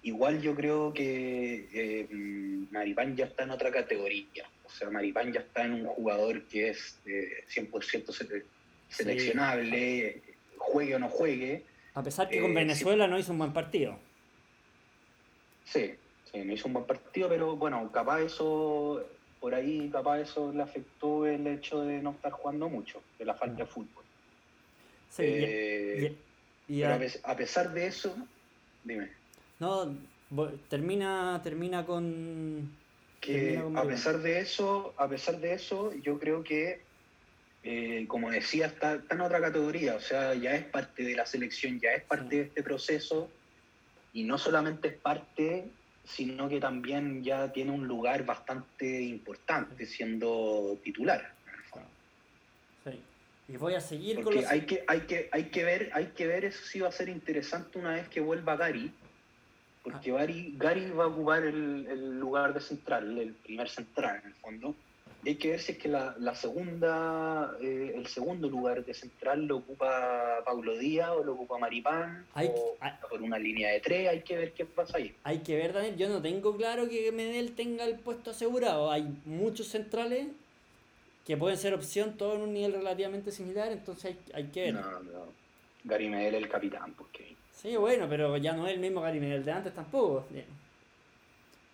igual 0.03 0.41
yo 0.41 0.55
creo 0.55 0.93
que 0.93 1.67
eh, 1.73 2.07
mm, 2.11 2.73
Maripán 2.73 3.15
ya 3.15 3.25
está 3.25 3.43
en 3.43 3.51
otra 3.51 3.71
categoría. 3.71 4.45
O 4.71 4.73
sea, 4.73 4.89
Maripán 4.89 5.31
ya 5.33 5.41
está 5.41 5.65
en 5.65 5.73
un 5.73 5.85
jugador 5.87 6.43
que 6.43 6.69
es 6.69 6.97
eh, 7.05 7.43
100% 7.49 8.05
sele- 8.13 8.45
seleccionable, 8.89 10.21
juegue 10.57 10.95
o 10.95 10.99
no 10.99 11.09
juegue. 11.09 11.63
A 11.93 12.01
pesar 12.03 12.29
que 12.29 12.39
con 12.39 12.51
Eh, 12.51 12.55
Venezuela 12.55 13.07
no 13.07 13.19
hizo 13.19 13.31
un 13.33 13.39
buen 13.39 13.53
partido. 13.53 13.97
Sí, 15.65 15.93
sí, 16.31 16.39
no 16.39 16.53
hizo 16.53 16.67
un 16.67 16.73
buen 16.73 16.85
partido, 16.85 17.27
pero 17.29 17.55
bueno, 17.55 17.91
capaz 17.91 18.21
eso, 18.21 19.05
por 19.39 19.53
ahí 19.53 19.89
capaz 19.91 20.19
eso 20.21 20.51
le 20.53 20.63
afectó 20.63 21.25
el 21.25 21.45
hecho 21.47 21.81
de 21.81 22.01
no 22.01 22.11
estar 22.11 22.31
jugando 22.31 22.69
mucho, 22.69 23.01
de 23.19 23.25
la 23.25 23.33
falta 23.33 23.63
de 23.63 23.65
fútbol. 23.65 24.03
Sí, 25.09 25.23
Eh, 25.25 26.15
y- 26.67 26.75
y 26.77 26.81
pero 26.81 26.93
a- 26.93 26.95
a, 26.95 26.99
pes- 26.99 27.19
a 27.23 27.35
pesar 27.35 27.73
de 27.73 27.87
eso, 27.87 28.15
dime, 28.83 29.09
no, 29.59 29.93
termina, 30.69 31.39
termina 31.43 31.85
con. 31.85 32.80
Que 33.21 33.61
con 33.61 33.77
a 33.77 33.83
pesar 33.83 34.17
de 34.19 34.39
eso, 34.39 34.93
a 34.97 35.07
pesar 35.07 35.39
de 35.39 35.53
eso, 35.53 35.93
yo 36.01 36.19
creo 36.19 36.43
que, 36.43 36.81
eh, 37.63 38.05
como 38.07 38.31
decía, 38.31 38.65
está, 38.65 38.95
está 38.95 39.13
en 39.15 39.21
otra 39.21 39.39
categoría, 39.39 39.95
o 39.95 40.01
sea, 40.01 40.33
ya 40.33 40.55
es 40.55 40.65
parte 40.65 41.03
de 41.03 41.15
la 41.15 41.25
selección, 41.25 41.79
ya 41.79 41.91
es 41.93 42.03
parte 42.03 42.29
Sí. 42.31 42.35
de 42.37 42.41
este 42.41 42.63
proceso, 42.63 43.29
y 44.11 44.23
no 44.23 44.37
solamente 44.37 44.87
es 44.89 44.95
parte, 44.95 45.69
sino 46.03 46.49
que 46.49 46.59
también 46.59 47.23
ya 47.23 47.53
tiene 47.53 47.71
un 47.71 47.87
lugar 47.87 48.25
bastante 48.25 49.01
importante 49.03 49.85
siendo 49.85 50.79
titular. 50.83 51.33
Sí. 52.83 52.99
Y 53.47 53.57
voy 53.57 53.75
a 53.75 53.81
seguir 53.81 54.15
con 54.15 54.25
Porque 54.25 54.41
los. 54.41 54.49
hay 54.49 54.61
que, 54.61 54.83
hay 54.87 55.01
que, 55.01 55.29
hay 55.31 55.43
que 55.45 55.63
ver, 55.63 55.91
hay 55.93 56.07
que 56.07 56.25
ver, 56.25 56.45
eso 56.45 56.65
sí 56.65 56.79
va 56.79 56.89
a 56.89 56.91
ser 56.91 57.07
interesante 57.07 57.77
una 57.77 57.93
vez 57.93 58.09
que 58.09 58.19
vuelva 58.19 58.55
Gary, 58.55 58.91
porque 59.83 60.11
Gary, 60.11 60.53
Gary 60.57 60.89
va 60.91 61.05
a 61.05 61.07
ocupar 61.07 61.43
el, 61.43 61.87
el 61.89 62.19
lugar 62.19 62.53
de 62.53 62.59
central, 62.59 63.17
el 63.17 63.33
primer 63.33 63.67
central 63.69 64.19
en 64.23 64.27
el 64.29 64.35
fondo. 64.35 64.75
Y 65.23 65.29
hay 65.29 65.35
que 65.35 65.51
ver 65.51 65.59
si 65.59 65.73
es 65.73 65.77
que 65.77 65.87
la, 65.87 66.15
la 66.17 66.33
segunda, 66.33 67.55
eh, 67.61 67.93
el 67.95 68.07
segundo 68.07 68.49
lugar 68.49 68.83
de 68.83 68.93
central 68.95 69.45
lo 69.45 69.57
ocupa 69.57 70.39
Paulo 70.43 70.75
Díaz 70.77 71.09
o 71.11 71.23
lo 71.23 71.33
ocupa 71.33 71.59
Maripán, 71.59 72.25
Hay- 72.33 72.47
o 72.47 72.75
hay- 72.79 72.93
por 73.07 73.21
una 73.21 73.37
línea 73.37 73.69
de 73.71 73.79
tres, 73.81 74.09
hay 74.09 74.21
que 74.21 74.35
ver 74.37 74.51
qué 74.53 74.65
pasa 74.65 74.97
ahí. 74.97 75.15
Hay 75.23 75.39
que 75.39 75.55
ver, 75.55 75.73
Daniel. 75.73 75.95
Yo 75.95 76.09
no 76.09 76.21
tengo 76.23 76.57
claro 76.57 76.89
que 76.89 77.11
Medel 77.11 77.53
tenga 77.55 77.85
el 77.85 77.99
puesto 77.99 78.31
asegurado. 78.31 78.89
Hay 78.91 79.03
muchos 79.25 79.67
centrales 79.67 80.27
que 81.25 81.37
pueden 81.37 81.57
ser 81.57 81.75
opción, 81.75 82.17
todos 82.17 82.35
en 82.37 82.41
un 82.41 82.53
nivel 82.53 82.73
relativamente 82.73 83.31
similar. 83.31 83.71
Entonces 83.71 84.15
hay, 84.33 84.43
hay 84.43 84.49
que 84.51 84.61
ver. 84.63 84.73
No, 84.73 84.99
no. 85.03 85.25
Gary 85.83 86.09
Medel 86.09 86.33
es 86.35 86.43
el 86.43 86.49
capitán, 86.49 86.93
porque 86.97 87.35
Sí, 87.61 87.75
bueno, 87.75 88.07
pero 88.09 88.37
ya 88.37 88.53
no 88.53 88.67
es 88.67 88.73
el 88.73 88.79
mismo 88.79 89.01
Gary 89.01 89.19
Medel 89.19 89.45
de 89.45 89.51
antes 89.51 89.73
tampoco. 89.73 90.25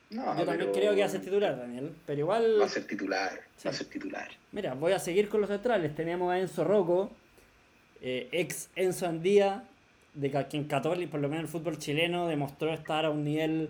no, 0.09 0.21
Yo 0.38 0.45
también 0.45 0.57
pero 0.59 0.71
creo 0.71 0.93
que 0.95 0.99
va 1.01 1.05
a 1.05 1.09
ser 1.09 1.21
titular, 1.21 1.57
Daniel. 1.57 1.91
Pero 2.05 2.19
igual. 2.19 2.59
Va 2.61 2.65
a 2.65 2.69
ser 2.69 2.85
titular, 2.85 3.31
Sí. 3.55 3.67
va 3.67 3.71
a 3.71 3.73
ser 3.73 3.88
titular. 3.88 4.27
Mira, 4.51 4.73
voy 4.73 4.91
a 4.93 4.99
seguir 4.99 5.29
con 5.29 5.41
los 5.41 5.49
centrales. 5.49 5.95
Tenemos 5.95 6.31
a 6.31 6.39
Enzo 6.39 6.63
Rocco, 6.63 7.11
eh, 8.01 8.27
ex 8.31 8.69
Enzo 8.75 9.07
Andía, 9.07 9.63
de 10.13 10.31
ca- 10.31 10.47
que 10.47 10.57
en 10.57 10.65
Católica, 10.65 11.11
por 11.11 11.19
lo 11.21 11.29
menos 11.29 11.43
el 11.43 11.49
fútbol 11.49 11.77
chileno, 11.77 12.27
demostró 12.27 12.73
estar 12.73 13.05
a 13.05 13.09
un 13.09 13.23
nivel 13.23 13.69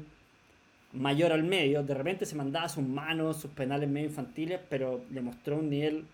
mayor 0.93 1.31
al 1.33 1.43
medio. 1.43 1.83
De 1.83 1.93
repente 1.93 2.25
se 2.25 2.35
mandaba 2.35 2.69
sus 2.69 2.83
manos, 2.83 3.37
sus 3.41 3.51
penales 3.51 3.89
medio 3.89 4.07
infantiles, 4.07 4.59
pero 4.69 5.01
demostró 5.09 5.57
un 5.57 5.69
nivel 5.69 6.05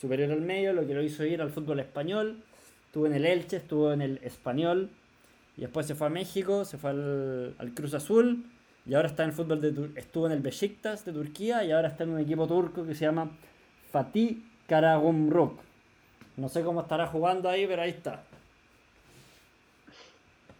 superior 0.00 0.32
al 0.32 0.40
medio, 0.40 0.72
lo 0.72 0.86
que 0.86 0.94
lo 0.94 1.02
hizo 1.02 1.24
ir 1.24 1.40
al 1.42 1.50
fútbol 1.50 1.78
español. 1.80 2.42
Estuvo 2.86 3.06
en 3.06 3.14
el 3.14 3.26
Elche, 3.26 3.56
estuvo 3.58 3.92
en 3.92 4.02
el 4.02 4.18
Español, 4.22 4.90
y 5.62 5.64
después 5.64 5.86
se 5.86 5.94
fue 5.94 6.08
a 6.08 6.10
México, 6.10 6.64
se 6.64 6.76
fue 6.76 6.90
al, 6.90 7.72
Cruz 7.76 7.94
Azul, 7.94 8.44
y 8.84 8.94
ahora 8.94 9.06
está 9.06 9.22
en 9.22 9.28
el 9.28 9.36
fútbol 9.36 9.60
de 9.60 9.90
estuvo 9.94 10.26
en 10.26 10.32
el 10.32 10.40
Besiktas 10.40 11.04
de 11.04 11.12
Turquía, 11.12 11.62
y 11.62 11.70
ahora 11.70 11.86
está 11.86 12.02
en 12.02 12.10
un 12.10 12.18
equipo 12.18 12.48
turco 12.48 12.84
que 12.84 12.96
se 12.96 13.04
llama 13.04 13.30
Fatih 13.92 14.44
Karagümrük. 14.66 15.52
No 16.36 16.48
sé 16.48 16.64
cómo 16.64 16.80
estará 16.80 17.06
jugando 17.06 17.48
ahí, 17.48 17.64
pero 17.68 17.82
ahí 17.82 17.90
está. 17.90 18.24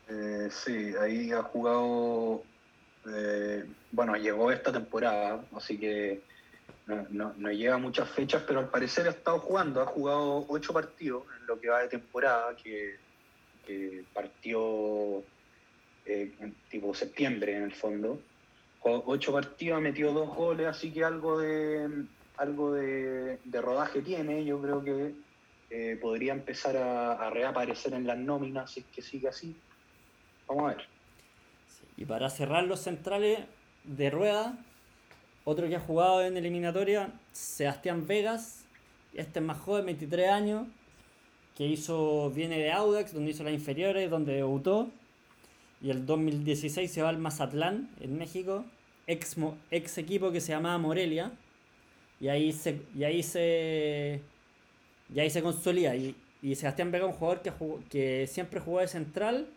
Eh, 0.09 0.49
sí, 0.53 0.93
ahí 1.01 1.33
ha 1.33 1.43
jugado, 1.43 2.45
eh, 3.13 3.65
bueno, 3.91 4.15
llegó 4.15 4.53
esta 4.53 4.73
temporada, 4.73 5.45
así 5.57 5.79
que 5.79 6.23
no, 6.87 7.05
no- 7.11 7.35
no 7.37 7.51
lleva 7.51 7.77
muchas 7.77 8.09
fechas, 8.09 8.45
pero 8.47 8.61
al 8.61 8.69
parecer 8.69 9.09
ha 9.09 9.11
estado 9.11 9.41
jugando, 9.41 9.81
ha 9.83 9.87
jugado 9.87 10.47
ocho 10.49 10.73
partidos 10.73 11.25
en 11.41 11.47
lo 11.49 11.59
que 11.59 11.71
va 11.71 11.81
de 11.81 11.89
temporada, 11.89 12.55
que, 12.55 13.03
partió 14.13 15.23
eh, 16.07 16.33
tipo 16.71 16.95
septiembre 16.95 17.57
en 17.57 17.63
el 17.65 17.73
fondo. 17.73 18.21
Ocho 18.85 19.33
partidos, 19.33 19.79
ha 19.79 19.81
metido 19.81 20.13
dos 20.13 20.35
goles, 20.35 20.67
así 20.67 20.91
que 20.91 21.05
algo 21.05 21.39
de 21.39 22.07
algo 22.37 22.73
de, 22.73 23.39
rodaje 23.53 24.03
tiene, 24.03 24.45
yo 24.45 24.61
creo 24.61 24.83
que 24.83 25.15
eh, 25.71 25.97
podría 26.01 26.33
empezar 26.33 26.77
a, 26.77 27.13
a 27.13 27.31
reaparecer 27.31 27.95
en 27.95 28.07
las 28.07 28.19
nóminas 28.19 28.73
si 28.73 28.81
es 28.81 28.87
que 28.87 29.03
sigue 29.03 29.29
así. 29.29 29.55
Vamos 30.49 30.65
a 30.65 30.75
ver. 30.75 30.87
Y 31.97 32.05
para 32.05 32.29
cerrar 32.31 32.65
los 32.65 32.81
centrales 32.81 33.41
de 33.85 34.11
rueda, 34.11 34.59
otro 35.45 35.69
que 35.69 35.77
ha 35.77 35.81
jugado 35.81 36.25
en 36.25 36.37
eliminatoria, 36.37 37.13
Sebastián 37.33 38.07
Vegas. 38.07 38.65
Este 39.15 39.41
es 39.41 39.45
más 39.45 39.59
joven, 39.59 39.87
23 39.87 40.31
años, 40.31 40.67
que 41.57 41.67
hizo 41.67 42.31
viene 42.31 42.59
de 42.59 42.73
Audax, 42.73 43.13
donde 43.15 43.31
hizo 43.33 43.45
las 43.45 43.53
inferiores, 43.55 44.11
donde 44.11 44.35
debutó. 44.35 44.91
Y 45.83 45.91
el 45.91 46.07
2016 46.07 46.91
se 46.91 47.03
va 47.03 47.09
al 47.11 47.19
Mazatlán, 47.19 47.91
en 48.01 48.17
México, 48.19 48.65
ex, 49.07 49.37
ex 49.71 49.99
equipo 49.99 50.31
que 50.33 50.41
se 50.41 50.53
llamaba 50.53 50.79
Morelia. 50.79 51.33
Y 52.21 52.29
ahí 52.29 52.53
se, 52.53 52.81
y 52.97 53.05
ahí 53.05 53.23
se, 53.23 54.21
y 55.15 55.21
ahí 55.21 55.31
se 55.31 55.43
consolida. 55.43 55.95
Y, 55.97 56.15
y 56.43 56.55
Sebastián 56.55 56.91
Vega 56.93 57.07
un 57.07 57.13
jugador 57.13 57.43
que, 57.43 57.51
jugó- 57.51 57.81
que 57.91 58.27
siempre 58.29 58.61
jugó 58.61 58.81
de 58.81 58.89
central, 58.89 59.49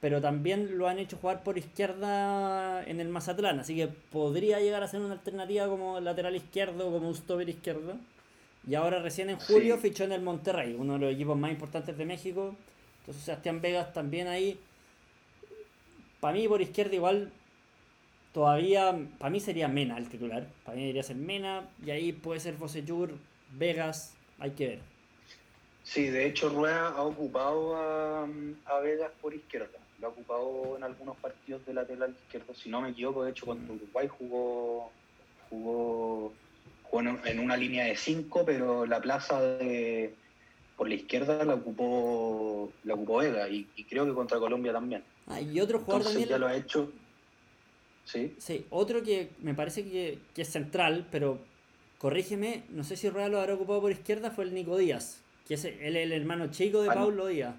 pero 0.00 0.20
también 0.20 0.78
lo 0.78 0.88
han 0.88 0.98
hecho 0.98 1.16
jugar 1.18 1.42
por 1.44 1.58
izquierda 1.58 2.84
en 2.84 3.00
el 3.00 3.08
Mazatlán. 3.08 3.60
Así 3.60 3.76
que 3.76 3.88
podría 3.88 4.60
llegar 4.60 4.82
a 4.82 4.88
ser 4.88 5.00
una 5.00 5.14
alternativa 5.14 5.68
como 5.68 6.00
lateral 6.00 6.36
izquierdo, 6.36 6.90
como 6.90 7.08
un 7.08 7.14
stopper 7.14 7.48
izquierdo. 7.48 7.94
Y 8.68 8.74
ahora 8.74 9.00
recién 9.00 9.30
en 9.30 9.38
julio 9.38 9.76
Sí. 9.76 9.88
fichó 9.88 10.04
en 10.04 10.12
el 10.12 10.20
Monterrey, 10.22 10.74
uno 10.78 10.94
de 10.94 10.98
los 10.98 11.14
equipos 11.14 11.36
más 11.38 11.50
importantes 11.50 11.96
de 11.96 12.04
México. 12.04 12.54
Entonces 13.00 13.24
Sebastián 13.24 13.60
Vegas 13.60 13.92
también 13.94 14.26
ahí. 14.28 14.58
Para 16.20 16.34
mí 16.34 16.46
por 16.48 16.60
izquierda 16.60 16.94
igual 16.94 17.30
todavía, 18.32 18.94
para 19.18 19.30
mí 19.30 19.40
sería 19.40 19.68
Mena 19.68 19.96
el 19.96 20.08
titular. 20.08 20.46
Para 20.64 20.76
mí 20.76 20.82
debería 20.82 21.02
ser 21.02 21.16
Mena 21.16 21.66
y 21.84 21.90
ahí 21.90 22.12
puede 22.12 22.40
ser 22.40 22.54
Bocellur, 22.56 23.12
Vegas, 23.52 24.14
hay 24.38 24.50
que 24.50 24.68
ver. 24.68 24.78
Sí, 25.84 26.08
de 26.08 26.26
hecho 26.26 26.50
Rueda 26.50 26.88
ha 26.88 27.02
ocupado 27.02 27.74
a, 27.76 28.28
a 28.66 28.80
Vegas 28.80 29.10
por 29.22 29.32
izquierda. 29.32 29.78
Lo 30.00 30.08
ha 30.08 30.10
ocupado 30.10 30.76
en 30.76 30.84
algunos 30.84 31.16
partidos 31.16 31.64
de 31.64 31.72
lateral 31.72 32.14
izquierdo. 32.24 32.54
Si 32.54 32.68
no 32.68 32.82
me 32.82 32.90
equivoco, 32.90 33.24
de 33.24 33.30
hecho 33.30 33.46
cuando 33.46 33.72
Uruguay 33.72 34.06
jugó 34.08 34.90
jugó, 35.48 36.34
jugó 36.90 37.02
en- 37.24 37.38
una 37.40 37.56
línea 37.56 37.84
de 37.86 37.96
5, 37.96 38.44
pero 38.44 38.86
la 38.86 39.00
plaza 39.00 39.40
de 39.40 40.14
por 40.76 40.88
la 40.88 40.94
izquierda 40.94 41.44
la 41.44 41.54
ocupó 41.54 42.72
la 42.84 42.94
ocupó 42.94 43.18
Vega 43.18 43.48
y, 43.48 43.66
y 43.76 43.84
creo 43.84 44.06
que 44.06 44.12
contra 44.14 44.38
Colombia 44.38 44.72
también. 44.72 45.02
Ah, 45.26 45.40
y 45.40 45.60
otro 45.60 45.80
jugador 45.80 46.02
Entonces 46.02 46.12
también. 46.22 46.28
ya 46.30 46.38
lo 46.38 46.46
ha 46.46 46.56
hecho. 46.56 46.92
Sí. 48.04 48.34
Sí, 48.38 48.64
otro 48.70 49.02
que 49.02 49.30
me 49.42 49.54
parece 49.54 49.84
que, 49.84 50.18
que 50.34 50.42
es 50.42 50.48
central, 50.48 51.06
pero 51.10 51.38
corrígeme, 51.98 52.62
no 52.70 52.84
sé 52.84 52.96
si 52.96 53.10
Rueda 53.10 53.28
lo 53.28 53.40
habrá 53.40 53.54
ocupado 53.54 53.80
por 53.82 53.90
izquierda, 53.92 54.30
fue 54.30 54.44
el 54.44 54.54
Nico 54.54 54.78
Díaz, 54.78 55.20
que 55.46 55.54
es, 55.54 55.64
es 55.64 55.74
el 55.80 56.12
hermano 56.12 56.50
chico 56.50 56.82
de 56.82 56.90
Ah. 56.90 56.94
Paulo 56.94 57.26
Díaz. 57.26 57.54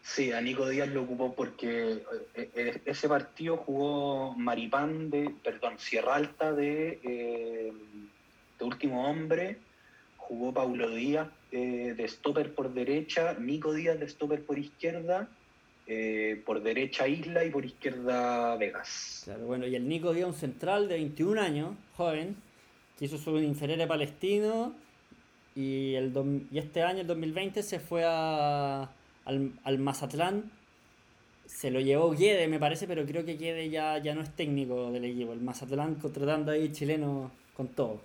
Sí, 0.00 0.32
a 0.32 0.40
Nico 0.40 0.66
Díaz 0.68 0.88
lo 0.88 1.02
ocupó 1.02 1.34
porque 1.34 2.02
eh, 2.34 2.50
eh, 2.54 2.80
ese 2.86 3.08
partido 3.08 3.58
jugó 3.58 4.32
Maripán 4.34 5.10
de, 5.10 5.34
perdón, 5.42 5.74
Sierra 5.78 6.14
Alta 6.14 6.52
de, 6.52 6.98
eh, 7.02 7.72
de 8.58 8.64
Último 8.64 9.08
Hombre, 9.08 9.58
jugó 10.16 10.52
Paulo 10.52 10.90
Díaz 10.90 11.28
de 11.50 12.06
stopper 12.08 12.54
por 12.54 12.72
derecha, 12.74 13.34
Nico 13.38 13.72
Díaz 13.72 13.98
de 13.98 14.08
stopper 14.08 14.44
por 14.44 14.58
izquierda, 14.58 15.28
por 16.44 16.62
derecha 16.62 17.08
Isla 17.08 17.44
y 17.44 17.50
por 17.50 17.64
izquierda 17.64 18.56
Vegas. 18.56 19.30
Bueno, 19.46 19.66
y 19.66 19.74
el 19.74 19.88
Nico 19.88 20.12
Díaz, 20.12 20.28
un 20.28 20.34
central 20.34 20.88
de 20.88 20.96
21 20.96 21.40
años, 21.40 21.74
joven, 21.96 22.36
que 22.98 23.06
hizo 23.06 23.16
su 23.16 23.38
inferior 23.38 23.88
palestino 23.88 24.74
y, 25.54 25.94
el 25.94 26.12
y 26.50 26.58
este 26.58 26.82
año, 26.82 27.00
el 27.00 27.06
2020, 27.06 27.62
se 27.62 27.80
fue 27.80 28.04
a 28.06 28.90
al, 29.64 29.78
Mazatlán. 29.78 30.50
Se 31.46 31.70
lo 31.70 31.80
llevó 31.80 32.10
Guede, 32.10 32.46
me 32.48 32.58
parece, 32.58 32.86
pero 32.86 33.04
creo 33.06 33.24
que 33.24 33.36
Guede 33.36 33.70
ya, 33.70 33.98
ya 33.98 34.14
no 34.14 34.22
es 34.22 34.30
técnico 34.34 34.90
del 34.92 35.04
equipo. 35.04 35.32
El 35.32 35.40
Mazatlán 35.40 35.96
contratando 35.96 36.52
ahí 36.52 36.72
chileno 36.72 37.30
con 37.54 37.68
todo. 37.68 38.00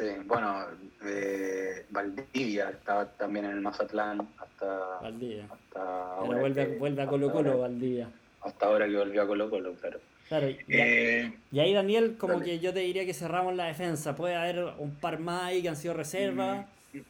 Sí, 0.00 0.06
bueno, 0.24 0.64
eh, 1.04 1.84
Valdivia 1.90 2.70
estaba 2.70 3.04
también 3.04 3.44
en 3.44 3.50
el 3.50 3.60
Mazatlán 3.60 4.26
hasta, 4.38 4.98
Valdivia. 5.02 5.46
ahora. 5.74 6.38
vuelve, 6.78 7.02
a 7.02 7.06
Colo 7.06 7.30
Colo 7.30 7.58
Valdivia. 7.58 8.08
Hasta 8.40 8.64
ahora 8.64 8.88
que 8.88 8.96
volvió 8.96 9.22
a 9.22 9.26
Colo 9.26 9.50
Colo, 9.50 9.74
claro. 9.74 10.00
Claro, 10.28 10.48
y, 10.48 10.58
eh, 10.68 11.34
ahí 11.52 11.74
Daniel, 11.74 12.16
como 12.16 12.40
que 12.40 12.60
yo 12.60 12.72
te 12.72 12.80
diría 12.80 13.04
que 13.04 13.12
cerramos 13.12 13.54
la 13.54 13.66
defensa. 13.66 14.16
Puede 14.16 14.36
haber 14.36 14.72
un 14.78 14.94
par 14.94 15.18
más 15.18 15.42
ahí 15.42 15.60
que 15.60 15.68
han 15.68 15.76
sido 15.76 15.92
reservas. 15.92 16.64
Mm. 16.94 17.00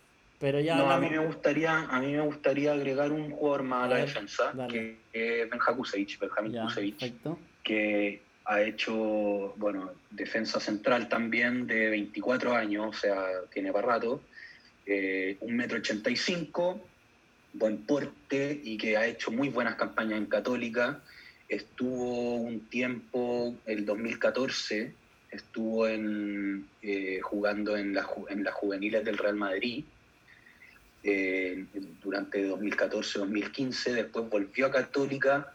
Pero 0.40 0.58
ya 0.58 0.74
no, 0.74 0.90
a 0.90 0.98
mí 0.98 1.10
me 1.10 1.18
gustaría, 1.18 1.82
a 1.82 2.00
mí 2.00 2.12
me 2.12 2.22
gustaría 2.22 2.72
agregar 2.72 3.12
un 3.12 3.30
jugador 3.30 3.62
más 3.62 3.84
a, 3.84 3.88
la 3.88 3.96
defensa, 3.98 4.52
que 4.68 4.96
es 5.12 5.48
Benja 5.48 5.76
Kusevich, 5.76 6.18
Benjamín 6.18 6.60
Kusevich, 6.62 7.12
que 7.62 8.22
ha 8.50 8.62
hecho, 8.62 9.54
bueno, 9.58 9.92
defensa 10.10 10.58
central 10.58 11.08
también 11.08 11.68
de 11.68 11.88
24 11.88 12.52
años, 12.52 12.86
o 12.88 12.92
sea, 12.92 13.24
tiene 13.52 13.72
para 13.72 13.86
rato, 13.86 14.20
eh, 14.86 15.36
un 15.38 15.54
metro 15.54 15.78
ochenta 15.78 16.10
y 16.10 16.16
cinco, 16.16 16.84
buen 17.52 17.86
porte 17.86 18.60
y 18.64 18.76
que 18.76 18.96
ha 18.96 19.06
hecho 19.06 19.30
muy 19.30 19.50
buenas 19.50 19.76
campañas 19.76 20.18
en 20.18 20.26
Católica. 20.26 21.00
Estuvo 21.48 22.34
un 22.34 22.68
tiempo, 22.68 23.54
el 23.66 23.86
2014, 23.86 24.94
estuvo 25.30 25.86
en, 25.86 26.66
eh, 26.82 27.20
jugando 27.22 27.76
en, 27.76 27.96
en 28.30 28.44
las 28.44 28.54
juveniles 28.54 29.04
del 29.04 29.16
Real 29.16 29.36
Madrid 29.36 29.84
eh, 31.04 31.66
durante 32.02 32.50
2014-2015, 32.50 33.92
después 33.92 34.28
volvió 34.28 34.66
a 34.66 34.72
Católica 34.72 35.54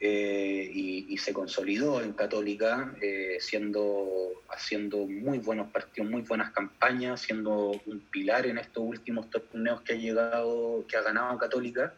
eh, 0.00 0.70
y, 0.72 1.18
se 1.18 1.34
consolidó 1.34 2.00
en 2.00 2.14
Católica, 2.14 2.94
eh, 3.02 3.36
siendo, 3.40 4.08
haciendo 4.48 5.06
muy 5.06 5.38
buenos 5.38 5.70
partidos, 5.70 6.10
muy 6.10 6.22
buenas 6.22 6.50
campañas, 6.52 7.20
siendo 7.20 7.72
un 7.84 8.00
pilar 8.10 8.46
en 8.46 8.56
estos 8.56 8.82
últimos 8.82 9.28
torneos 9.28 9.82
que 9.82 9.92
ha 9.92 9.96
llegado, 9.96 10.86
que 10.88 10.96
ha 10.96 11.02
ganado 11.02 11.38
Católica. 11.38 11.92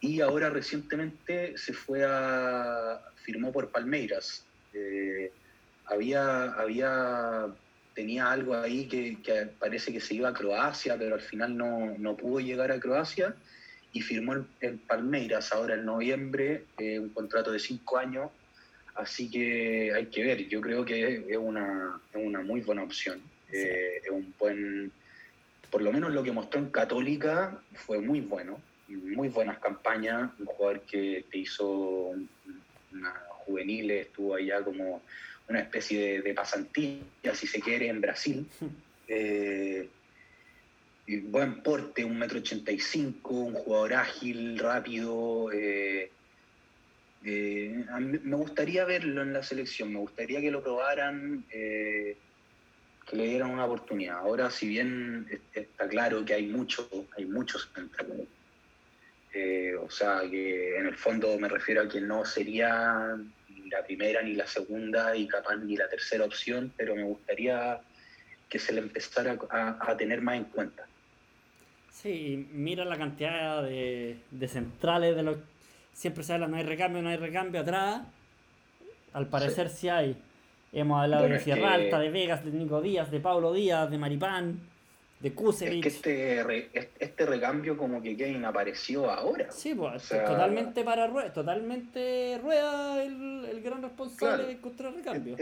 Y 0.00 0.20
ahora 0.20 0.50
recientemente 0.50 1.56
se 1.56 1.72
fue 1.72 2.04
a, 2.04 3.00
firmó 3.22 3.52
por 3.52 3.70
Palmeiras. 3.70 4.44
había, 5.86 6.44
había 6.54 7.54
tenía 7.94 8.30
algo 8.30 8.54
ahí 8.54 8.86
que, 8.86 9.48
parece 9.58 9.92
que 9.92 10.00
se 10.00 10.14
iba 10.14 10.28
a 10.28 10.34
Croacia, 10.34 10.96
pero 10.98 11.14
al 11.14 11.20
final 11.20 11.56
no, 11.56 12.16
pudo 12.16 12.40
llegar 12.40 12.72
a 12.72 12.80
Croacia 12.80 13.34
y 13.94 14.02
firmó 14.02 14.44
en, 14.60 14.78
Palmeiras 14.78 15.52
ahora 15.52 15.74
en 15.74 15.86
noviembre 15.86 16.64
eh, 16.78 16.98
un 16.98 17.10
contrato 17.10 17.52
de 17.52 17.60
cinco 17.60 17.96
años. 17.96 18.30
Así 18.96 19.30
que 19.30 19.92
hay 19.94 20.06
que 20.06 20.24
ver, 20.24 20.46
yo 20.48 20.60
creo 20.60 20.84
que 20.84 21.24
es 21.28 21.36
una, 21.36 22.00
una 22.12 22.42
muy 22.42 22.60
buena 22.60 22.82
opción. 22.82 23.22
Eh, 23.50 24.02
es 24.04 24.10
un 24.10 24.34
buen, 24.38 24.92
por 25.70 25.80
lo 25.80 25.92
menos 25.92 26.12
lo 26.12 26.24
que 26.24 26.32
mostró 26.32 26.60
en 26.60 26.70
Católica 26.70 27.56
fue 27.74 28.00
muy 28.00 28.20
bueno, 28.20 28.60
muy 28.88 29.28
buenas 29.28 29.58
campañas, 29.58 30.30
un 30.40 30.46
jugador 30.46 30.80
que 30.82 31.24
te 31.30 31.38
hizo 31.38 32.14
una 32.92 33.14
juvenil, 33.46 33.92
estuvo 33.92 34.34
allá 34.34 34.62
como 34.62 35.02
una 35.48 35.60
especie 35.60 36.20
de, 36.20 36.34
pasantilla, 36.34 37.34
si 37.34 37.46
se 37.46 37.60
quiere, 37.60 37.88
en 37.88 38.00
Brasil. 38.00 38.46
Eh, 39.06 39.86
buen 41.06 41.62
porte, 41.62 42.04
un 42.04 42.18
metro 42.18 42.38
ochenta 42.38 42.72
y 42.72 42.78
cinco, 42.78 43.34
un 43.34 43.54
jugador 43.54 43.94
ágil, 43.94 44.58
rápido. 44.58 45.52
Eh, 45.52 46.10
eh, 47.24 47.84
me 47.98 48.36
gustaría 48.36 48.84
verlo 48.84 49.22
en 49.22 49.32
la 49.32 49.42
selección, 49.42 49.92
me 49.92 49.98
gustaría 49.98 50.40
que 50.40 50.50
lo 50.50 50.62
probaran, 50.62 51.44
que 51.50 52.16
le 53.12 53.24
dieran 53.24 53.50
una 53.50 53.66
oportunidad. 53.66 54.18
Ahora, 54.18 54.50
si 54.50 54.68
bien 54.68 55.26
está 55.52 55.88
claro 55.88 56.24
que 56.24 56.34
hay 56.34 56.46
muchos, 56.46 56.88
hay 57.16 57.26
muchos 57.26 57.70
o 59.80 59.90
sea, 59.90 60.22
que 60.30 60.76
en 60.76 60.86
el 60.86 60.96
fondo 60.96 61.38
me 61.38 61.48
refiero 61.48 61.82
a 61.82 61.88
que 61.88 62.00
no 62.00 62.24
sería 62.24 63.16
la 63.70 63.84
primera, 63.84 64.22
ni 64.22 64.34
la 64.34 64.46
segunda, 64.46 65.14
y 65.16 65.26
capaz 65.26 65.56
ni 65.56 65.76
la 65.76 65.88
tercera 65.88 66.24
opción, 66.24 66.72
pero 66.76 66.94
me 66.94 67.02
gustaría 67.02 67.80
que 68.48 68.58
se 68.58 68.72
le 68.72 68.80
empezara 68.80 69.38
a, 69.50 69.96
tener 69.96 70.20
más 70.20 70.36
en 70.36 70.44
cuenta. 70.44 70.86
Sí, 71.94 72.48
mira 72.52 72.84
la 72.84 72.98
cantidad 72.98 73.62
de, 73.62 74.18
centrales 74.48 75.14
de 75.14 75.22
los... 75.22 75.38
Siempre 75.92 76.24
se 76.24 76.32
habla, 76.32 76.48
no 76.48 76.56
hay 76.56 76.64
recambio, 76.64 77.00
no 77.00 77.08
hay 77.08 77.16
recambio 77.16 77.60
atrás. 77.60 78.02
Al 79.12 79.28
parecer 79.28 79.70
sí, 79.70 79.88
hay. 79.88 80.16
Hemos 80.72 81.00
hablado 81.00 81.28
de 81.28 81.38
Sierra 81.38 81.74
Alta, 81.74 82.00
de 82.00 82.10
Vegas, 82.10 82.44
de 82.44 82.50
Nico 82.50 82.82
Díaz, 82.82 83.12
de 83.12 83.20
Pablo 83.20 83.52
Díaz, 83.52 83.88
de 83.88 83.96
Maripán 83.96 84.60
de 85.20 85.32
Kusevich. 85.32 85.86
Es 85.86 86.00
que 86.00 86.40
este, 86.40 86.88
este 86.98 87.26
recambio 87.26 87.78
como 87.78 88.02
que 88.02 88.16
Kane 88.16 88.44
apareció 88.44 89.10
ahora. 89.10 89.50
Sí, 89.50 89.74
pues 89.74 90.08
totalmente 90.08 90.84
para 90.84 91.06
rueda, 91.06 91.32
totalmente 91.32 92.38
rueda 92.42 93.02
el, 93.02 93.46
el 93.50 93.62
gran 93.62 93.80
responsable 93.80 94.46
de 94.46 94.52
encontrar 94.52 94.92
recambio. 94.92 95.36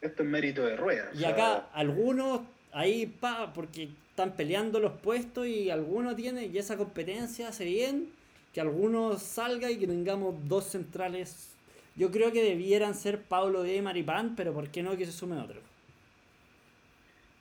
esto 0.00 0.22
es 0.22 0.28
mérito 0.28 0.64
de 0.64 0.76
rueda. 0.76 1.10
Y 1.14 1.24
acá 1.24 1.68
algunos 1.72 2.40
ahí 2.76 3.06
pa, 3.06 3.52
porque 3.54 3.88
están 4.10 4.36
peleando 4.36 4.78
los 4.80 4.92
puestos 5.00 5.46
y 5.46 5.70
algunos 5.70 6.14
tienen, 6.14 6.54
y 6.54 6.58
esa 6.58 6.76
competencia 6.76 7.48
hace 7.48 7.64
bien 7.64 8.10
que 8.52 8.60
algunos 8.60 9.22
salga 9.22 9.70
y 9.70 9.78
que 9.78 9.86
tengamos 9.86 10.34
dos 10.46 10.66
centrales. 10.66 11.54
Yo 11.96 12.10
creo 12.10 12.32
que 12.32 12.42
debieran 12.42 12.94
ser 12.94 13.22
Pablo 13.22 13.62
de 13.62 13.80
Maripán, 13.80 14.36
pero 14.36 14.52
¿por 14.52 14.68
qué 14.68 14.82
no 14.82 14.96
que 14.96 15.06
se 15.06 15.12
sume 15.12 15.38
otro? 15.38 15.60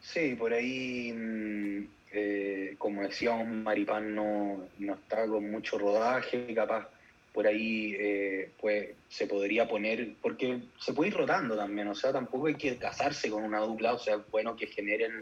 Sí, 0.02 0.36
por 0.36 0.54
ahí, 0.54 1.12
mm, 1.12 1.88
eh, 2.14 2.76
como 2.78 3.02
decíamos, 3.02 3.48
Maripán 3.48 4.16
no, 4.16 4.70
no, 4.80 4.94
está 4.94 5.28
con 5.28 5.52
mucho 5.52 5.78
rodaje, 5.78 6.54
capaz 6.54 6.88
por 7.36 7.48
ahí 7.48 7.94
eh, 8.00 8.52
pues 8.62 8.92
se 9.10 9.28
podría 9.28 9.68
poner, 9.68 10.14
porque 10.22 10.62
se 10.80 10.94
puede 10.94 11.10
ir 11.10 11.18
rotando 11.18 11.58
también, 11.58 11.90
o 11.90 11.94
sea, 11.94 12.14
tampoco 12.14 12.48
hay 12.48 12.56
que 12.56 12.78
casarse 12.78 13.30
con 13.30 13.44
una 13.44 13.60
dupla, 13.60 13.94
o 13.94 14.00
sea, 14.00 14.24
bueno 14.32 14.56
que 14.56 14.68
generen 14.68 15.22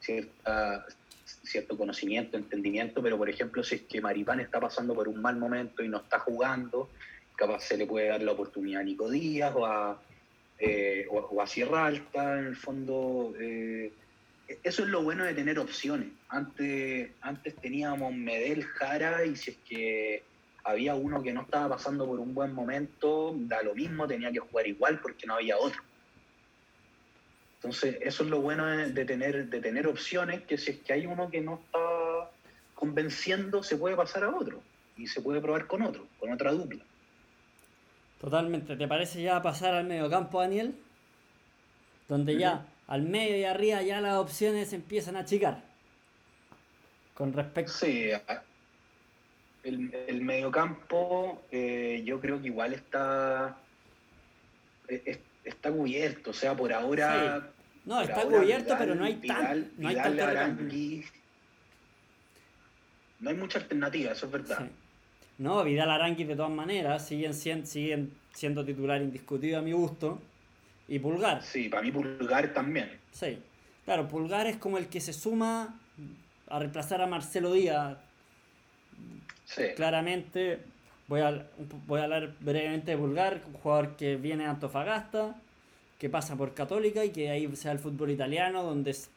cierta, 0.00 0.86
cierto 1.44 1.76
conocimiento, 1.76 2.38
entendimiento, 2.38 3.02
pero 3.02 3.18
por 3.18 3.28
ejemplo, 3.28 3.62
si 3.62 3.74
es 3.74 3.82
que 3.82 4.00
Maripán 4.00 4.40
está 4.40 4.58
pasando 4.58 4.94
por 4.94 5.06
un 5.06 5.20
mal 5.20 5.36
momento 5.36 5.84
y 5.84 5.88
no 5.88 5.98
está 5.98 6.18
jugando, 6.20 6.88
capaz 7.36 7.60
se 7.60 7.76
le 7.76 7.86
puede 7.86 8.08
dar 8.08 8.22
la 8.22 8.32
oportunidad 8.32 8.80
a 8.80 8.84
Nico 8.84 9.10
Díaz 9.10 9.52
o 9.54 9.66
a, 9.66 10.00
eh, 10.58 11.06
o, 11.10 11.42
a 11.42 11.46
Sierra 11.46 11.84
Alta, 11.84 12.38
en 12.38 12.46
el 12.46 12.56
fondo 12.56 13.34
eso 14.64 14.82
es 14.82 14.88
lo 14.88 15.02
bueno 15.04 15.24
de 15.24 15.34
tener 15.34 15.60
opciones. 15.60 16.08
Antes, 16.28 17.10
antes 17.20 17.54
teníamos 17.56 18.12
Medel, 18.12 18.64
Jara, 18.64 19.24
y 19.24 19.36
si 19.36 19.52
es 19.52 19.56
que 19.58 20.22
había 20.64 20.94
uno 20.94 21.22
que 21.22 21.32
no 21.32 21.42
estaba 21.42 21.76
pasando 21.76 22.06
por 22.06 22.18
un 22.18 22.34
buen 22.34 22.52
momento, 22.52 23.34
da 23.36 23.62
lo 23.62 23.74
mismo, 23.74 24.06
tenía 24.06 24.30
que 24.30 24.40
jugar 24.40 24.66
igual 24.66 25.00
porque 25.00 25.26
no 25.26 25.34
había 25.34 25.56
otro. 25.58 25.82
Entonces, 27.56 27.98
eso 28.00 28.24
es 28.24 28.30
lo 28.30 28.40
bueno 28.40 28.66
de, 28.66 29.04
tener, 29.04 29.46
de 29.48 29.60
tener 29.60 29.86
opciones, 29.86 30.42
que 30.42 30.56
si 30.56 30.70
es 30.70 30.78
que 30.78 30.94
hay 30.94 31.06
uno 31.06 31.30
que 31.30 31.40
no 31.40 31.60
está 31.64 32.30
convenciendo, 32.74 33.62
se 33.62 33.76
puede 33.76 33.96
pasar 33.96 34.24
a 34.24 34.30
otro 34.30 34.62
y 34.96 35.06
se 35.06 35.20
puede 35.20 35.40
probar 35.40 35.66
con 35.66 35.82
otro, 35.82 36.06
con 36.18 36.32
otra 36.32 36.52
dupla. 36.52 36.82
Totalmente. 38.20 38.76
¿Te 38.76 38.88
parece 38.88 39.22
ya 39.22 39.42
pasar 39.42 39.74
al 39.74 39.86
mediocampo, 39.86 40.40
Daniel? 40.40 40.74
Donde 42.08 42.38
ya 42.38 42.66
al 42.86 43.02
medio 43.02 43.36
y 43.36 43.44
arriba 43.44 43.82
ya 43.82 44.00
las 44.00 44.16
opciones 44.16 44.72
empiezan 44.72 45.16
a 45.16 45.20
achicar. 45.20 45.62
Con 47.14 47.32
respecto. 47.32 47.72
Sí, 47.72 48.10
el, 49.62 49.92
el 50.08 50.22
mediocampo 50.22 51.42
eh, 51.50 52.02
yo 52.04 52.20
creo 52.20 52.40
que 52.40 52.46
igual 52.48 52.72
está. 52.72 53.56
E, 54.88 55.20
está 55.44 55.70
cubierto, 55.70 56.30
o 56.30 56.34
sea, 56.34 56.56
por 56.56 56.72
ahora. 56.72 57.50
No, 57.84 58.00
está 58.00 58.22
cubierto, 58.22 58.74
pero 58.78 58.94
no 58.94 59.04
hay 59.04 59.14
tan. 59.16 59.70
no 59.78 59.88
hay 59.88 61.04
No 63.20 63.30
hay 63.30 63.36
mucha 63.36 63.58
alternativa, 63.58 64.12
eso 64.12 64.26
es 64.26 64.32
verdad. 64.32 64.68
No, 65.38 65.64
Vidal 65.64 65.90
Aranguis 65.90 66.28
de 66.28 66.36
todas 66.36 66.50
maneras 66.50 67.06
siguen, 67.06 67.34
siguen 67.34 68.12
siendo 68.32 68.64
titular 68.64 69.00
indiscutido 69.00 69.58
a 69.58 69.62
mi 69.62 69.72
gusto. 69.72 70.20
Y 70.88 70.98
Pulgar, 70.98 71.42
Sí, 71.42 71.68
para 71.68 71.82
mí 71.82 71.92
Pulgar 71.92 72.52
también. 72.52 72.90
sí. 73.12 73.38
Claro, 73.84 74.06
Pulgar 74.06 74.46
es 74.46 74.56
como 74.56 74.78
el 74.78 74.86
que 74.88 75.00
se 75.00 75.12
suma 75.12 75.74
a 76.48 76.58
reemplazar 76.58 77.00
a 77.00 77.06
Marcelo 77.06 77.52
Díaz. 77.54 77.96
Sí. 79.50 79.64
Claramente, 79.74 80.60
voy 81.08 81.20
a, 81.22 81.44
voy 81.88 82.00
a 82.00 82.04
hablar 82.04 82.34
brevemente 82.38 82.92
de 82.92 82.96
Pulgar, 82.98 83.42
un 83.46 83.54
jugador 83.54 83.96
que 83.96 84.14
viene 84.16 84.44
de 84.44 84.50
Antofagasta, 84.50 85.34
que 85.98 86.08
pasa 86.08 86.36
por 86.36 86.54
Católica 86.54 87.04
y 87.04 87.10
que 87.10 87.30
ahí 87.30 87.54
sea 87.56 87.72
el 87.72 87.80
fútbol 87.80 88.10
italiano, 88.10 88.62
donde 88.62 88.92
es 88.92 89.10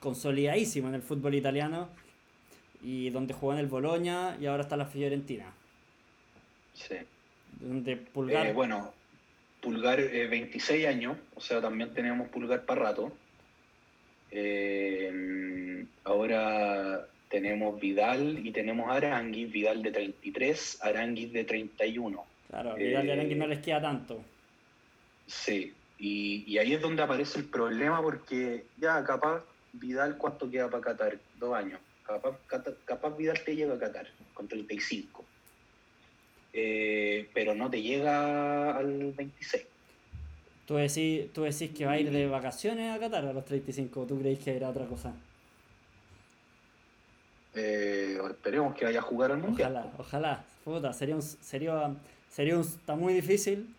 consolidadísimo 0.00 0.88
en 0.88 0.94
el 0.94 1.02
fútbol 1.02 1.34
italiano 1.34 1.88
y 2.82 3.10
donde 3.10 3.34
jugó 3.34 3.52
en 3.52 3.58
el 3.58 3.66
Boloña 3.66 4.36
y 4.40 4.46
ahora 4.46 4.62
está 4.62 4.76
la 4.76 4.86
Fiorentina. 4.86 5.52
sí. 6.74 6.96
Donde 7.60 7.96
Pulgar, 7.96 8.46
Eh, 8.48 8.52
bueno, 8.52 8.92
Pulgar 9.62 9.98
eh, 10.00 10.26
26 10.26 10.86
años, 10.86 11.16
o 11.34 11.40
sea, 11.40 11.60
también 11.60 11.92
tenemos 11.94 12.28
Pulgar 12.28 12.64
para 12.66 12.82
rato. 12.82 13.12
Eh, 14.30 15.86
ahora 16.04 17.06
tenemos 17.40 17.78
Vidal 17.78 18.46
y 18.46 18.50
tenemos 18.50 18.90
Aranguis, 18.90 19.52
Vidal 19.52 19.82
de 19.82 19.92
33, 19.92 20.78
Aranguis 20.82 21.32
de 21.32 21.44
31. 21.44 22.24
claro, 22.48 22.74
Vidal 22.74 23.06
y 23.06 23.10
Aranguis 23.10 23.36
no 23.36 23.46
les 23.46 23.58
queda 23.58 23.82
tanto. 23.82 24.22
Sí, 25.26 25.74
y, 25.98 26.44
y 26.46 26.58
ahí 26.58 26.72
es 26.72 26.80
donde 26.80 27.02
aparece 27.02 27.40
el 27.40 27.44
problema 27.44 28.00
porque 28.00 28.64
ya 28.78 29.04
capaz 29.04 29.42
Vidal 29.72 30.16
cuánto 30.16 30.50
queda 30.50 30.70
para 30.70 30.82
Qatar, 30.82 31.18
dos 31.38 31.54
años. 31.54 31.80
Capaz, 32.06 32.38
capaz 32.84 33.16
Vidal 33.16 33.42
te 33.44 33.54
llega 33.54 33.74
a 33.74 33.78
Qatar 33.78 34.06
con 34.32 34.48
35. 34.48 35.24
Eh, 36.52 37.28
pero 37.34 37.54
no 37.54 37.68
te 37.68 37.82
llega 37.82 38.76
al 38.78 39.12
26. 39.12 39.64
¿Tú 40.66 40.76
decís, 40.76 41.30
¿Tú 41.32 41.42
decís 41.42 41.70
que 41.70 41.84
va 41.84 41.92
a 41.92 42.00
ir 42.00 42.10
de 42.10 42.26
vacaciones 42.26 42.96
a 42.96 42.98
Qatar 42.98 43.26
a 43.26 43.32
los 43.32 43.44
35 43.44 44.00
o 44.00 44.06
tú 44.06 44.18
creéis 44.18 44.38
que 44.38 44.56
era 44.56 44.70
otra 44.70 44.86
cosa? 44.86 45.14
Eh, 47.56 48.18
esperemos 48.30 48.74
que 48.74 48.84
vaya 48.84 48.98
a 48.98 49.02
jugar 49.02 49.32
al 49.32 49.38
mundial. 49.38 49.72
Ojalá, 49.72 49.92
ojalá. 49.98 50.44
Puta, 50.64 50.92
sería 50.92 51.14
un, 51.16 51.22
sería, 51.22 51.90
sería 52.30 52.56
un, 52.56 52.62
está 52.62 52.94
muy 52.94 53.14
difícil. 53.14 53.74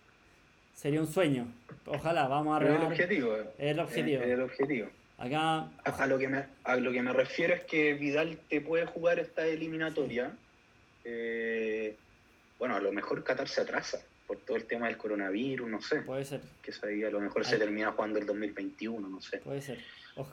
Sería 0.74 1.00
un 1.02 1.08
sueño. 1.08 1.48
Ojalá, 1.86 2.28
vamos 2.28 2.56
a 2.56 2.60
Pero 2.60 2.74
es 2.74 2.80
el 2.82 2.86
objetivo. 2.88 3.36
eh. 3.38 3.44
Es 3.58 3.72
el 3.72 3.80
objetivo. 3.80 4.22
Es 4.24 4.30
el 4.30 4.42
objetivo. 4.42 4.88
Acá, 5.18 5.58
A, 5.58 5.70
a 5.86 6.06
lo 6.08 6.18
que 6.20 6.28
me, 6.28 6.46
a 6.64 6.76
lo 6.76 6.92
que 6.92 7.02
me 7.02 7.12
refiero 7.14 7.54
es 7.56 7.64
que 7.64 7.94
Vidal 7.96 8.38
te 8.50 8.62
puede 8.62 8.86
jugar 8.86 9.18
esta 9.20 9.46
eliminatoria. 9.48 10.32
Eh, 11.04 11.96
bueno, 12.60 12.76
a 12.76 12.80
lo 12.80 12.92
mejor 12.92 13.24
Qatar 13.24 13.48
se 13.48 13.62
atrasa 13.62 14.00
por 14.28 14.38
todo 14.38 14.58
el 14.58 14.66
tema 14.66 14.88
del 14.88 14.98
coronavirus, 14.98 15.68
no 15.70 15.82
sé. 15.82 16.02
puede 16.02 16.26
ser, 16.26 16.42
Que 16.62 16.72
eso 16.72 16.86
ahí 16.86 17.04
a 17.04 17.10
lo 17.10 17.20
mejor 17.22 17.46
se 17.46 17.58
termina 17.58 17.92
jugando 17.94 18.20
el 18.20 18.26
2021, 18.26 19.08
no 19.08 19.22
sé. 19.22 19.38
puede 19.40 19.62
ser. 19.62 19.80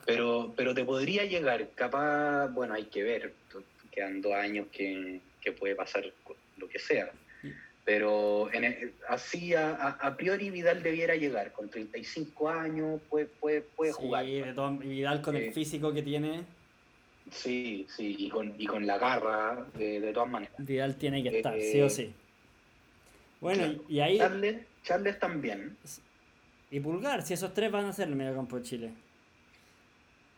Pero, 0.05 0.53
pero 0.55 0.73
te 0.73 0.83
podría 0.85 1.25
llegar, 1.25 1.69
capaz, 1.75 2.47
bueno, 2.47 2.73
hay 2.73 2.85
que 2.85 3.03
ver, 3.03 3.33
quedan 3.91 4.21
dos 4.21 4.33
años 4.33 4.67
que, 4.71 5.19
que 5.41 5.51
puede 5.51 5.75
pasar 5.75 6.05
lo 6.57 6.67
que 6.67 6.79
sea. 6.79 7.11
Pero 7.83 8.51
en 8.51 8.63
el- 8.63 8.93
así 9.09 9.53
a, 9.53 9.69
a- 9.75 10.17
priori 10.17 10.49
Vidal 10.49 10.81
debiera 10.81 11.15
llegar, 11.15 11.51
con 11.51 11.69
35 11.69 12.49
años 12.49 12.99
puede, 13.09 13.27
puede, 13.27 13.61
puede 13.61 13.91
Sí, 13.93 13.97
jugar. 14.01 14.25
de 14.25 14.53
todo- 14.53 14.71
Vidal 14.77 15.21
con 15.21 15.35
el 15.35 15.43
Eh, 15.43 15.51
físico 15.51 15.93
que 15.93 16.01
tiene, 16.01 16.43
Sí, 17.31 17.87
sí, 17.89 18.15
y 18.19 18.29
con, 18.29 18.53
y 18.57 18.65
con 18.67 18.85
la 18.85 18.97
garra, 18.99 19.65
de, 19.75 19.99
de 19.99 20.13
todas 20.13 20.29
maneras. 20.29 20.53
Vidal 20.59 20.95
tiene 20.95 21.23
que 21.23 21.37
estar, 21.37 21.57
Eh, 21.57 21.71
sí 21.71 21.81
o 21.81 21.89
sí. 21.89 22.13
Bueno, 23.41 23.63
claro. 23.63 23.83
y 23.89 23.99
ahí, 23.99 24.17
Charles, 24.19 24.55
Charles 24.83 25.19
también. 25.19 25.75
y 26.71 26.79
Pulgar, 26.79 27.21
si 27.23 27.33
esos 27.33 27.53
tres 27.53 27.71
van 27.71 27.85
a 27.85 27.93
ser 27.93 28.07
el 28.09 28.15
mediocampo 28.15 28.57
de 28.57 28.63
Chile. 28.63 28.91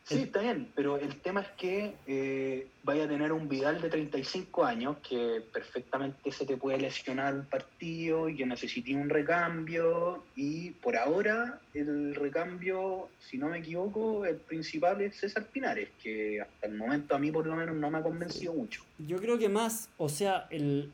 Sí, 0.08 0.22
está 0.22 0.40
bien, 0.40 0.68
pero 0.74 0.96
el 0.96 1.16
tema 1.20 1.42
es 1.42 1.48
que 1.50 1.94
eh, 2.06 2.66
vaya 2.82 3.04
a 3.04 3.08
tener 3.08 3.30
un 3.30 3.46
Vidal 3.46 3.80
de 3.80 3.90
35 3.90 4.64
años 4.64 4.96
que 5.06 5.42
perfectamente 5.52 6.32
se 6.32 6.46
te 6.46 6.56
puede 6.56 6.78
lesionar 6.78 7.34
un 7.34 7.44
partido 7.44 8.28
y 8.28 8.36
que 8.36 8.46
necesite 8.46 8.94
un 8.94 9.10
recambio. 9.10 10.24
Y 10.34 10.70
por 10.70 10.96
ahora, 10.96 11.60
el 11.74 12.14
recambio, 12.14 13.08
si 13.20 13.36
no 13.36 13.48
me 13.48 13.58
equivoco, 13.58 14.24
el 14.24 14.36
principal 14.36 15.02
es 15.02 15.16
César 15.16 15.44
Pinares, 15.44 15.90
que 16.02 16.40
hasta 16.40 16.66
el 16.66 16.74
momento 16.74 17.14
a 17.14 17.18
mí 17.18 17.30
por 17.30 17.46
lo 17.46 17.54
menos 17.54 17.76
no 17.76 17.90
me 17.90 17.98
ha 17.98 18.02
convencido 18.02 18.54
mucho. 18.54 18.82
Yo 18.98 19.18
creo 19.18 19.38
que 19.38 19.50
más, 19.50 19.90
o 19.98 20.08
sea, 20.08 20.46
el, 20.48 20.90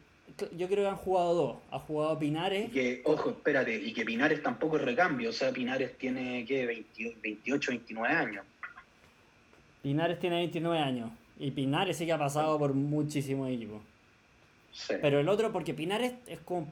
yo 0.57 0.67
creo 0.69 0.85
que 0.85 0.89
han 0.89 0.97
jugado 0.97 1.35
dos. 1.35 1.57
Ha 1.71 1.79
jugado 1.79 2.15
Y 2.15 2.19
Pinares, 2.19 2.71
que, 2.73 3.03
ojo, 3.05 3.31
espérate, 3.31 3.77
y 3.77 3.93
que 3.93 4.05
Pinares 4.05 4.43
tampoco 4.43 4.77
es 4.77 4.83
recambio, 4.83 5.31
o 5.31 5.33
sea, 5.33 5.53
Pinares 5.53 5.97
tiene, 5.99 6.45
¿qué? 6.45 6.67
20 6.67 7.17
28, 7.23 7.71
29 7.71 8.15
años. 8.15 8.45
Pinares 9.85 10.19
tiene 10.19 10.37
29 10.37 10.79
años. 10.79 11.11
Y 11.39 11.51
Pinares 11.51 11.99
sí 11.99 12.07
que 12.07 12.13
ha 12.15 12.19
pasado 12.19 12.59
por 12.59 12.73
muchísimos 12.73 13.51
equipos. 13.51 13.83
Sí. 14.73 14.95
Pero 15.01 15.21
el 15.21 15.29
otro, 15.29 15.53
porque 15.53 15.75
Pinares 15.75 16.15
es 16.27 16.41
como. 16.41 16.67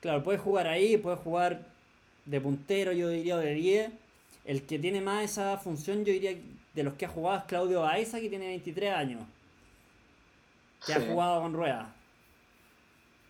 Claro, 0.00 0.22
puede 0.22 0.38
jugar 0.38 0.68
ahí, 0.68 0.96
puede 0.96 1.16
jugar 1.16 1.66
de 2.24 2.40
puntero, 2.40 2.92
yo 2.92 3.08
diría, 3.08 3.34
o 3.34 3.38
de 3.38 3.52
10. 3.54 3.90
El 4.44 4.62
que 4.62 4.78
tiene 4.78 5.00
más 5.00 5.24
esa 5.24 5.58
función, 5.58 6.04
yo 6.04 6.12
diría, 6.12 6.36
de 6.74 6.82
los 6.84 6.94
que 6.94 7.06
ha 7.06 7.08
jugado 7.08 7.38
es 7.38 7.44
Claudio 7.44 7.80
Baeza, 7.80 8.20
que 8.20 8.28
tiene 8.28 8.46
23 8.46 8.92
años. 8.94 9.22
Que 10.86 10.94
ha 10.94 11.00
jugado 11.00 11.42
con 11.42 11.52
ruedas. 11.52 11.88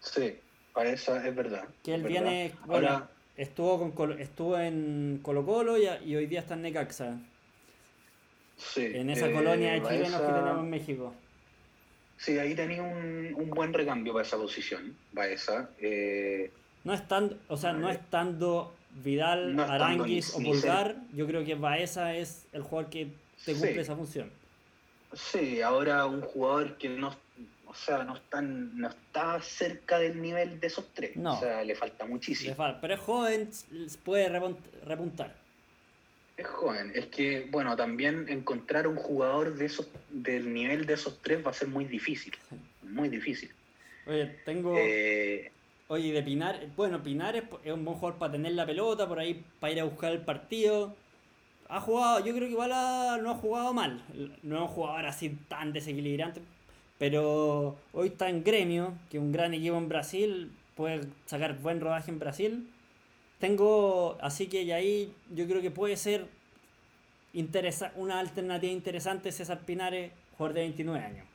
Sí, 0.01 0.35
para 0.75 0.91
eso 0.91 1.17
es 1.17 1.35
verdad. 1.35 1.65
Que 1.83 1.95
él 1.95 2.03
viene. 2.03 2.53
Bueno, 2.67 2.89
Ahora, 2.89 3.11
estuvo, 3.37 3.79
con 3.79 3.93
Colo- 3.95 4.19
estuvo 4.19 4.59
en 4.59 5.21
Colo 5.23 5.45
Colo 5.47 5.79
y, 5.79 5.87
y 6.07 6.17
hoy 6.17 6.27
día 6.27 6.41
está 6.41 6.55
en 6.55 6.63
Necaxa. 6.63 7.19
Sí, 8.75 8.91
En 8.95 9.11
esa 9.11 9.29
eh, 9.29 9.33
colonia 9.33 9.73
de 9.73 9.83
chilenos 9.83 10.21
que 10.21 10.27
tenemos 10.27 10.59
en 10.61 10.71
México. 10.71 11.15
Sí, 12.17 12.39
ahí 12.39 12.55
tenía 12.55 12.83
un, 12.83 13.35
un 13.37 13.51
buen 13.51 13.73
recambio 13.73 14.13
para 14.13 14.25
esa 14.25 14.37
posición, 14.37 14.97
Baeza. 15.13 15.71
Eh, 15.81 16.51
No 16.85 16.95
estando, 16.95 17.37
o 17.49 17.57
sea, 17.57 17.73
no 17.73 17.91
estando 17.91 18.73
Vidal, 19.03 19.57
No 19.57 19.63
Aranguis 19.65 20.37
ni- 20.39 20.51
o 20.51 20.53
Pulgar, 20.53 20.97
yo 21.15 21.27
creo 21.27 21.45
que 21.45 21.55
Baeza 21.55 22.15
es 22.15 22.47
el 22.53 22.63
jugador 22.63 22.91
que 22.91 23.07
te 23.45 23.55
Sí. 23.55 23.61
cumple 23.61 23.81
esa 23.83 23.97
función. 23.97 24.31
sí, 25.15 25.61
ahora 25.61 26.07
un 26.07 26.21
jugador 26.23 26.77
que 26.79 26.89
no, 26.89 27.15
o 27.67 27.75
sea, 27.75 28.05
no, 28.05 28.15
están, 28.17 28.79
no 28.79 28.89
está 28.89 29.41
cerca 29.43 29.99
del 29.99 30.23
nivel 30.23 30.59
de 30.61 30.67
esos 30.69 30.87
tres. 30.95 31.17
No. 31.17 31.35
O 31.35 31.41
sea, 31.41 31.63
le 31.65 31.75
falta 31.75 32.05
muchísimo. 32.07 32.51
Le 32.51 32.55
falta, 32.55 32.81
pero 32.81 32.95
es 32.95 33.01
joven, 33.01 33.51
puede 34.05 34.29
repuntar. 34.85 35.35
Es 36.43 36.49
joven. 36.49 36.93
Es 36.95 37.07
que, 37.07 37.47
bueno, 37.51 37.77
también 37.77 38.29
encontrar 38.29 38.89
un 38.89 38.97
jugador 38.97 39.55
de 39.55 39.67
esos, 39.67 39.89
del 40.11 40.53
nivel 40.53 40.87
de 40.87 40.95
esos 40.95 41.21
tres 41.23 41.45
va 41.45 41.51
a 41.51 41.55
ser 41.55 41.69
muy 41.69 41.85
difícil. 41.85 42.35
Muy 42.83 43.09
difícil. 43.09 43.51
Oye, 44.07 44.27
tengo. 44.45 44.75
Eh, 44.77 45.51
Oye, 45.89 46.13
de 46.13 46.23
Pinar. 46.23 46.67
Bueno, 46.77 47.03
Pinar 47.03 47.37
es, 47.37 47.45
un 47.73 47.85
buen 47.85 47.97
jugador 47.97 48.19
para 48.19 48.33
tener 48.33 48.53
la 48.53 48.67
pelota, 48.67 49.07
por 49.07 49.19
ahí 49.21 49.45
para 49.61 49.73
ir 49.73 49.81
a 49.81 49.85
buscar 49.85 50.11
el 50.13 50.21
partido. 50.23 50.97
Ha 51.69 51.81
jugado, 51.81 52.19
yo 52.25 52.35
creo 52.35 52.49
que 52.49 52.53
igual 52.53 52.73
ha- 52.73 53.19
no 53.23 53.31
ha 53.31 53.35
jugado 53.35 53.73
mal. 53.73 54.03
No 54.43 54.57
es 54.57 54.63
un 54.63 54.69
jugador 54.69 55.07
así 55.07 55.37
tan 55.49 55.73
desequilibrante. 55.73 56.41
Pero 56.99 57.77
hoy 57.93 58.09
está 58.09 58.29
en 58.29 58.43
Gremio, 58.43 58.95
que 59.11 59.19
es 59.19 59.23
un 59.23 59.33
gran 59.33 59.55
equipo 59.55 59.77
en 59.77 59.89
Brasil. 59.89 60.51
Puede 60.75 61.03
sacar 61.27 61.59
buen 61.59 61.81
rodaje 61.81 62.11
en 62.11 62.19
Brasil. 62.19 62.69
Tengo, 63.43 64.17
así 64.21 64.47
que 64.47 64.63
y 64.63 64.71
ahí 64.71 65.13
yo 65.35 65.49
creo 65.49 65.61
que 65.61 65.73
puede 65.73 65.97
ser 65.97 66.29
interesa 67.33 67.93
una 67.97 68.21
alternativa 68.21 68.73
interesante 68.73 69.33
César 69.33 69.59
Pinares, 69.67 70.13
jugador 70.39 70.55
de 70.55 70.61
29 70.61 71.05
años. 71.05 71.27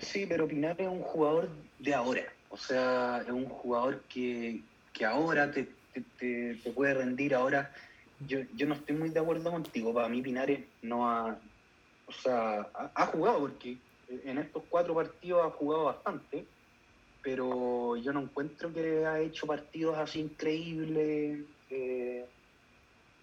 Sí, 0.00 0.26
pero 0.28 0.48
Pinar 0.48 0.74
es 0.80 0.88
un 0.88 1.02
jugador 1.02 1.50
de 1.78 1.94
ahora. 1.94 2.24
O 2.50 2.56
sea, 2.56 3.22
es 3.24 3.30
un 3.30 3.44
jugador 3.44 4.00
que, 4.08 4.60
que 4.92 5.04
ahora 5.04 5.52
te, 5.52 5.68
te, 5.94 6.00
te- 6.18 6.54
te 6.56 6.70
puede 6.72 6.94
rendir. 6.94 7.32
Ahora, 7.32 7.72
yo, 8.26 8.40
yo 8.56 8.66
no 8.66 8.74
estoy 8.74 8.96
muy 8.96 9.10
de 9.10 9.20
acuerdo 9.20 9.52
contigo. 9.52 9.94
Para 9.94 10.08
mí, 10.08 10.20
Pinares 10.20 10.62
no 10.82 11.08
ha. 11.08 11.38
O 12.08 12.12
sea, 12.12 12.68
ha 12.92 13.06
jugado 13.06 13.38
porque 13.38 13.76
en 14.08 14.38
estos 14.38 14.64
cuatro 14.68 14.96
partidos 14.96 15.46
ha 15.46 15.50
jugado 15.50 15.84
bastante. 15.84 16.44
Pero 17.22 17.96
yo 17.96 18.12
no 18.12 18.20
encuentro 18.22 18.72
que 18.72 19.04
ha 19.04 19.20
hecho 19.20 19.46
partidos 19.46 19.96
así 19.98 20.20
increíbles 20.20 21.40
eh, 21.70 22.24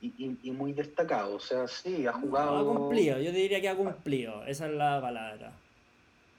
y, 0.02 0.08
y- 0.18 0.38
y 0.44 0.52
muy 0.52 0.74
destacados. 0.74 1.34
O 1.44 1.48
sea, 1.48 1.68
sí, 1.68 2.06
ha 2.06 2.14
jugado. 2.14 2.58
Ha 2.60 2.66
cumplido, 2.66 3.20
yo 3.20 3.32
diría 3.32 3.62
que 3.62 3.70
ha 3.70 3.76
cumplido, 3.76 4.46
esa 4.46 4.68
es 4.68 4.74
la 4.74 5.00
palabra. 5.02 5.54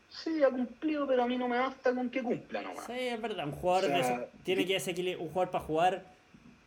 Sí, 0.09 0.43
ha 0.43 0.49
cumplido, 0.51 1.07
pero 1.07 1.25
a 1.25 1.27
mí 1.27 1.37
no 1.37 1.49
me 1.49 1.59
basta 1.59 1.95
con 1.95 2.09
que 2.09 2.23
cumpla 2.23 2.63
nomás. 2.63 2.87
Sí, 2.87 2.93
es 2.97 3.21
verdad, 3.21 3.47
un 3.47 3.53
jugador 3.53 3.85
O 3.85 4.03
sea, 4.03 4.29
tiene 4.45 4.65
que 4.67 4.75
desequilibrar, 4.75 5.23
un 5.23 5.29
jugador 5.29 5.51
para 5.51 5.65
jugar 5.65 6.05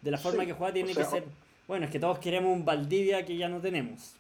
de 0.02 0.12
la 0.12 0.18
forma 0.18 0.44
Sí, 0.44 0.48
que 0.48 0.54
juega 0.54 0.74
tiene 0.74 0.92
o 0.92 0.94
sea, 0.94 1.04
que 1.06 1.10
ser. 1.10 1.24
Bueno, 1.68 1.86
es 1.86 1.92
que 1.92 2.00
todos 2.00 2.20
queremos 2.20 2.52
un 2.56 2.66
Valdivia 2.66 3.26
que 3.26 3.38
ya 3.38 3.48
no 3.48 3.60
tenemos. 3.60 4.16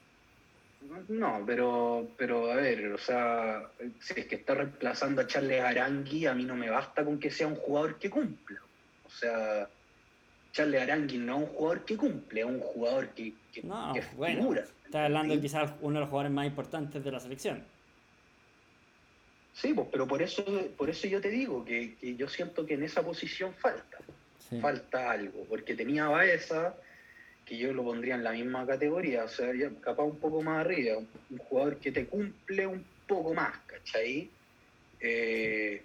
No, 1.09 1.43
pero, 1.45 2.07
pero 2.17 2.51
a 2.51 2.55
ver, 2.55 2.93
o 2.93 2.97
sea, 2.97 3.69
si 3.99 4.19
es 4.19 4.25
que 4.27 4.36
está 4.36 4.55
reemplazando 4.55 5.21
a 5.21 5.27
Charles 5.27 5.61
Arangui, 5.61 6.25
a 6.25 6.34
mí 6.34 6.45
no 6.45 6.55
me 6.55 6.69
basta 6.69 7.03
con 7.03 7.19
que 7.19 7.30
sea 7.30 7.47
un 7.47 7.55
jugador 7.55 7.99
que 7.99 8.09
cumpla. 8.09 8.59
O 9.05 9.09
sea, 9.09 9.67
Charles 10.53 10.82
Arangui 10.82 11.17
no 11.17 11.38
es 11.38 11.49
un 11.49 11.55
jugador 11.55 11.86
que 11.86 11.97
cumple, 11.97 12.41
es 12.41 12.45
un 12.47 12.59
jugador 12.59 13.09
que, 13.09 13.34
que, 13.51 13.63
No, 13.63 13.93
que 13.93 14.03
bueno, 14.15 14.41
figura. 14.41 14.63
está 14.86 15.05
hablando 15.05 15.36
de 15.36 15.41
quizás 15.41 15.71
uno 15.82 15.95
de 15.95 15.99
los 16.01 16.09
jugadores 16.09 16.32
más 16.32 16.47
importantes 16.47 17.03
de 17.03 17.11
la 17.11 17.19
selección. 17.19 17.63
Sí, 19.53 19.73
pues, 19.73 19.88
pero 19.91 20.07
por 20.07 20.21
eso, 20.21 20.43
por 20.77 20.89
eso 20.89 21.07
yo 21.07 21.19
te 21.19 21.30
digo 21.30 21.65
que, 21.65 21.95
que 21.95 22.15
yo 22.15 22.30
siento 22.30 22.65
que 22.65 22.75
en 22.75 22.84
esa 22.84 23.03
posición 23.03 23.53
falta. 23.53 23.97
Sí. 24.49 24.59
falta 24.61 25.11
algo, 25.11 25.45
porque 25.47 25.75
tenía 25.75 26.05
a 26.05 26.09
Baeza, 26.09 26.73
que 27.49 27.57
yo 27.57 27.73
lo 27.73 27.83
pondría 27.83 28.13
en 28.13 28.23
la 28.23 28.31
misma 28.31 28.63
categoría, 28.67 29.23
o 29.23 29.27
sea, 29.27 29.51
ya 29.55 29.71
capaz 29.81 30.03
un 30.03 30.19
poco 30.19 30.43
más 30.43 30.59
arriba, 30.63 30.97
un, 30.99 31.07
un 31.31 31.37
jugador 31.39 31.77
que 31.79 31.91
te 31.91 32.05
cumple 32.05 32.67
un 32.67 32.83
poco 33.07 33.33
más, 33.33 33.57
¿cachai? 33.65 34.29
Eh, 34.99 35.81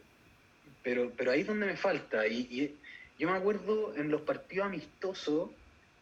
pero, 0.82 1.10
pero 1.16 1.30
ahí 1.30 1.40
es 1.40 1.46
donde 1.46 1.64
me 1.64 1.76
falta, 1.76 2.26
y, 2.26 2.40
y 2.50 2.76
yo 3.18 3.30
me 3.30 3.36
acuerdo 3.38 3.96
en 3.96 4.10
los 4.10 4.20
partidos 4.20 4.66
amistosos, 4.66 5.52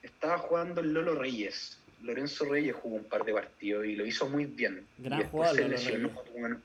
estaba 0.03 0.39
jugando 0.39 0.81
el 0.81 0.93
Lolo 0.93 1.15
Reyes, 1.15 1.79
Lorenzo 2.03 2.47
Reyes 2.47 2.75
jugó 2.75 2.97
un 2.97 3.05
par 3.05 3.25
de 3.25 3.33
partidos 3.33 3.87
y 3.87 3.95
lo 3.95 4.05
hizo 4.05 4.29
muy 4.29 4.47
bien. 4.47 4.85
Gran 4.99 5.21
y 5.21 5.23
después 5.23 5.31
jugador, 5.31 5.57
se 5.57 5.69
lesionó, 5.69 6.11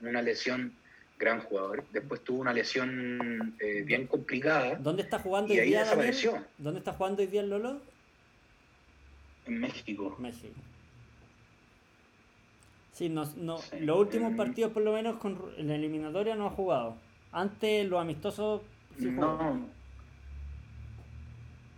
una- 0.00 0.22
lesión, 0.22 0.72
gran 1.16 1.38
jugador, 1.42 1.84
después 1.92 2.24
tuvo 2.24 2.40
una 2.40 2.52
lesión 2.52 3.54
eh, 3.60 3.82
bien 3.84 4.08
complicada. 4.08 4.74
¿Dónde 4.74 5.02
está 5.02 5.20
jugando 5.20 5.54
Y 5.54 5.58
hoy 5.58 5.62
ahí 5.62 5.68
día 5.68 5.84
Daniel? 5.84 6.06
desapareció. 6.08 6.44
¿Dónde 6.58 6.80
está 6.80 6.94
jugando 6.94 7.22
hoy 7.22 7.28
día 7.28 7.42
el 7.42 7.50
Lolo? 7.50 7.80
En 9.48 9.60
México. 9.60 10.16
México. 10.18 10.54
Sí, 12.92 13.08
no, 13.08 13.24
no, 13.36 13.58
Sí, 13.58 13.80
los 13.80 13.98
últimos 13.98 14.34
partidos 14.34 14.72
por 14.72 14.82
lo 14.82 14.92
menos 14.92 15.16
con, 15.18 15.40
en 15.56 15.68
la 15.68 15.76
eliminatoria 15.76 16.34
no 16.34 16.46
ha 16.46 16.50
jugado. 16.50 16.96
Antes 17.32 17.88
los 17.88 18.00
amistosos 18.00 18.62
sí. 18.98 19.06
No, 19.06 19.68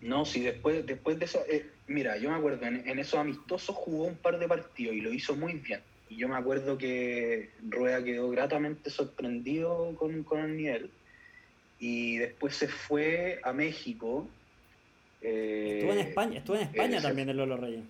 no, 0.02 0.24
si 0.24 0.40
después, 0.40 0.86
después 0.86 1.18
de 1.18 1.26
eso, 1.26 1.40
eh, 1.48 1.66
mira, 1.86 2.16
yo 2.16 2.30
me 2.30 2.36
acuerdo, 2.36 2.64
en, 2.66 2.88
en 2.88 2.98
esos 2.98 3.20
amistosos 3.20 3.76
jugó 3.76 4.04
un 4.04 4.16
par 4.16 4.38
de 4.38 4.48
partidos 4.48 4.94
y 4.94 5.00
lo 5.00 5.12
hizo 5.12 5.36
muy 5.36 5.54
bien. 5.54 5.80
Y 6.08 6.16
yo 6.16 6.28
me 6.28 6.36
acuerdo 6.36 6.78
que 6.78 7.50
Rueda 7.68 8.02
quedó 8.02 8.30
gratamente 8.30 8.90
sorprendido 8.90 9.94
con, 9.96 10.24
con 10.24 10.40
el 10.40 10.56
nivel. 10.56 10.90
Y 11.78 12.16
después 12.16 12.56
se 12.56 12.68
fue 12.68 13.40
a 13.44 13.52
México. 13.52 14.26
Eh, 15.22 15.78
Estuvo 15.78 15.92
en 15.92 15.98
España, 15.98 16.38
estuvo 16.38 16.56
en 16.56 16.62
España 16.62 16.98
eh, 16.98 17.02
también 17.02 17.28
el 17.28 17.36
Lolo 17.36 17.56
Reyes. 17.56 17.84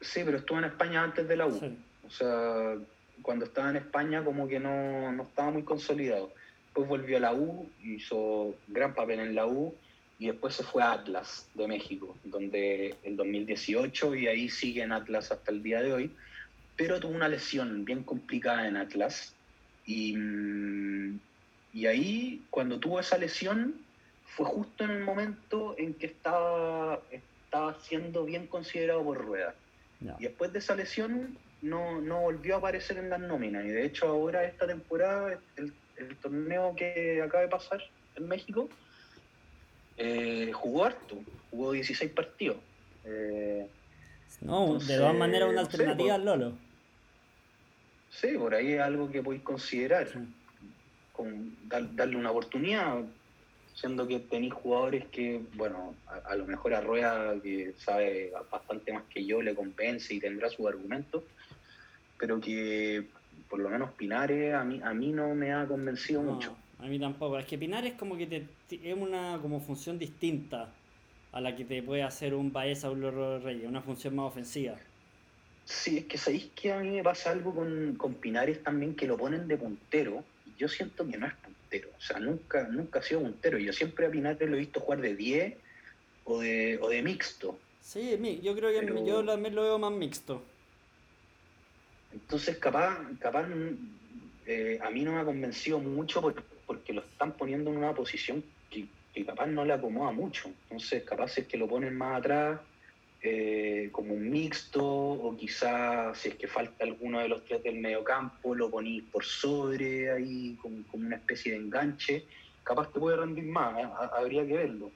Sí, 0.00 0.20
pero 0.24 0.38
estuvo 0.38 0.58
en 0.58 0.64
España 0.64 1.02
antes 1.02 1.26
de 1.26 1.36
la 1.36 1.46
U. 1.46 1.58
Sí. 1.58 1.76
O 2.06 2.10
sea, 2.10 2.76
cuando 3.22 3.44
estaba 3.44 3.70
en 3.70 3.76
España 3.76 4.22
como 4.24 4.46
que 4.46 4.60
no, 4.60 5.12
no 5.12 5.22
estaba 5.24 5.50
muy 5.50 5.62
consolidado. 5.62 6.32
Después 6.66 6.88
volvió 6.88 7.16
a 7.16 7.20
la 7.20 7.34
U, 7.34 7.68
hizo 7.82 8.54
gran 8.68 8.94
papel 8.94 9.20
en 9.20 9.34
la 9.34 9.46
U 9.46 9.74
y 10.18 10.26
después 10.26 10.54
se 10.54 10.62
fue 10.62 10.82
a 10.82 10.92
Atlas 10.92 11.48
de 11.54 11.66
México, 11.66 12.16
donde 12.24 12.94
el 13.02 13.16
2018 13.16 14.14
y 14.14 14.26
ahí 14.28 14.48
sigue 14.48 14.82
en 14.82 14.92
Atlas 14.92 15.32
hasta 15.32 15.50
el 15.50 15.62
día 15.62 15.82
de 15.82 15.92
hoy. 15.92 16.10
Pero 16.76 17.00
tuvo 17.00 17.14
una 17.14 17.28
lesión 17.28 17.84
bien 17.84 18.02
complicada 18.02 18.68
en 18.68 18.76
Atlas 18.76 19.34
y, 19.86 20.16
mm, 20.16 21.18
y 21.72 21.86
ahí 21.86 22.42
cuando 22.50 22.78
tuvo 22.78 23.00
esa 23.00 23.18
lesión 23.18 23.85
fue 24.36 24.44
justo 24.46 24.84
en 24.84 24.90
el 24.90 25.00
momento 25.02 25.74
en 25.78 25.94
que 25.94 26.06
estaba, 26.06 27.00
estaba 27.10 27.74
siendo 27.80 28.24
bien 28.26 28.46
considerado 28.46 29.02
por 29.02 29.16
Rueda. 29.24 29.54
Y 30.18 30.24
después 30.24 30.52
de 30.52 30.58
esa 30.58 30.74
lesión 30.74 31.38
no, 31.62 32.02
no 32.02 32.20
volvió 32.20 32.56
a 32.56 32.58
aparecer 32.58 32.98
en 32.98 33.08
las 33.08 33.18
nóminas. 33.18 33.64
Y 33.64 33.68
de 33.68 33.86
hecho 33.86 34.08
ahora 34.08 34.44
esta 34.44 34.66
temporada, 34.66 35.38
el, 35.56 35.72
el 35.96 36.16
torneo 36.18 36.74
que 36.76 37.22
acaba 37.22 37.42
de 37.44 37.48
pasar 37.48 37.82
en 38.16 38.28
México, 38.28 38.68
eh, 39.96 40.50
jugó 40.52 40.84
harto, 40.84 41.16
jugó 41.50 41.72
16 41.72 42.12
partidos. 42.12 42.58
Eh, 43.06 43.66
No, 44.42 44.78
de 44.78 44.96
todas 44.98 45.14
maneras 45.14 45.48
una 45.48 45.62
no 45.62 45.66
alternativa 45.66 46.14
al 46.14 46.24
Lolo. 46.26 46.52
sí, 48.10 48.36
por 48.36 48.54
ahí 48.54 48.72
es 48.74 48.80
algo 48.80 49.10
que 49.10 49.22
podéis 49.22 49.42
considerar, 49.42 50.08
Sí. 50.08 50.18
con, 51.12 51.56
dar- 51.68 51.94
darle 51.96 52.16
una 52.16 52.30
oportunidad, 52.32 53.02
siendo 53.76 54.08
que 54.08 54.18
tenéis 54.20 54.54
jugadores 54.54 55.04
que, 55.12 55.40
bueno, 55.54 55.94
a, 56.06 56.32
a 56.32 56.34
lo 56.34 56.46
mejor 56.46 56.74
a 56.74 56.80
Rueda, 56.80 57.40
que 57.40 57.74
sabe 57.78 58.32
bastante 58.50 58.92
más 58.92 59.04
que 59.04 59.24
yo, 59.24 59.42
le 59.42 59.54
convence 59.54 60.14
y 60.14 60.18
tendrá 60.18 60.48
sus 60.48 60.66
argumentos, 60.66 61.22
pero 62.18 62.40
que 62.40 63.04
por 63.48 63.60
lo 63.60 63.68
menos 63.68 63.92
Pinares 63.92 64.54
a 64.54 64.64
mí, 64.64 64.80
a 64.82 64.94
mí 64.94 65.12
no 65.12 65.34
me 65.34 65.52
ha 65.52 65.66
convencido 65.66 66.22
No, 66.22 66.32
mucho. 66.32 66.56
a 66.78 66.86
mí 66.86 66.98
tampoco. 66.98 67.38
Es 67.38 67.44
que 67.46 67.58
Pinares 67.58 67.92
como 67.94 68.16
que 68.16 68.26
te, 68.26 68.40
te- 68.66 68.90
es 68.90 68.96
una 68.96 69.38
como 69.42 69.60
función 69.60 69.98
distinta 69.98 70.72
a 71.32 71.40
la 71.40 71.54
que 71.54 71.66
te 71.66 71.82
puede 71.82 72.02
hacer 72.02 72.32
un 72.32 72.50
Baeza 72.52 72.88
o 72.88 72.92
un 72.94 73.42
Reyes, 73.42 73.68
una 73.68 73.82
función 73.82 74.16
más 74.16 74.26
ofensiva. 74.32 74.76
Sí, 75.66 75.98
es 75.98 76.04
que 76.06 76.16
sabéis 76.16 76.46
que 76.54 76.72
a 76.72 76.80
mí 76.80 76.90
me 76.90 77.02
pasa 77.02 77.30
algo 77.30 77.54
con, 77.54 77.94
con 77.96 78.14
Pinares 78.14 78.62
también, 78.62 78.94
que 78.94 79.06
lo 79.06 79.18
ponen 79.18 79.46
de 79.46 79.56
puntero, 79.58 80.24
y 80.46 80.54
yo 80.54 80.66
siento 80.68 81.06
que 81.06 81.18
no 81.18 81.26
es 81.26 81.34
puntero, 81.34 81.55
o 81.74 82.00
sea, 82.00 82.18
nunca, 82.18 82.64
nunca 82.68 83.00
ha 83.00 83.02
sido 83.02 83.20
puntero, 83.22 83.58
yo 83.58 83.72
siempre 83.72 84.06
a 84.06 84.10
Pinares 84.10 84.48
lo 84.48 84.56
he 84.56 84.60
visto 84.60 84.80
jugar 84.80 85.00
de 85.00 85.14
10 85.16 85.54
o 86.24 86.40
de, 86.40 86.78
o 86.80 86.88
de 86.88 87.02
mixto, 87.02 87.58
Sí, 87.80 88.18
yo 88.42 88.56
creo 88.56 88.72
que 88.72 88.84
Pero- 88.84 89.06
yo 89.06 89.24
también 89.24 89.54
lo 89.54 89.62
veo 89.62 89.78
más 89.78 89.92
mixto. 89.92 90.42
entonces 92.12 92.56
capaz, 92.58 92.98
capaz 93.20 93.46
eh, 94.46 94.78
a 94.82 94.90
mí 94.90 95.02
no 95.02 95.12
me 95.12 95.20
ha 95.20 95.24
convencido 95.24 95.78
mucho 95.78 96.20
por- 96.20 96.42
porque 96.66 96.92
lo 96.92 97.00
están 97.02 97.32
poniendo 97.36 97.70
en 97.70 97.76
una 97.78 97.94
posición 97.94 98.42
que, 98.70 98.86
que 99.14 99.24
capaz 99.24 99.46
no 99.46 99.64
le 99.64 99.72
acomoda 99.72 100.10
mucho, 100.12 100.50
entonces 100.64 101.02
capaz 101.04 101.38
es 101.38 101.46
que 101.46 101.56
lo 101.56 101.68
ponen 101.68 101.96
más 101.96 102.18
atrás, 102.18 102.60
eh, 103.22 103.88
como 103.92 104.14
un 104.14 104.30
mixto, 104.30 104.84
o 104.84 105.36
quizás 105.36 106.18
si 106.18 106.28
es 106.28 106.34
que 106.36 106.46
falta 106.48 106.84
alguno 106.84 107.18
de 107.20 107.28
los 107.28 107.44
tres 107.44 107.62
del 107.62 107.80
mediocampo, 107.80 108.54
lo 108.54 108.70
ponís 108.70 109.02
por 109.04 109.24
sobre 109.24 110.10
ahí, 110.10 110.56
como, 110.56 110.86
como 110.86 111.06
una 111.06 111.16
especie 111.16 111.52
de 111.52 111.58
enganche, 111.58 112.26
capaz 112.62 112.92
te 112.92 113.00
puede 113.00 113.16
rendir 113.16 113.44
más, 113.44 113.78
¿eh? 113.78 113.82
Ha- 113.84 114.10
habría 114.18 114.46
que 114.46 114.52
verlo. 114.54 114.90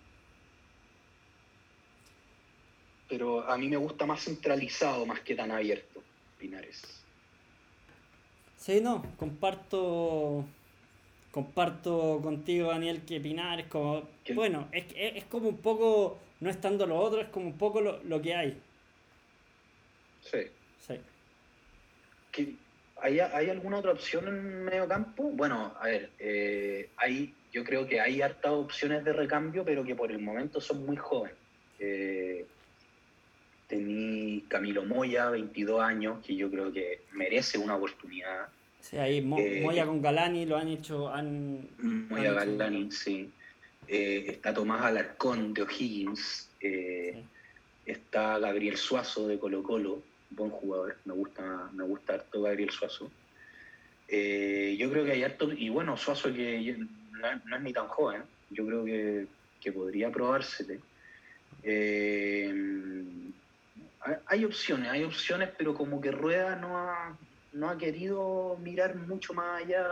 Pero 3.08 3.48
a 3.48 3.58
mí 3.58 3.68
me 3.68 3.76
gusta 3.76 4.06
más 4.06 4.22
centralizado, 4.24 5.04
más 5.06 5.20
que 5.20 5.34
tan 5.34 5.50
abierto, 5.50 6.02
Pinares. 6.38 6.82
Sí, 8.56 8.80
no, 8.80 9.02
comparto 9.16 10.44
comparto 11.32 12.20
contigo, 12.22 12.68
Daniel, 12.68 13.04
que 13.04 13.20
Pinares 13.20 13.66
como... 13.66 14.02
Bueno, 14.34 14.68
es, 14.72 14.84
es, 14.96 15.16
es 15.16 15.24
como 15.24 15.48
un 15.48 15.56
poco, 15.58 16.18
no 16.40 16.50
estando 16.50 16.86
lo 16.86 16.96
otro, 16.98 17.20
es 17.20 17.28
como 17.28 17.46
un 17.46 17.58
poco 17.58 17.80
lo, 17.80 18.02
lo 18.04 18.20
que 18.22 18.34
hay. 18.34 18.60
Sí. 20.22 20.38
Sí. 20.86 20.94
¿Qué- 22.32 22.54
¿Hay, 23.02 23.18
¿Hay 23.18 23.48
alguna 23.48 23.78
otra 23.78 23.92
opción 23.92 24.28
en 24.28 24.64
medio 24.64 24.86
campo? 24.86 25.30
Bueno, 25.30 25.74
a 25.80 25.86
ver, 25.86 26.10
eh, 26.18 26.90
hay, 26.98 27.34
yo 27.50 27.64
creo 27.64 27.86
que 27.86 27.98
hay 27.98 28.20
hartas 28.20 28.52
opciones 28.52 29.02
de 29.04 29.14
recambio, 29.14 29.64
pero 29.64 29.82
que 29.82 29.94
por 29.94 30.10
el 30.12 30.18
momento 30.18 30.60
son 30.60 30.84
muy 30.84 30.96
jóvenes. 30.98 31.36
Eh, 31.78 32.44
tení 33.68 34.44
Camilo 34.48 34.84
Moya, 34.84 35.30
22 35.30 35.80
años, 35.80 36.24
que 36.26 36.36
yo 36.36 36.50
creo 36.50 36.70
que 36.72 37.02
merece 37.12 37.56
una 37.56 37.76
oportunidad. 37.76 38.48
Sí, 38.80 38.98
ahí 38.98 39.22
Mo- 39.22 39.38
Eh, 39.38 39.60
Moya 39.62 39.86
con 39.86 40.02
Galani 40.02 40.44
lo 40.44 40.56
han 40.56 40.68
hecho, 40.68 41.08
han... 41.08 41.68
Moya 41.78 42.30
han 42.32 42.36
hecho- 42.48 42.56
Galani, 42.58 42.90
sí. 42.92 43.30
Eh, 43.92 44.26
está 44.28 44.54
Tomás 44.54 44.82
Alarcón 44.82 45.52
de 45.52 45.62
O'Higgins. 45.62 46.48
eh, 46.60 47.12
Sí. 47.14 47.28
Está 47.86 48.38
Gabriel 48.38 48.76
Suazo 48.76 49.26
de 49.26 49.36
Colo 49.38 49.64
Colo, 49.64 50.04
buen 50.28 50.50
jugador, 50.50 50.96
me 51.06 51.14
gusta, 51.14 51.70
me 51.72 51.82
gusta 51.84 52.14
harto 52.14 52.42
Gabriel 52.42 52.70
Suazo. 52.70 53.10
Eh, 54.06 54.76
yo 54.78 54.88
creo 54.90 55.04
que 55.04 55.12
hay 55.12 55.24
harto, 55.24 55.50
y 55.52 55.70
bueno, 55.70 55.96
Suazo 55.96 56.32
que 56.32 56.76
no, 56.78 57.28
es- 57.30 57.44
no 57.46 57.56
es 57.56 57.62
ni 57.62 57.72
tan 57.72 57.88
joven, 57.88 58.22
yo 58.50 58.64
creo 58.66 58.84
que, 58.84 59.26
que 59.60 59.72
podría 59.72 60.12
probársele. 60.12 60.78
Hay- 64.02 64.16
hay 64.26 64.44
opciones, 64.44 64.88
hay 64.88 65.02
opciones, 65.04 65.50
pero 65.58 65.74
como 65.74 66.00
que 66.00 66.12
Rueda 66.12 66.54
no 66.56 66.78
ha, 66.78 67.18
no 67.52 67.68
ha 67.70 67.76
querido 67.76 68.56
mirar 68.62 68.94
mucho 68.94 69.34
más 69.34 69.62
allá 69.64 69.84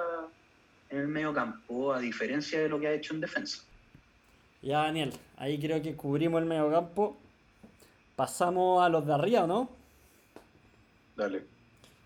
en 0.88 0.98
el 0.98 1.08
medio 1.08 1.32
campo, 1.34 1.92
a 1.92 1.98
diferencia 2.00 2.60
de 2.60 2.68
lo 2.68 2.78
que 2.78 2.86
ha 2.86 2.92
hecho 2.92 3.12
en 3.14 3.20
defensa. 3.20 3.64
Ya, 4.68 4.82
Daniel, 4.82 5.14
ahí 5.38 5.58
creo 5.58 5.80
que 5.80 5.96
cubrimos 5.96 6.42
el 6.42 6.46
mediocampo. 6.46 7.16
Pasamos 8.16 8.82
a 8.84 8.90
los 8.90 9.06
de 9.06 9.14
arriba, 9.14 9.46
¿no? 9.46 9.70
Dale. 11.16 11.44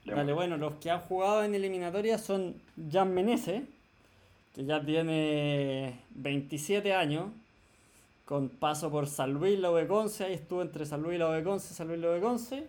Dale, 0.05 0.33
bueno, 0.33 0.57
los 0.57 0.75
que 0.75 0.89
han 0.89 1.01
jugado 1.01 1.43
en 1.43 1.57
eliminatoria 1.57 2.19
son 2.19 2.55
Jan 2.89 3.13
Menezes, 3.13 3.65
que 4.55 4.65
ya 4.65 4.81
tiene 4.81 6.03
27 6.11 6.95
años, 6.95 7.31
con 8.27 8.49
paso 8.49 8.93
por 8.93 9.09
San 9.09 9.33
Luis, 9.33 9.59
la 9.59 9.71
Conce, 9.89 10.23
ahí 10.23 10.35
estuvo 10.35 10.63
entre 10.63 10.87
San 10.87 11.03
Luis 11.03 11.17
y 11.17 11.19
la 11.19 11.43
Conce, 11.43 11.75
San 11.75 11.89
Luis 11.89 11.99
la 11.99 12.21
Conce. 12.21 12.69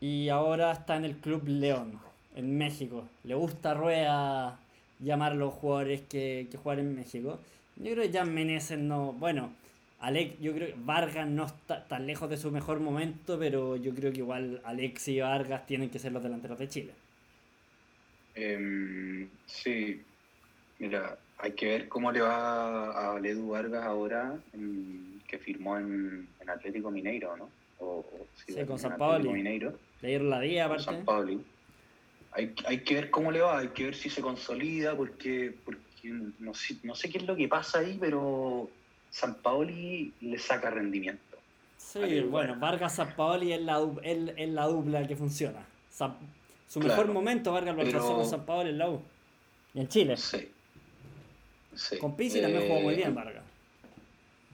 y 0.00 0.30
ahora 0.30 0.72
está 0.72 0.96
en 0.96 1.04
el 1.04 1.18
Club 1.18 1.42
León, 1.48 2.00
en 2.34 2.56
México. 2.56 3.04
Le 3.24 3.34
gusta 3.34 3.74
Rueda 3.74 4.58
llamar 5.00 5.32
a 5.32 5.34
los 5.34 5.52
jugadores 5.52 6.00
que, 6.00 6.48
que 6.50 6.56
juegan 6.56 6.86
en 6.86 6.96
México. 6.96 7.38
Yo 7.82 7.92
creo 7.92 8.04
que 8.04 8.10
ya 8.10 8.24
Meneses 8.24 8.78
no. 8.78 9.12
Bueno, 9.12 9.52
Alex, 10.00 10.38
yo 10.40 10.52
creo 10.54 10.68
que 10.68 10.74
Vargas 10.78 11.26
no 11.26 11.46
está 11.46 11.86
tan 11.86 12.06
lejos 12.06 12.30
de 12.30 12.36
su 12.36 12.50
mejor 12.50 12.78
momento, 12.78 13.38
pero 13.38 13.76
yo 13.76 13.92
creo 13.94 14.12
que 14.12 14.18
igual 14.18 14.60
Alex 14.64 15.08
y 15.08 15.20
Vargas 15.20 15.66
tienen 15.66 15.90
que 15.90 15.98
ser 15.98 16.12
los 16.12 16.22
delanteros 16.22 16.58
de 16.58 16.68
Chile. 16.68 16.92
Em, 18.34 19.28
sí, 19.46 20.00
mira, 20.78 21.18
hay 21.38 21.52
que 21.52 21.66
ver 21.66 21.88
cómo 21.88 22.12
le 22.12 22.20
va 22.20 23.14
a 23.14 23.18
Ledu 23.18 23.48
Vargas 23.48 23.84
ahora, 23.84 24.38
que 25.26 25.38
firmó 25.38 25.76
en, 25.78 26.28
Atlético 26.46 26.90
Mineiro, 26.90 27.36
¿no? 27.36 27.48
O, 27.78 28.04
sí, 28.46 28.54
con 28.64 28.78
San 28.78 28.96
Paulo. 28.96 29.32
Mineiro. 29.32 29.76
la 30.02 30.40
día, 30.40 30.66
aparte. 30.66 30.84
San 30.84 31.04
Paulo. 31.04 31.40
Hay, 32.32 32.54
hay 32.64 32.78
que 32.80 32.94
ver 32.94 33.10
cómo 33.10 33.30
le 33.30 33.40
va, 33.40 33.58
hay 33.58 33.68
que 33.68 33.84
ver 33.86 33.94
si 33.94 34.08
se 34.08 34.20
consolida, 34.20 34.96
porque, 34.96 35.54
porque 35.64 35.91
no, 36.04 36.54
sé, 36.54 36.76
no 36.82 36.94
sé 36.94 37.10
qué 37.10 37.18
es 37.18 37.26
lo 37.26 37.36
que 37.36 37.48
pasa 37.48 37.80
ahí, 37.80 37.96
pero 38.00 38.68
San 39.10 39.34
Paoli 39.36 40.12
le 40.20 40.38
saca 40.38 40.70
rendimiento. 40.70 41.22
Sí, 41.76 42.20
bueno, 42.20 42.56
Vargas 42.58 42.94
San 42.96 43.14
Paoli 43.14 43.52
es 43.52 43.60
la, 43.60 43.80
es, 44.02 44.48
la 44.48 44.66
dupla 44.66 45.06
que 45.06 45.16
funciona. 45.16 45.66
su 46.68 46.80
mejor 46.80 47.08
momento 47.08 47.52
Vargas 47.52 47.76
lo 47.76 47.82
alcanzó 47.82 48.16
con 48.16 48.26
San 48.26 48.46
Paoli 48.46 48.70
en 48.70 48.78
la 48.78 48.90
U. 48.90 49.02
Y 49.74 49.80
en 49.80 49.88
Chile. 49.88 50.16
Sí. 50.16 50.48
Con 51.98 52.16
Pizzi 52.16 52.40
también 52.40 52.68
jugó 52.68 52.80
muy 52.80 52.94
bien 52.94 53.08
eh, 53.08 53.14
Vargas. 53.14 53.44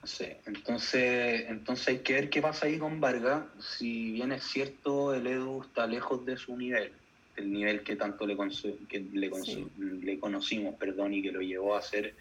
Sí, 0.04 0.26
entonces, 0.46 1.44
entonces 1.48 1.88
hay 1.88 1.98
que 1.98 2.14
ver 2.14 2.30
qué 2.30 2.40
pasa 2.40 2.66
ahí 2.66 2.78
con 2.78 3.00
Vargas. 3.00 3.44
Si 3.60 4.12
bien 4.12 4.32
es 4.32 4.44
cierto, 4.44 5.12
el 5.12 5.26
Edu 5.26 5.62
está 5.62 5.86
lejos 5.86 6.24
de 6.24 6.36
su 6.36 6.56
nivel, 6.56 6.92
el 7.38 7.52
nivel 7.52 7.82
que 7.82 7.96
tanto 7.96 8.26
le, 8.26 8.36
que 8.88 9.00
le, 9.00 9.30
le 10.02 10.18
conocimos 10.18 10.74
perdón, 10.76 11.14
y 11.14 11.22
que 11.22 11.32
lo 11.32 11.40
llevó 11.40 11.76
a 11.76 11.82
ser 11.82 12.14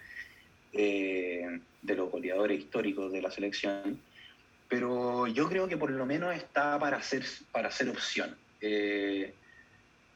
eh, 0.73 1.59
de 1.81 1.95
los 1.95 2.11
goleadores 2.11 2.59
históricos 2.59 3.11
de 3.11 3.21
la 3.21 3.31
selección, 3.31 3.99
pero 4.67 5.25
yo 5.27 5.47
creo 5.47 5.67
que 5.67 5.77
por 5.77 5.89
lo 5.89 6.05
menos 6.05 6.35
está 6.35 6.77
para 6.77 7.01
ser, 7.01 7.23
para 7.51 7.71
ser 7.71 7.89
opción. 7.89 8.35
Eh, 8.59 9.33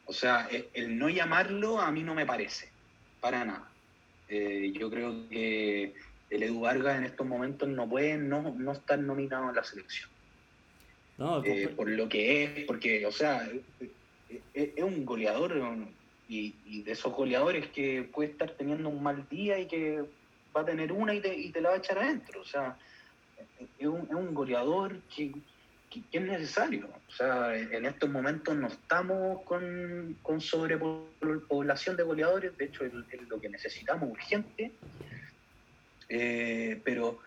o 0.06 0.14
sea, 0.14 0.48
e, 0.52 0.68
el, 0.74 1.00
no 1.00 1.10
llamarlo 1.10 1.80
a 1.80 1.92
mí 1.92 2.04
no 2.04 2.14
me 2.14 2.26
parece, 2.26 2.70
para 3.22 3.46
nada. 3.46 3.72
Eh, 4.28 4.74
yo 4.78 4.90
creo 4.90 5.28
que 5.30 5.94
el 6.30 6.44
Edu 6.44 6.62
Vargas 6.62 6.98
en 6.98 7.06
estos 7.06 7.26
momentos 7.26 7.70
no 7.70 7.90
puede 7.90 8.18
no, 8.18 8.54
no 8.58 8.74
estar 8.74 9.00
nominado 9.00 9.50
en 9.50 9.56
la 9.56 9.64
selección. 9.64 10.10
por 11.76 11.90
lo 11.90 12.10
que 12.10 12.44
es, 12.44 12.66
porque, 12.66 13.06
o 13.06 13.12
sea, 13.12 13.50
es, 14.54 14.84
un 14.84 15.06
goleador 15.06 15.60
y, 16.28 16.84
de 16.84 16.92
esos 16.92 17.14
goleadores 17.14 17.68
que 17.68 18.04
puede 18.04 18.32
estar 18.32 18.52
teniendo 18.52 18.90
un 18.90 19.04
mal 19.04 19.28
día 19.30 19.60
y 19.60 19.68
que 19.68 20.04
va 20.56 20.62
a 20.62 20.66
tener 20.66 20.92
una 20.92 21.14
y 21.14 21.22
te, 21.22 21.62
la 21.62 21.70
va 21.70 21.76
a 21.76 21.80
echar 21.80 21.98
adentro. 22.00 22.42
O 22.42 22.46
sea, 22.46 22.78
es 23.80 23.88
un, 23.88 24.02
es 24.02 24.14
un 24.14 24.34
goleador 24.34 25.00
que, 25.16 25.34
que, 25.90 26.18
es 26.18 26.22
necesario. 26.22 26.90
O 27.08 27.12
sea, 27.12 27.56
en 27.58 27.86
estos 27.86 28.10
momentos 28.10 28.56
no 28.56 28.68
estamos 28.68 29.42
con, 29.44 30.18
con 30.22 30.40
sobrepoblación 30.40 31.98
de 31.98 32.04
goleadores, 32.04 32.58
de 32.58 32.66
hecho 32.66 32.86
es, 32.86 32.94
lo 33.28 33.40
que 33.40 33.50
necesitamos 33.50 34.10
urgente. 34.10 34.72
Eh, 36.10 36.82
pero 36.84 37.20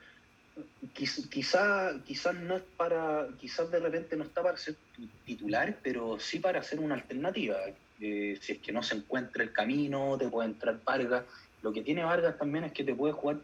quizá, 0.93 2.01
quizás 2.05 2.35
no 2.35 2.57
es 2.57 2.63
para, 2.77 3.29
quizás 3.39 3.71
de 3.71 3.81
repente 3.81 4.17
no 4.17 4.25
está 4.25 4.43
para 4.43 4.57
ser 4.57 4.77
titular, 5.25 5.79
pero 5.83 6.19
sí 6.19 6.39
para 6.39 6.63
ser 6.63 6.81
una 6.81 6.95
alternativa. 6.95 7.57
Eh, 8.01 8.39
si 8.41 8.53
es 8.53 8.59
que 8.59 8.73
no 8.73 8.83
se 8.83 8.97
encuentra 8.97 9.43
el 9.43 9.53
camino, 9.53 10.17
te 10.19 10.29
puede 10.29 10.49
entrar 10.49 10.81
Vargas 10.85 11.25
lo 11.65 11.73
que 11.73 11.81
tiene 11.81 12.05
Vargas 12.05 12.37
también 12.37 12.65
es 12.65 12.73
que 12.73 12.85
te 12.85 12.95
puede 12.95 13.15
jugar 13.15 13.39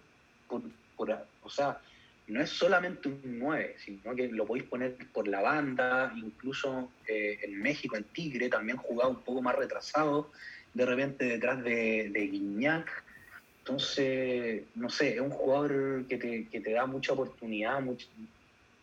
por, 0.47 0.63
o 1.43 1.49
sea, 1.49 1.81
no 2.27 2.43
es 2.43 2.51
solamente 2.51 3.09
un 3.09 3.21
9, 3.25 3.77
sino 3.83 4.15
que 4.15 4.29
lo 4.29 4.47
podéis 4.47 4.69
poner 4.69 4.95
por 5.15 5.27
la 5.27 5.41
banda, 5.41 6.13
incluso 6.15 6.91
eh, 7.09 7.39
en 7.43 7.59
México, 7.63 7.97
en 7.97 8.05
Tigre, 8.05 8.51
también 8.51 8.77
jugaba 8.77 9.09
un 9.09 9.23
poco 9.23 9.41
más 9.41 9.57
retrasado, 9.57 10.31
de 10.75 10.85
repente 10.85 11.25
detrás 11.25 11.65
de, 11.65 12.11
de 12.13 12.27
Guiñac. 12.27 13.05
Entonces, 13.71 14.65
no 14.75 14.91
sé, 14.91 15.15
es 15.15 15.21
un 15.21 15.31
jugador 15.31 16.05
que 16.09 16.19
te, 16.19 16.73
da 16.73 16.87
mucha 16.87 17.13
oportunidad, 17.13 17.81
mucho, 17.81 18.09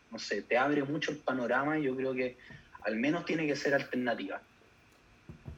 no 0.09 0.17
sé, 0.17 0.43
te 0.43 0.57
abre 0.57 0.81
mucho 0.83 1.11
el 1.11 1.17
panorama 1.17 1.77
y 1.77 1.83
yo 1.83 1.95
creo 1.95 2.13
que 2.13 2.37
al 2.83 2.95
menos 2.95 3.25
tiene 3.25 3.45
que 3.45 3.57
ser 3.57 3.73
alternativa. 3.73 4.41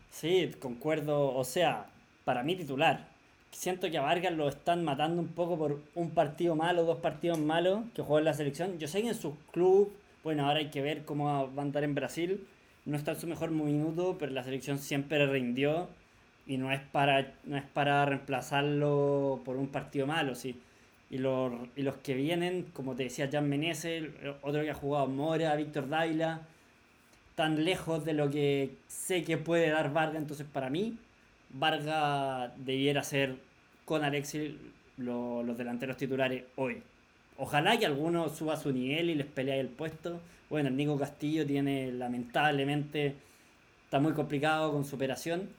Sí, 0.09 0.51
concuerdo, 0.59 1.35
o 1.35 1.43
sea, 1.43 1.85
para 2.25 2.41
mí 2.41 2.55
titular, 2.55 3.07
siento 3.51 3.91
que 3.91 3.99
a 3.99 4.01
Vargas 4.01 4.33
lo 4.33 4.49
están 4.49 4.83
matando 4.83 5.21
un 5.21 5.27
poco 5.27 5.59
por 5.59 5.79
un 5.93 6.09
partido 6.09 6.55
malo, 6.55 6.83
dos 6.83 6.97
partidos 6.97 7.37
malos 7.37 7.81
que 7.93 8.01
jugó 8.01 8.17
en 8.17 8.25
la 8.25 8.33
selección. 8.33 8.79
Yo 8.79 8.87
sé 8.87 9.03
que 9.03 9.09
en 9.09 9.15
su 9.15 9.37
club, 9.51 9.93
bueno, 10.23 10.47
ahora 10.47 10.57
hay 10.57 10.71
que 10.71 10.81
ver 10.81 11.05
cómo 11.05 11.25
va 11.55 11.61
a 11.61 11.63
andar 11.63 11.83
en 11.83 11.93
Brasil. 11.93 12.47
No 12.85 12.97
está 12.97 13.11
en 13.11 13.19
su 13.19 13.27
mejor 13.27 13.51
minuto, 13.51 14.17
pero 14.19 14.31
la 14.31 14.43
selección 14.43 14.79
siempre 14.79 15.27
rindió 15.27 15.87
y 16.49 16.57
no 16.57 16.71
es 16.71 16.81
para, 16.81 17.31
no 17.45 17.57
es 17.57 17.63
para 17.63 18.03
reemplazarlo 18.07 19.39
por 19.45 19.55
un 19.55 19.67
partido 19.67 20.07
malo, 20.07 20.33
sí. 20.33 20.59
Y 21.11 21.19
los, 21.19 21.53
y 21.75 21.83
los 21.83 21.97
que 21.97 22.15
vienen, 22.15 22.65
como 22.73 22.95
te 22.95 23.03
decía 23.03 23.29
Jan 23.31 23.47
Meneses, 23.47 24.09
otro 24.41 24.63
que 24.63 24.71
ha 24.71 24.73
jugado 24.73 25.05
Mora, 25.05 25.55
Víctor 25.55 25.87
Daila, 25.87 26.41
tan 27.35 27.63
lejos 27.63 28.03
de 28.03 28.13
lo 28.13 28.31
que 28.31 28.71
sé 28.87 29.23
que 29.23 29.37
puede 29.37 29.69
dar 29.69 29.93
Vargas, 29.93 30.17
entonces 30.17 30.47
para 30.51 30.71
mí 30.71 30.97
Vargas 31.51 32.51
debiera 32.57 33.03
ser 33.03 33.35
con 33.85 34.03
Alexis 34.03 34.51
los 34.97 35.55
delanteros 35.55 35.97
titulares 35.97 36.45
hoy. 36.55 36.81
Ojalá 37.37 37.77
que 37.77 37.85
alguno 37.85 38.27
suba 38.27 38.57
su 38.57 38.71
nivel 38.71 39.11
y 39.11 39.15
les 39.15 39.27
pelee 39.27 39.59
el 39.59 39.69
puesto. 39.69 40.19
Bueno, 40.49 40.69
el 40.69 40.75
Nico 40.75 40.97
Castillo 40.97 41.45
tiene 41.45 41.91
lamentablemente, 41.91 43.13
está 43.85 43.99
muy 43.99 44.13
complicado 44.13 44.71
con 44.71 44.83
su 44.83 44.95
operación. 44.95 45.58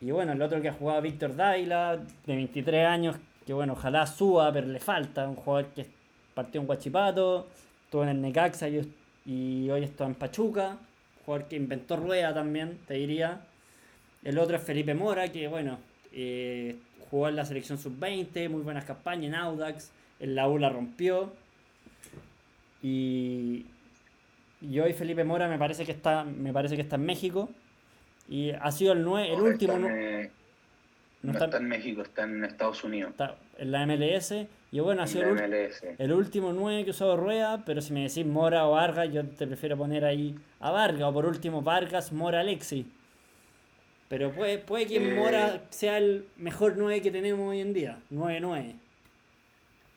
Y 0.00 0.10
bueno, 0.10 0.32
el 0.32 0.40
otro 0.40 0.62
que 0.62 0.68
ha 0.68 0.72
jugado 0.72 1.02
Víctor 1.02 1.36
Daila, 1.36 1.96
de 1.96 2.36
23 2.36 2.86
años, 2.86 3.16
que 3.46 3.52
bueno, 3.52 3.74
ojalá 3.74 4.06
suba, 4.06 4.50
pero 4.52 4.66
le 4.66 4.80
falta. 4.80 5.28
Un 5.28 5.36
jugador 5.36 5.66
que 5.74 5.86
partió 6.34 6.60
en 6.60 6.66
Guachipato, 6.66 7.48
estuvo 7.84 8.02
en 8.04 8.08
el 8.10 8.20
Necaxa 8.22 8.68
y, 8.68 8.92
y 9.26 9.70
hoy 9.70 9.84
está 9.84 10.06
en 10.06 10.14
Pachuca. 10.14 10.70
Un 10.70 11.24
jugador 11.24 11.48
que 11.48 11.56
inventó 11.56 11.96
rueda 11.96 12.32
también, 12.32 12.78
te 12.86 12.94
diría. 12.94 13.42
El 14.24 14.38
otro 14.38 14.56
es 14.56 14.62
Felipe 14.62 14.94
Mora, 14.94 15.28
que 15.28 15.48
bueno, 15.48 15.78
eh, 16.12 16.76
jugó 17.10 17.28
en 17.28 17.36
la 17.36 17.44
selección 17.44 17.78
sub-20, 17.78 18.48
muy 18.48 18.62
buenas 18.62 18.84
campañas 18.84 19.24
en 19.26 19.34
Audax, 19.34 19.90
en 20.20 20.34
la 20.34 20.48
U 20.48 20.58
la 20.58 20.70
rompió. 20.70 21.32
Y, 22.82 23.66
y 24.62 24.80
hoy 24.80 24.94
Felipe 24.94 25.24
Mora 25.24 25.48
me 25.48 25.58
parece 25.58 25.84
que 25.84 25.92
está, 25.92 26.24
me 26.24 26.52
parece 26.52 26.76
que 26.76 26.82
está 26.82 26.96
en 26.96 27.04
México. 27.04 27.50
Y 28.30 28.52
ha 28.52 28.70
sido 28.72 28.94
el, 28.94 29.02
nue 29.04 29.30
el 29.30 29.40
último. 29.40 29.74
Eh, 29.88 30.30
no, 31.22 31.32
está, 31.32 31.58
en 31.58 31.68
México, 31.68 32.00
está 32.00 32.22
en 32.22 32.44
Estados 32.44 32.82
Unidos. 32.82 33.10
Está 33.10 33.36
en 33.58 33.72
la 33.72 33.84
MLS. 33.84 34.46
Y 34.72 34.80
bueno, 34.80 35.02
ha 35.02 35.06
sido 35.06 35.28
el, 35.36 35.70
el, 35.98 36.12
último 36.12 36.52
9 36.52 36.84
que 36.84 36.92
usó 36.92 37.16
Rueda, 37.16 37.64
pero 37.66 37.82
si 37.82 37.92
me 37.92 38.04
decís 38.04 38.24
Mora 38.24 38.66
o 38.66 38.72
Vargas, 38.72 39.12
yo 39.12 39.26
te 39.26 39.46
prefiero 39.46 39.76
poner 39.76 40.04
ahí 40.04 40.36
a 40.60 40.70
Vargas. 40.70 41.02
O 41.02 41.12
por 41.12 41.26
último, 41.26 41.60
Vargas, 41.60 42.12
Mora, 42.12 42.40
Alexi. 42.40 42.86
Pero 44.10 44.32
puede, 44.32 44.58
puede 44.58 44.86
que 44.86 44.96
eh, 44.96 45.14
Mora 45.14 45.62
sea 45.70 45.98
el 45.98 46.26
mejor 46.36 46.74
9 46.76 47.02
que 47.02 47.10
tenemos 47.12 47.48
hoy 47.48 47.60
en 47.60 47.72
día, 47.72 47.98
9-9. 48.12 48.74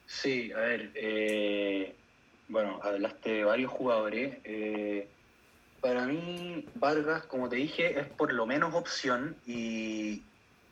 Sí, 0.06 0.52
a 0.52 0.60
ver, 0.60 0.92
eh, 0.94 1.96
bueno, 2.48 2.80
hablaste 2.84 3.32
de 3.32 3.44
varios 3.44 3.72
jugadores. 3.72 4.38
Eh, 4.44 5.08
para 5.84 6.08
mí, 6.08 6.66
Vargas, 6.76 7.26
como 7.26 7.50
te 7.50 7.58
dije, 7.58 8.00
es 8.00 8.08
por 8.08 8.34
lo 8.34 8.48
menos 8.48 8.74
opción 8.74 9.36
y, 9.46 10.24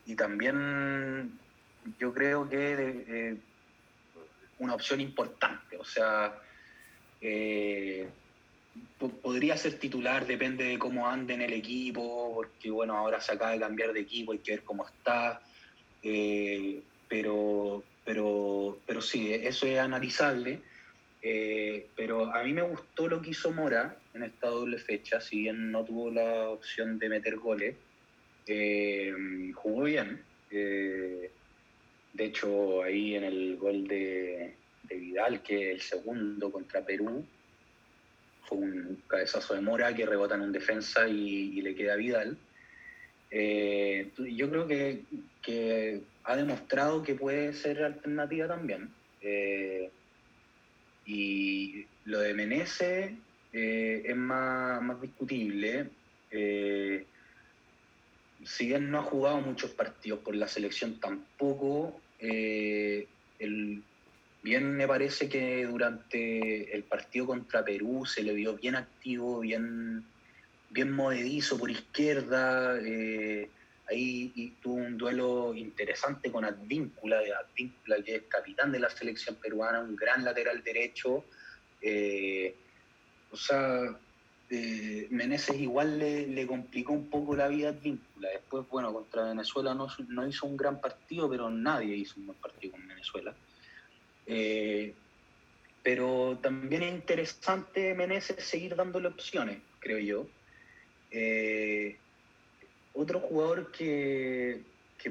y 0.06 0.16
también 0.16 1.38
yo 2.00 2.14
creo 2.14 2.50
que 2.50 3.38
una 4.60 4.74
opción 4.74 5.02
importante. 5.02 5.78
O 5.78 5.84
sea, 5.84 6.34
podría 9.22 9.58
ser 9.58 9.80
titular, 9.80 10.26
depende 10.26 10.64
de 10.64 10.80
cómo 10.80 11.08
ande 11.08 11.34
en 11.34 11.42
el 11.42 11.54
equipo, 11.54 12.32
porque 12.34 12.70
bueno, 12.72 12.96
ahora 12.98 13.20
se 13.20 13.34
acaba 13.34 13.52
de 13.52 13.60
cambiar 13.60 13.94
de 13.94 14.00
equipo, 14.00 14.32
hay 14.32 14.40
que 14.40 14.52
ver 14.52 14.64
cómo 14.64 14.88
está. 14.88 15.42
Eh, 16.04 16.82
pero, 17.08 17.84
pero, 18.06 18.80
pero 18.86 19.02
sí, 19.02 19.34
eso 19.34 19.66
es 19.66 19.78
analizable. 19.80 20.62
Eh, 21.22 21.88
pero 21.96 22.34
a 22.34 22.44
mí 22.44 22.54
me 22.54 22.64
gustó 22.64 23.08
lo 23.08 23.22
que 23.22 23.30
hizo 23.32 23.52
Mora 23.52 23.96
en 24.14 24.24
esta 24.24 24.48
doble 24.48 24.78
fecha, 24.78 25.22
si 25.22 25.42
bien 25.42 25.72
no 25.72 25.86
tuvo 25.86 26.10
la 26.10 26.50
opción 26.50 26.98
de 26.98 27.10
meter 27.10 27.38
goles, 27.38 27.76
eh, 28.48 29.14
jugó 29.54 29.84
bien. 29.84 30.24
de 30.50 31.30
hecho, 32.18 32.84
ahí 32.84 33.16
en 33.16 33.24
el 33.24 33.58
gol 33.58 33.88
de, 33.88 34.56
Vidal, 34.90 35.42
que 35.42 35.72
es 35.72 35.76
el 35.76 35.82
segundo 35.82 36.52
contra 36.52 36.86
Perú, 36.86 37.26
fue 38.44 38.58
un 38.58 39.02
cabezazo 39.08 39.54
de 39.54 39.62
Mora 39.62 39.94
que 39.96 40.06
rebota 40.06 40.36
en 40.36 40.42
un 40.42 40.52
defensa 40.52 41.08
y, 41.08 41.62
le 41.62 41.76
queda 41.76 41.96
Vidal. 41.96 42.38
Eh, 43.30 44.12
yo 44.18 44.50
creo 44.50 44.68
que, 44.68 46.02
ha 46.24 46.36
demostrado 46.36 47.02
que 47.02 47.16
puede 47.16 47.54
ser 47.54 47.84
alternativa 47.84 48.48
también. 48.48 48.90
Eh, 49.22 49.90
y 51.06 51.86
lo 52.06 52.20
de 52.20 52.34
Menezes 52.34 53.12
eh, 53.54 54.04
es 54.06 54.16
más, 54.16 54.82
más 54.82 55.02
discutible. 55.02 55.90
si 58.44 58.66
bien 58.68 58.90
no 58.90 59.00
ha 59.00 59.04
jugado 59.04 59.42
muchos 59.42 59.72
partidos 59.72 60.20
por 60.20 60.36
la 60.36 60.48
selección, 60.48 61.00
tampoco 61.00 62.00
el, 62.20 63.84
Bien 64.44 64.76
me 64.76 64.88
parece 64.88 65.30
que 65.30 65.68
durante 65.68 66.76
el 66.76 66.84
partido 66.84 67.28
contra 67.28 67.64
Perú 67.64 68.06
se 68.08 68.24
le 68.24 68.34
vio 68.34 68.56
bien 68.56 68.76
activo, 68.76 69.42
bien, 69.42 70.04
bien 70.72 70.92
movedizo 70.92 71.60
por 71.60 71.70
izquierda. 71.70 72.80
Eh, 72.82 73.50
ahí 73.92 74.56
tuvo 74.62 74.76
un 74.76 74.98
duelo 74.98 75.54
interesante 75.54 76.32
con 76.32 76.46
Advíncula, 76.46 77.20
Advíncula 77.40 78.02
que 78.04 78.16
es 78.16 78.24
capitán 78.24 78.72
de 78.72 78.80
la 78.80 78.90
selección 78.90 79.36
peruana, 79.36 79.82
un 79.82 79.96
gran 79.96 80.24
lateral 80.24 80.64
derecho. 80.64 81.26
Eh, 81.82 82.56
o 83.32 83.36
sea, 83.36 83.98
eh, 84.50 85.08
Meneses 85.10 85.58
igual 85.60 86.00
le, 86.00 86.48
complicó 86.48 86.94
un 86.94 87.10
poco 87.10 87.36
la 87.36 87.48
vida 87.48 87.70
a 87.70 87.72
Advíncula. 87.72 88.30
Después, 88.30 88.68
bueno, 88.70 88.94
contra 88.94 89.26
Venezuela 89.26 89.74
no, 89.74 89.88
no 90.08 90.28
hizo 90.28 90.46
un 90.46 90.58
gran 90.58 90.80
partido, 90.80 91.30
pero 91.30 91.50
nadie 91.50 91.96
hizo 91.96 92.20
un 92.20 92.28
buen 92.28 92.40
partido 92.40 92.72
con 92.72 92.88
Venezuela. 92.88 93.36
Eh, 94.26 94.94
pero 95.84 96.40
también 96.42 96.84
es 96.84 96.94
interesante 96.94 97.94
Meneses 97.94 98.44
seguir 98.44 98.76
dándole 98.76 99.08
opciones, 99.08 99.60
creo 99.80 100.00
yo. 100.00 100.28
Eh, 101.10 101.98
otro 102.94 103.20
jugador 103.20 103.72
que, 103.72 104.62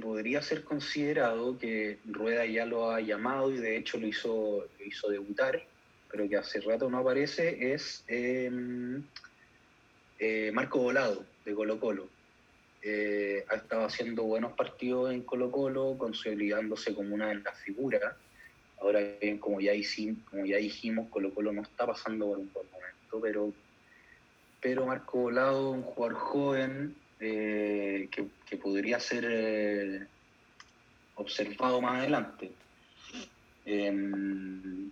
podría 0.01 0.41
ser 0.41 0.63
considerado, 0.63 1.59
que 1.59 1.99
Rueda 2.05 2.47
ya 2.47 2.65
lo 2.65 2.91
ha 2.91 3.01
llamado 3.01 3.51
y 3.51 3.59
de 3.59 3.77
hecho 3.77 3.99
lo 3.99 4.07
hizo, 4.07 4.67
hizo 4.85 5.09
debutar, 5.09 5.63
pero 6.11 6.29
que 6.29 6.37
hace 6.37 6.61
rato 6.61 6.89
no 6.89 6.99
aparece, 6.99 7.73
es 7.73 8.05
em, 8.07 9.03
eh, 10.19 10.51
Marco 10.53 10.79
Volado, 10.79 11.25
de 11.45 11.55
Colo 11.55 11.81
Colo. 11.81 12.09
ha 13.49 13.55
estado 13.57 13.85
haciendo 13.85 14.23
buenos 14.23 14.53
partidos 14.53 15.13
en 15.13 15.23
Colo 15.23 15.51
Colo, 15.51 15.97
consolidándose 15.99 16.95
como 16.95 17.15
una 17.15 17.29
de 17.29 17.37
las 17.37 17.59
figuras 17.59 18.15
Ahora 18.81 19.01
bien, 19.21 19.39
como 19.39 19.61
ya, 19.61 19.75
hicimos, 19.75 20.19
como 20.31 20.47
ya 20.47 20.57
dijimos, 20.57 21.09
Colo 21.11 21.35
Colo 21.35 21.53
no 21.53 21.63
está 21.63 21.87
pasando 21.87 22.29
por 22.29 22.39
un 22.39 22.51
buen 22.53 22.67
momento, 22.71 23.21
pero, 23.21 23.53
pero 24.61 24.87
Marco 24.87 25.19
Volado, 25.19 25.71
un 25.71 25.83
jugador 25.83 26.15
joven 26.17 26.97
eh, 27.21 28.09
que, 28.11 28.57
podría 28.57 28.99
ser 28.99 29.25
eh, 29.29 30.07
observado 31.15 31.81
más 31.81 32.01
adelante. 32.01 32.53
Em, 33.65 34.91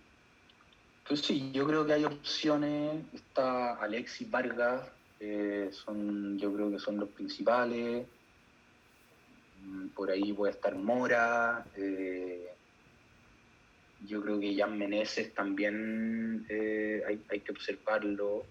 pues 1.07 1.21
sí, 1.21 1.51
yo 1.51 1.67
creo 1.67 1.85
que 1.85 1.93
hay 1.93 2.05
opciones. 2.05 3.03
Está 3.13 3.75
Alexis 3.75 4.29
Vargas, 4.29 4.89
eh, 5.19 5.69
son, 5.71 6.37
yo 6.37 6.53
creo 6.53 6.71
que 6.71 6.79
son 6.79 6.97
los 6.97 7.09
principales. 7.09 8.05
Mm, 9.63 9.87
por 9.89 10.09
ahí 10.09 10.31
puede 10.33 10.53
estar 10.53 10.75
Mora 10.75 11.65
yo 14.07 14.21
creo 14.21 14.39
que 14.39 14.55
Jan 14.55 14.77
Meneses 14.77 15.33
también 15.33 16.45
eh, 16.49 17.03
hay, 17.07 17.39
que 17.41 17.51
observarlo, 17.51 18.45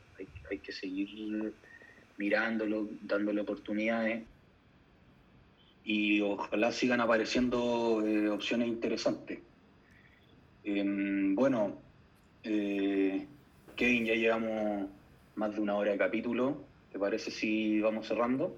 hay, 0.50 0.58
que 0.58 0.72
seguir 0.72 1.54
mirándolo, 2.18 2.88
dándole 3.02 3.40
oportunidades 3.40 4.24
y 5.84 6.20
ojalá 6.20 6.70
sigan 6.70 7.00
apareciendo 7.00 8.04
eh, 8.06 8.28
opciones 8.28 8.68
interesantes. 8.68 9.38
Em, 10.64 11.34
bueno, 11.34 11.78
eh, 12.42 13.26
Kevin, 13.74 14.04
ya 14.04 14.14
llevamos 14.14 14.88
más 15.36 15.54
de 15.54 15.60
una 15.60 15.76
hora 15.76 15.92
de 15.92 15.98
capítulo, 15.98 16.58
¿te 16.92 16.98
parece 16.98 17.30
si 17.30 17.80
vamos 17.80 18.06
cerrando? 18.06 18.54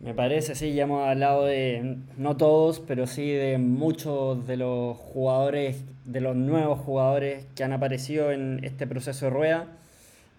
Me 0.00 0.14
parece, 0.14 0.54
sí, 0.54 0.74
ya 0.74 0.82
hemos 0.82 1.06
hablado 1.06 1.44
de, 1.44 1.98
no 2.16 2.36
todos, 2.36 2.80
pero 2.80 3.06
sí 3.06 3.30
de 3.30 3.58
muchos 3.58 4.46
de 4.46 4.56
los 4.56 4.96
jugadores, 4.96 5.84
de 6.04 6.20
los 6.20 6.34
nuevos 6.34 6.80
jugadores 6.80 7.46
que 7.54 7.62
han 7.62 7.72
aparecido 7.72 8.32
en 8.32 8.64
este 8.64 8.86
proceso 8.86 9.26
de 9.26 9.30
rueda, 9.30 9.68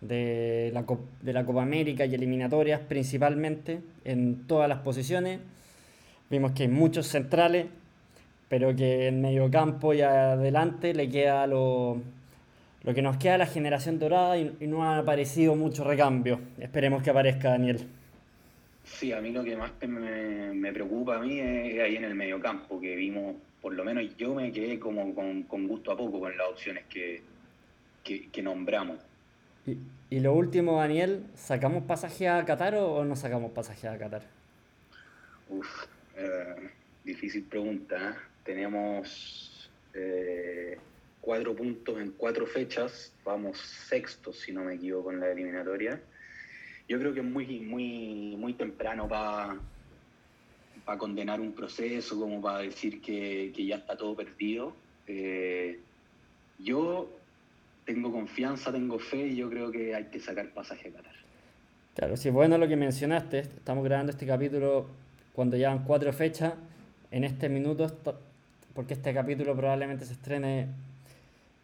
de 0.01 0.71
la, 0.73 0.85
de 1.21 1.33
la 1.33 1.45
Copa 1.45 1.63
América 1.63 2.05
y 2.05 2.13
eliminatorias 2.15 2.81
principalmente, 2.81 3.79
en 4.03 4.47
todas 4.47 4.69
las 4.69 4.79
posiciones. 4.79 5.39
Vimos 6.29 6.51
que 6.51 6.63
hay 6.63 6.69
muchos 6.69 7.07
centrales, 7.07 7.67
pero 8.49 8.75
que 8.75 9.07
en 9.07 9.21
medio 9.21 9.49
campo 9.49 9.93
y 9.93 10.01
adelante 10.01 10.93
le 10.93 11.09
queda 11.09 11.47
lo, 11.47 12.01
lo 12.85 12.93
que 12.93 13.01
nos 13.01 13.17
queda 13.17 13.33
de 13.33 13.39
la 13.39 13.45
generación 13.47 13.97
dorada 13.97 14.37
y, 14.37 14.55
no 14.67 14.83
ha 14.83 14.99
aparecido 14.99 15.55
mucho 15.55 15.83
recambio. 15.83 16.39
Esperemos 16.59 17.01
que 17.01 17.09
aparezca 17.09 17.49
Daniel. 17.49 17.87
Sí, 18.83 19.11
a 19.11 19.19
mí 19.19 19.31
lo 19.31 19.43
que 19.43 19.57
más 19.57 19.71
me, 19.87 20.71
preocupa 20.71 21.17
a 21.17 21.19
mí 21.19 21.39
es, 21.39 21.81
ahí 21.81 21.95
en 21.95 22.03
el 22.03 22.13
mediocampo, 22.13 22.79
que 22.79 22.95
vimos, 22.95 23.35
por 23.59 23.73
lo 23.73 23.83
menos 23.83 24.15
yo 24.17 24.35
me 24.35 24.51
quedé 24.51 24.77
como 24.79 25.15
con, 25.15 25.67
gusto 25.67 25.91
a 25.91 25.97
poco 25.97 26.19
con 26.19 26.37
las 26.37 26.47
opciones 26.47 26.83
que, 26.87 27.23
nombramos. 28.43 28.99
Y, 29.67 30.19
lo 30.19 30.33
último, 30.33 30.77
Daniel, 30.77 31.25
¿sacamos 31.35 31.83
pasaje 31.83 32.27
a 32.27 32.43
Qatar 32.45 32.75
o, 32.75 33.03
no 33.03 33.15
sacamos 33.15 33.51
pasaje 33.51 33.87
a 33.87 33.97
Qatar? 33.97 34.21
Uf, 35.49 35.85
eh, 36.15 36.69
difícil 37.03 37.43
pregunta. 37.43 38.11
¿eh? 38.11 38.13
Tenemos 38.43 39.69
eh, 39.93 40.77
cuatro 41.19 41.55
puntos 41.55 41.99
en 41.99 42.11
cuatro 42.11 42.45
fechas, 42.45 43.11
vamos 43.23 43.57
sextos 43.57 44.37
si 44.37 44.51
no 44.51 44.63
me 44.63 44.75
equivoco 44.75 45.11
en 45.11 45.19
la 45.19 45.31
eliminatoria 45.31 45.99
yo 46.87 46.99
creo 46.99 47.13
que 47.15 47.21
es 47.21 47.25
muy, 47.25 47.59
muy, 47.61 48.35
muy 48.37 48.53
temprano 48.53 49.07
para 49.07 49.57
para 50.85 50.99
condenar 50.99 51.41
un 51.41 51.51
proceso, 51.53 52.19
como 52.19 52.39
para 52.39 52.59
decir 52.59 53.01
que, 53.01 53.51
ya 53.51 53.77
está 53.77 53.97
todo 53.97 54.15
perdido. 54.15 54.75
Yo 56.59 57.09
tengo 57.85 58.11
confianza, 58.11 58.71
tengo 58.71 58.99
fe 58.99 59.27
y 59.27 59.35
yo 59.35 59.49
creo 59.49 59.71
que 59.71 59.95
hay 59.95 60.05
que 60.05 60.19
sacar 60.19 60.49
pasaje 60.49 60.89
a 60.89 60.91
Qatar. 60.93 61.15
Claro, 61.95 62.17
sí, 62.17 62.29
bueno 62.29 62.57
lo 62.57 62.67
que 62.67 62.75
mencionaste, 62.75 63.39
estamos 63.39 63.83
grabando 63.83 64.11
este 64.11 64.25
capítulo 64.25 64.87
cuando 65.33 65.55
llevan 65.55 65.83
cuatro 65.83 66.11
fechas, 66.11 66.53
en 67.11 67.23
este 67.23 67.47
minuto, 67.47 67.87
porque 68.73 68.93
este 68.93 69.13
capítulo 69.13 69.55
probablemente 69.55 70.05
se 70.05 70.13
estrene 70.13 70.67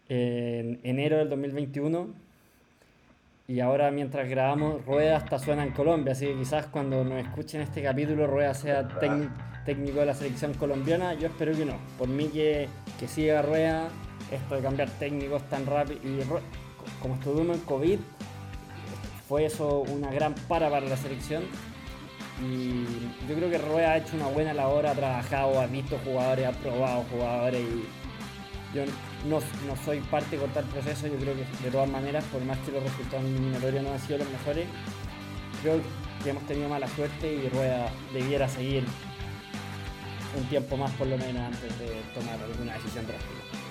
en 0.08 0.80
enero 0.84 1.18
del 1.18 1.30
2021 1.30 2.08
y 3.48 3.60
ahora 3.60 3.92
mientras 3.92 4.30
grabamos, 4.30 4.86
Rueda 4.86 5.18
hasta 5.18 5.38
suena 5.40 5.64
en 5.64 5.72
Colombia, 5.72 6.14
así 6.14 6.26
que 6.26 6.36
quizás 6.36 6.68
cuando 6.68 7.04
nos 7.04 7.22
escuchen 7.22 7.60
este 7.60 7.84
capítulo, 7.84 8.28
Rueda 8.28 8.54
sea 8.54 8.88
técnico 9.66 10.00
de 10.00 10.06
la 10.06 10.14
selección 10.14 10.54
colombiana, 10.54 11.14
yo 11.16 11.28
espero 11.28 11.52
que 11.52 11.66
no. 11.66 11.76
Por 11.98 12.08
mí 12.08 12.28
que, 12.28 12.70
que 12.98 13.10
siga 13.10 13.42
Rueda, 13.42 13.90
esto 14.30 14.56
de 14.56 14.62
cambiar 14.62 14.90
técnicos 14.92 15.42
tan 15.50 15.66
rápido, 15.66 16.00
y 16.04 16.22
como 17.02 17.16
estuvimos 17.16 17.58
en 17.58 17.64
COVID, 17.64 18.00
fue 19.28 19.46
eso 19.46 19.80
una 19.80 20.12
gran 20.12 20.36
para 20.48 20.70
para 20.70 20.86
la 20.88 20.98
selección. 20.98 21.44
Y 22.42 22.84
yo 23.30 23.36
creo 23.36 23.50
que 23.50 23.58
Rueda 23.60 23.92
ha 23.92 23.98
hecho 23.98 24.16
una 24.16 24.28
buena 24.28 24.54
labor, 24.54 24.88
ha 24.88 24.94
trabajado, 24.94 25.60
ha 25.60 25.68
visto 25.68 25.98
jugadores, 26.04 26.48
ha 26.48 26.52
probado 26.52 27.06
jugadores 27.12 27.62
y 27.62 28.76
yo 28.76 28.84
no, 29.28 29.40
no, 29.68 29.76
soy 29.84 30.00
parte 30.00 30.38
de 30.38 30.42
cortar 30.42 30.64
proceso, 30.66 31.08
yo 31.08 31.18
creo 31.18 31.36
que 31.36 31.64
de 31.64 31.72
todas 31.72 31.90
maneras, 31.90 32.24
por 32.32 32.42
más 32.44 32.58
que 32.60 32.72
los 32.72 32.84
resultados 32.84 33.26
eliminatorios 33.26 33.84
no 33.84 33.92
han 33.92 34.00
sido 34.00 34.20
los 34.20 34.30
mejores, 34.30 34.68
creo 35.62 35.80
que 36.24 36.30
hemos 36.30 36.48
tenido 36.48 36.70
mala 36.70 36.88
suerte 36.88 37.34
y 37.34 37.50
Rueda 37.50 37.92
debiera 38.14 38.48
seguir 38.48 38.86
un 40.38 40.44
tiempo 40.46 40.78
más 40.78 40.92
por 40.92 41.08
lo 41.08 41.18
menos 41.18 41.44
antes 41.44 41.80
de 41.80 42.02
tomar 42.14 42.40
alguna 42.42 42.74
decisión 42.74 43.06
drástica. 43.06 43.71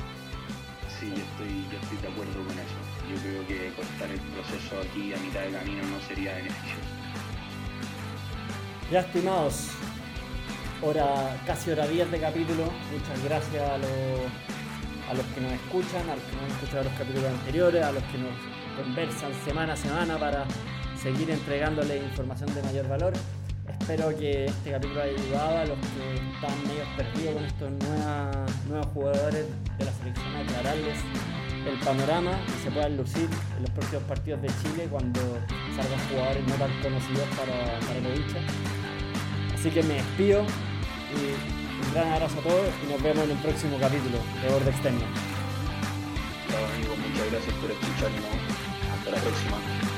Sí, 1.00 1.08
yo 1.08 1.24
estoy, 1.24 1.66
yo 1.72 1.78
estoy 1.80 1.96
de 1.96 2.08
acuerdo 2.08 2.44
con 2.44 2.52
eso. 2.52 2.78
Yo 3.08 3.16
creo 3.22 3.46
que 3.46 3.72
cortar 3.74 4.10
el 4.10 4.20
proceso 4.20 4.80
aquí 4.80 5.14
a 5.14 5.16
mitad 5.16 5.40
de 5.40 5.50
camino 5.50 5.82
no 5.86 5.98
sería 6.06 6.34
beneficioso. 6.34 6.88
Ya 8.92 9.00
estimados, 9.00 9.68
hora, 10.82 11.40
casi 11.46 11.70
hora 11.70 11.86
10 11.86 12.10
de 12.10 12.20
capítulo. 12.20 12.64
Muchas 12.92 13.24
gracias 13.24 13.70
a 13.70 13.78
los 13.78 13.90
a 15.10 15.14
los 15.14 15.26
que 15.26 15.40
nos 15.40 15.52
escuchan, 15.52 16.08
a 16.08 16.14
los 16.14 16.24
que 16.24 16.36
no 16.36 16.42
han 16.42 16.50
escuchado 16.50 16.84
los 16.84 16.92
capítulos 16.92 17.30
anteriores, 17.30 17.82
a 17.82 17.92
los 17.92 18.02
que 18.04 18.18
nos 18.18 18.30
conversan 18.76 19.32
semana 19.44 19.72
a 19.72 19.76
semana 19.76 20.18
para 20.18 20.44
seguir 21.02 21.30
entregándole 21.30 21.96
información 21.96 22.54
de 22.54 22.62
mayor 22.62 22.88
valor. 22.88 23.12
Espero 23.78 24.16
que 24.16 24.46
este 24.46 24.70
capítulo 24.72 25.02
haya 25.02 25.12
ayudado 25.12 25.58
a 25.58 25.64
los 25.66 25.78
que 25.78 26.14
están 26.34 26.62
medio 26.66 26.84
perdidos 26.96 27.34
con 27.34 27.44
estos 27.44 27.70
nuevos 28.68 28.86
jugadores 28.92 29.46
de 29.78 29.84
la 29.84 29.92
selección, 29.92 30.36
aclararles 30.36 30.98
el 31.68 31.78
panorama 31.78 32.32
y 32.48 32.64
se 32.64 32.70
puedan 32.70 32.96
lucir 32.96 33.28
en 33.56 33.62
los 33.62 33.70
próximos 33.70 34.02
partidos 34.04 34.42
de 34.42 34.48
Chile 34.62 34.88
cuando 34.90 35.20
salgan 35.76 36.00
jugadores 36.08 36.46
no 36.48 36.54
tan 36.54 36.82
conocidos 36.82 37.28
para, 37.36 37.78
para 37.86 37.98
el 37.98 38.18
hinchas. 38.18 38.42
Así 39.54 39.70
que 39.70 39.82
me 39.82 39.94
despido 39.94 40.42
y 41.14 41.86
un 41.86 41.94
gran 41.94 42.12
abrazo 42.12 42.40
a 42.40 42.42
todos 42.42 42.70
y 42.82 42.92
nos 42.92 43.02
vemos 43.02 43.24
en 43.24 43.30
el 43.30 43.38
próximo 43.38 43.76
capítulo 43.78 44.18
de 44.42 44.52
Borde 44.52 44.70
Externo. 44.70 45.06
muchas 46.50 47.30
gracias 47.30 47.54
por 47.54 47.70
escucharnos. 47.70 48.24
Hasta 48.98 49.10
la 49.10 49.16
próxima. 49.18 49.89